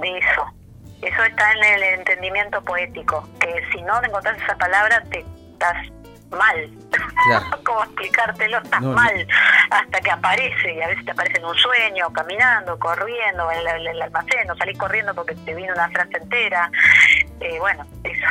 de 0.00 0.18
eso. 0.18 0.44
Eso 1.00 1.22
está 1.24 1.52
en 1.52 1.64
el 1.64 1.82
entendimiento 2.00 2.60
poético, 2.62 3.26
que 3.40 3.48
si 3.72 3.80
no 3.82 4.02
encontrás 4.02 4.36
esa 4.42 4.56
palabra 4.56 5.02
te 5.10 5.20
estás 5.52 5.76
mal. 6.30 6.70
Claro. 7.26 7.46
¿Cómo 7.64 7.82
explicártelo? 7.84 8.58
Estás 8.58 8.80
No, 8.82 8.88
no. 8.88 8.94
mal 8.94 9.26
hasta 9.70 10.00
que 10.00 10.10
aparece 10.10 10.74
y 10.74 10.80
a 10.82 10.88
veces 10.88 11.04
te 11.04 11.10
aparece 11.10 11.38
en 11.38 11.44
un 11.46 11.54
sueño, 11.56 12.12
caminando, 12.12 12.78
corriendo, 12.78 13.50
en 13.50 13.58
el, 13.80 13.86
el 13.88 14.02
almacén, 14.02 14.50
o 14.50 14.56
salís 14.56 14.78
corriendo 14.78 15.14
porque 15.14 15.34
te 15.34 15.54
vino 15.54 15.72
una 15.74 15.88
frase 15.90 16.16
entera. 16.20 16.70
Eh, 17.40 17.58
bueno, 17.58 17.84
eso. 18.04 18.26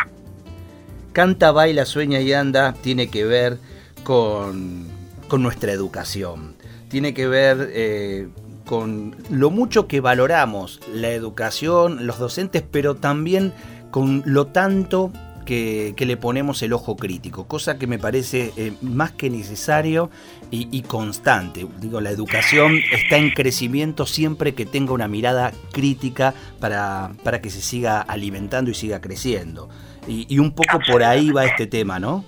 Canta, 1.11 1.51
baila, 1.51 1.85
sueña 1.85 2.19
y 2.19 2.33
anda 2.33 2.73
tiene 2.73 3.09
que 3.09 3.25
ver 3.25 3.57
con, 4.03 4.87
con 5.27 5.43
nuestra 5.43 5.71
educación. 5.71 6.55
Tiene 6.89 7.13
que 7.13 7.27
ver 7.27 7.69
eh, 7.73 8.27
con 8.65 9.15
lo 9.29 9.49
mucho 9.49 9.87
que 9.87 9.99
valoramos 9.99 10.79
la 10.91 11.09
educación, 11.09 12.07
los 12.07 12.17
docentes, 12.19 12.63
pero 12.71 12.95
también 12.95 13.53
con 13.91 14.23
lo 14.25 14.47
tanto 14.47 15.11
que, 15.45 15.95
le 15.97 16.17
ponemos 16.17 16.61
el 16.61 16.73
ojo 16.73 16.95
crítico, 16.95 17.47
cosa 17.47 17.77
que 17.77 17.87
me 17.87 17.99
parece 17.99 18.51
eh, 18.57 18.73
más 18.81 19.11
que 19.11 19.29
necesario 19.29 20.09
y, 20.51 20.83
constante. 20.83 21.65
Digo, 21.79 21.99
la 21.99 22.11
educación 22.11 22.79
está 22.91 23.17
en 23.17 23.31
crecimiento 23.31 24.05
siempre 24.05 24.53
que 24.53 24.65
tenga 24.67 24.93
una 24.93 25.07
mirada 25.07 25.51
crítica 25.71 26.33
para, 26.59 27.11
para 27.23 27.41
que 27.41 27.49
se 27.49 27.61
siga 27.61 28.01
alimentando 28.01 28.69
y 28.69 28.75
siga 28.75 29.01
creciendo. 29.01 29.69
Y, 30.07 30.37
un 30.39 30.53
poco 30.53 30.79
por 30.91 31.03
ahí 31.03 31.31
va 31.31 31.45
este 31.45 31.65
tema, 31.65 31.99
¿no? 31.99 32.25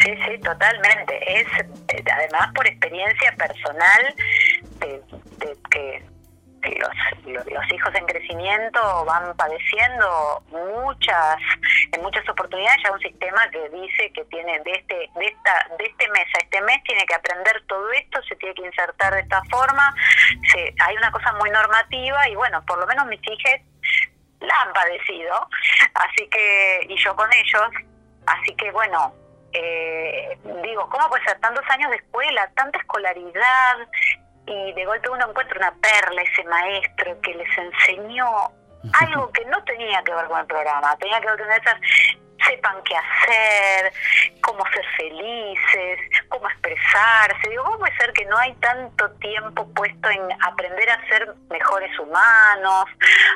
Sí, 0.00 0.10
sí, 0.26 0.38
totalmente. 0.42 1.40
Es 1.40 1.46
eh, 1.88 2.04
además 2.12 2.50
por 2.54 2.66
experiencia 2.66 3.34
personal 3.38 4.14
de, 4.80 5.00
que 5.70 6.02
los, 6.70 7.44
los, 7.46 7.72
hijos 7.72 7.94
en 7.94 8.06
crecimiento 8.06 9.04
van 9.04 9.36
padeciendo 9.36 10.42
muchas 10.48 11.36
en 11.92 12.02
muchas 12.02 12.28
oportunidades 12.28 12.80
ya 12.84 12.92
un 12.92 13.00
sistema 13.00 13.48
que 13.50 13.68
dice 13.70 14.12
que 14.12 14.24
tiene 14.26 14.60
de 14.60 14.72
este 14.72 15.10
de 15.14 15.26
esta 15.26 15.68
de 15.78 15.84
este 15.86 16.08
mes 16.08 16.26
a 16.34 16.38
este 16.38 16.60
mes 16.62 16.82
tiene 16.84 17.04
que 17.06 17.14
aprender 17.14 17.62
todo 17.66 17.90
esto 17.92 18.22
se 18.28 18.36
tiene 18.36 18.54
que 18.54 18.66
insertar 18.66 19.14
de 19.14 19.20
esta 19.20 19.42
forma 19.50 19.94
se, 20.52 20.74
hay 20.80 20.96
una 20.96 21.10
cosa 21.10 21.32
muy 21.34 21.50
normativa 21.50 22.28
y 22.28 22.34
bueno 22.34 22.64
por 22.66 22.78
lo 22.78 22.86
menos 22.86 23.06
mis 23.06 23.20
hijas 23.28 23.60
la 24.40 24.60
han 24.62 24.72
padecido 24.72 25.48
así 25.94 26.28
que 26.28 26.86
y 26.88 26.96
yo 26.96 27.14
con 27.16 27.32
ellos 27.32 27.68
así 28.26 28.54
que 28.56 28.70
bueno 28.70 29.14
eh, 29.54 30.36
digo, 30.62 30.88
¿cómo 30.90 31.08
puede 31.08 31.24
ser 31.24 31.38
tantos 31.38 31.64
años 31.70 31.90
de 31.90 31.96
escuela, 31.96 32.50
tanta 32.56 32.78
escolaridad? 32.78 33.76
Y 34.46 34.72
de 34.72 34.84
golpe 34.84 35.08
uno 35.10 35.28
encuentra 35.28 35.56
una 35.58 35.74
perla, 35.80 36.22
ese 36.22 36.44
maestro 36.44 37.20
que 37.20 37.34
les 37.34 37.58
enseñó 37.58 38.26
algo 39.00 39.30
que 39.32 39.44
no 39.46 39.62
tenía 39.64 40.02
que 40.04 40.14
ver 40.14 40.26
con 40.26 40.40
el 40.40 40.46
programa, 40.46 40.96
tenía 40.98 41.20
que 41.20 41.28
ver 41.28 41.38
con 41.38 41.52
esas, 41.52 41.76
sepan 42.46 42.76
qué 42.84 42.94
hacer, 42.96 43.92
cómo 44.40 44.64
ser 44.72 44.84
felices, 44.96 46.00
cómo 46.28 46.48
expresarse. 46.48 47.48
Digo, 47.48 47.64
¿cómo 47.64 47.78
puede 47.78 47.96
ser 47.96 48.12
que 48.12 48.24
no 48.26 48.36
hay 48.38 48.52
tanto 48.54 49.10
tiempo 49.12 49.66
puesto 49.74 50.08
en 50.10 50.20
aprender 50.42 50.90
a 50.90 51.06
ser 51.08 51.34
mejores 51.50 51.98
humanos, 51.98 52.84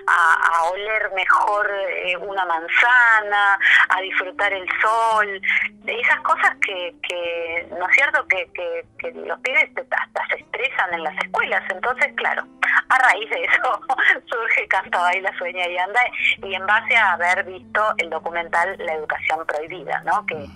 a, 0.06 0.48
a 0.52 0.62
oler 0.64 1.10
mejor 1.14 1.70
eh, 1.70 2.16
una 2.16 2.44
manzana, 2.44 3.58
a 3.88 4.00
disfrutar 4.00 4.52
el 4.52 4.66
sol? 4.80 5.40
Esas 5.86 6.20
cosas 6.20 6.54
que, 6.60 6.94
que 7.02 7.68
¿no 7.78 7.88
es 7.88 7.96
cierto?, 7.96 8.26
que, 8.28 8.50
que, 8.52 8.84
que 8.98 9.12
los 9.12 9.38
pibes 9.40 9.70
hasta 9.76 10.26
se 10.28 10.36
estresan 10.42 10.94
en 10.94 11.04
las 11.04 11.16
escuelas. 11.24 11.62
Entonces, 11.70 12.12
claro, 12.16 12.44
a 12.88 12.98
raíz 12.98 13.30
de 13.30 13.44
eso 13.44 13.80
surge 14.26 14.68
Canta, 14.68 14.98
Baila, 14.98 15.32
Sueña 15.38 15.66
y 15.66 15.78
Anda, 15.78 16.00
y 16.42 16.54
en 16.54 16.66
base 16.66 16.96
a 16.96 17.12
haber 17.12 17.44
visto 17.44 17.94
el 17.98 18.10
documental 18.10 18.76
La 18.78 18.94
Educación 18.94 19.46
Prohibida, 19.46 20.02
¿no?, 20.04 20.24
que 20.26 20.46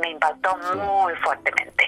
me 0.00 0.10
impactó 0.10 0.56
muy 0.74 1.14
fuertemente. 1.16 1.87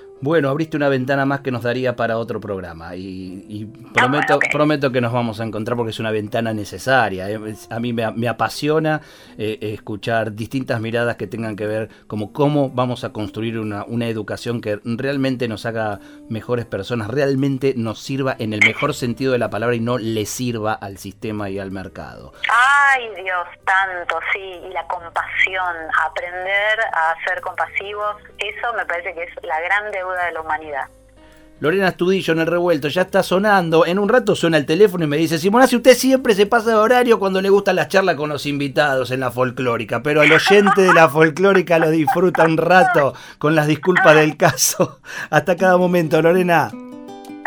Bueno, 0.21 0.49
abriste 0.49 0.77
una 0.77 0.87
ventana 0.87 1.25
más 1.25 1.39
que 1.41 1.49
nos 1.49 1.63
daría 1.63 1.95
para 1.95 2.17
otro 2.17 2.39
programa 2.39 2.95
y, 2.95 3.43
y 3.49 3.65
prometo, 3.65 4.33
Ah, 4.33 4.35
ok. 4.35 4.45
prometo 4.51 4.91
que 4.91 5.01
nos 5.01 5.11
vamos 5.11 5.39
a 5.39 5.43
encontrar 5.43 5.75
porque 5.75 5.89
es 5.89 5.99
una 5.99 6.11
ventana 6.11 6.53
necesaria. 6.53 7.27
¿eh? 7.27 7.39
A 7.71 7.79
mí 7.79 7.91
me, 7.91 8.11
me 8.11 8.27
apasiona 8.27 9.01
eh, 9.39 9.57
escuchar 9.61 10.33
distintas 10.33 10.79
miradas 10.79 11.15
que 11.15 11.25
tengan 11.25 11.55
que 11.55 11.65
ver 11.65 11.89
como 12.05 12.33
cómo 12.33 12.69
vamos 12.69 13.03
a 13.03 13.11
construir 13.11 13.57
una, 13.57 13.83
una 13.85 14.07
educación 14.07 14.61
que 14.61 14.79
realmente 14.83 15.47
nos 15.47 15.65
haga 15.65 15.99
mejores 16.29 16.65
personas, 16.67 17.07
realmente 17.07 17.73
nos 17.75 17.99
sirva 17.99 18.35
en 18.37 18.53
el 18.53 18.59
mejor 18.63 18.93
sentido 18.93 19.31
de 19.31 19.39
la 19.39 19.49
palabra 19.49 19.75
y 19.75 19.79
no 19.79 19.97
le 19.97 20.27
sirva 20.27 20.73
al 20.73 20.99
sistema 20.99 21.49
y 21.49 21.57
al 21.57 21.71
mercado. 21.71 22.31
Ay, 22.47 23.09
Dios, 23.23 23.47
tanto, 23.65 24.19
sí, 24.33 24.39
y 24.39 24.69
la 24.71 24.85
compasión, 24.87 25.75
aprender 26.05 26.79
a 26.93 27.15
ser 27.27 27.41
compasivos, 27.41 28.17
eso 28.37 28.73
me 28.75 28.85
parece 28.85 29.15
que 29.15 29.23
es 29.23 29.29
la 29.43 29.59
gran 29.61 29.91
deuda 29.91 30.10
de 30.11 30.31
la 30.33 30.41
humanidad. 30.41 30.85
Lorena 31.61 31.89
Astudillo 31.89 32.33
en 32.33 32.39
el 32.39 32.47
revuelto, 32.47 32.87
ya 32.87 33.03
está 33.03 33.21
sonando. 33.21 33.85
En 33.85 33.99
un 33.99 34.09
rato 34.09 34.35
suena 34.35 34.57
el 34.57 34.65
teléfono 34.65 35.03
y 35.03 35.07
me 35.07 35.17
dice, 35.17 35.37
Simonazzi, 35.37 35.75
usted 35.75 35.93
siempre 35.93 36.33
se 36.33 36.47
pasa 36.47 36.71
de 36.71 36.75
horario 36.75 37.19
cuando 37.19 37.39
le 37.39 37.51
gustan 37.51 37.75
las 37.75 37.87
charlas 37.87 38.15
con 38.15 38.29
los 38.29 38.47
invitados 38.47 39.11
en 39.11 39.19
la 39.19 39.29
folclórica, 39.29 40.01
pero 40.01 40.23
el 40.23 40.31
oyente 40.31 40.81
de 40.81 40.91
la 40.91 41.07
folclórica 41.07 41.77
lo 41.77 41.91
disfruta 41.91 42.45
un 42.45 42.57
rato 42.57 43.13
con 43.37 43.53
las 43.53 43.67
disculpas 43.67 44.15
del 44.15 44.37
caso. 44.37 45.01
Hasta 45.29 45.55
cada 45.55 45.77
momento, 45.77 46.19
Lorena. 46.19 46.71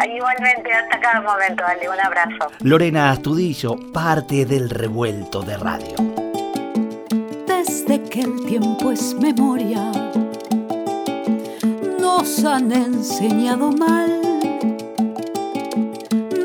Igualmente, 0.05 0.73
hasta 0.73 1.01
cada 1.01 1.21
momento, 1.21 1.65
dale 1.65 1.89
un 1.89 2.01
abrazo. 2.01 2.53
Lorena 2.62 3.11
Astudillo, 3.11 3.77
parte 3.93 4.45
del 4.45 4.71
revuelto 4.71 5.43
de 5.43 5.57
radio. 5.57 5.95
desde 7.47 8.03
que 8.03 8.21
el 8.21 8.45
tiempo 8.47 8.91
es 8.93 9.15
memoria. 9.15 9.93
Nos 12.17 12.45
han 12.45 12.71
enseñado 12.71 13.73
mal. 13.73 14.21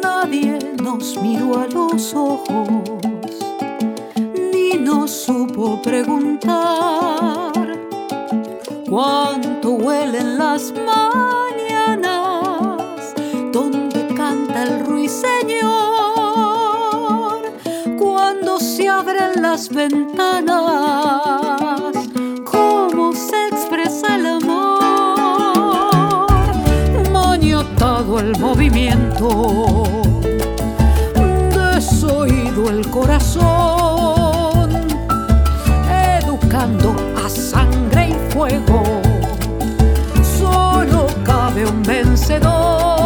Nadie 0.01 0.57
nos 0.81 1.15
miró 1.21 1.59
a 1.59 1.67
los 1.67 2.15
ojos, 2.15 2.67
ni 4.51 4.79
nos 4.79 5.11
supo 5.11 5.79
preguntar 5.83 7.53
cuánto 8.89 9.73
huelen 9.73 10.39
las 10.39 10.73
mañanas 10.73 12.07
donde 13.53 14.07
canta 14.15 14.63
el 14.63 14.85
ruiseñor 14.87 15.69
cuando 17.99 18.59
se 18.59 18.89
abren 18.89 19.39
las 19.39 19.69
ventanas, 19.69 21.38
movimiento, 28.49 29.85
desoído 31.53 32.71
el 32.71 32.89
corazón, 32.89 34.71
educando 36.17 36.95
a 37.23 37.29
sangre 37.29 38.09
y 38.09 38.33
fuego, 38.33 38.81
solo 40.39 41.05
cabe 41.23 41.67
un 41.67 41.83
vencedor. 41.83 42.98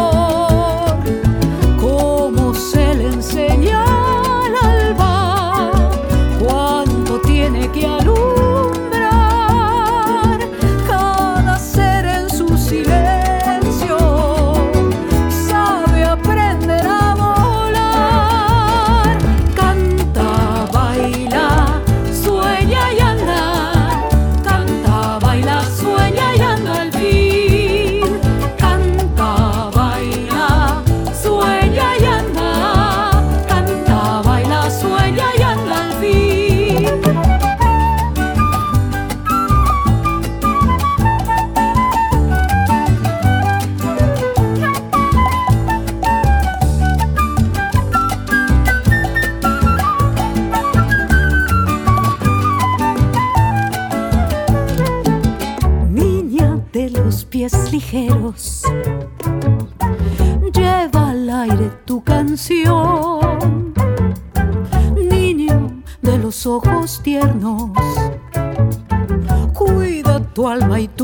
Ama 70.64 70.80
tu 70.96 71.03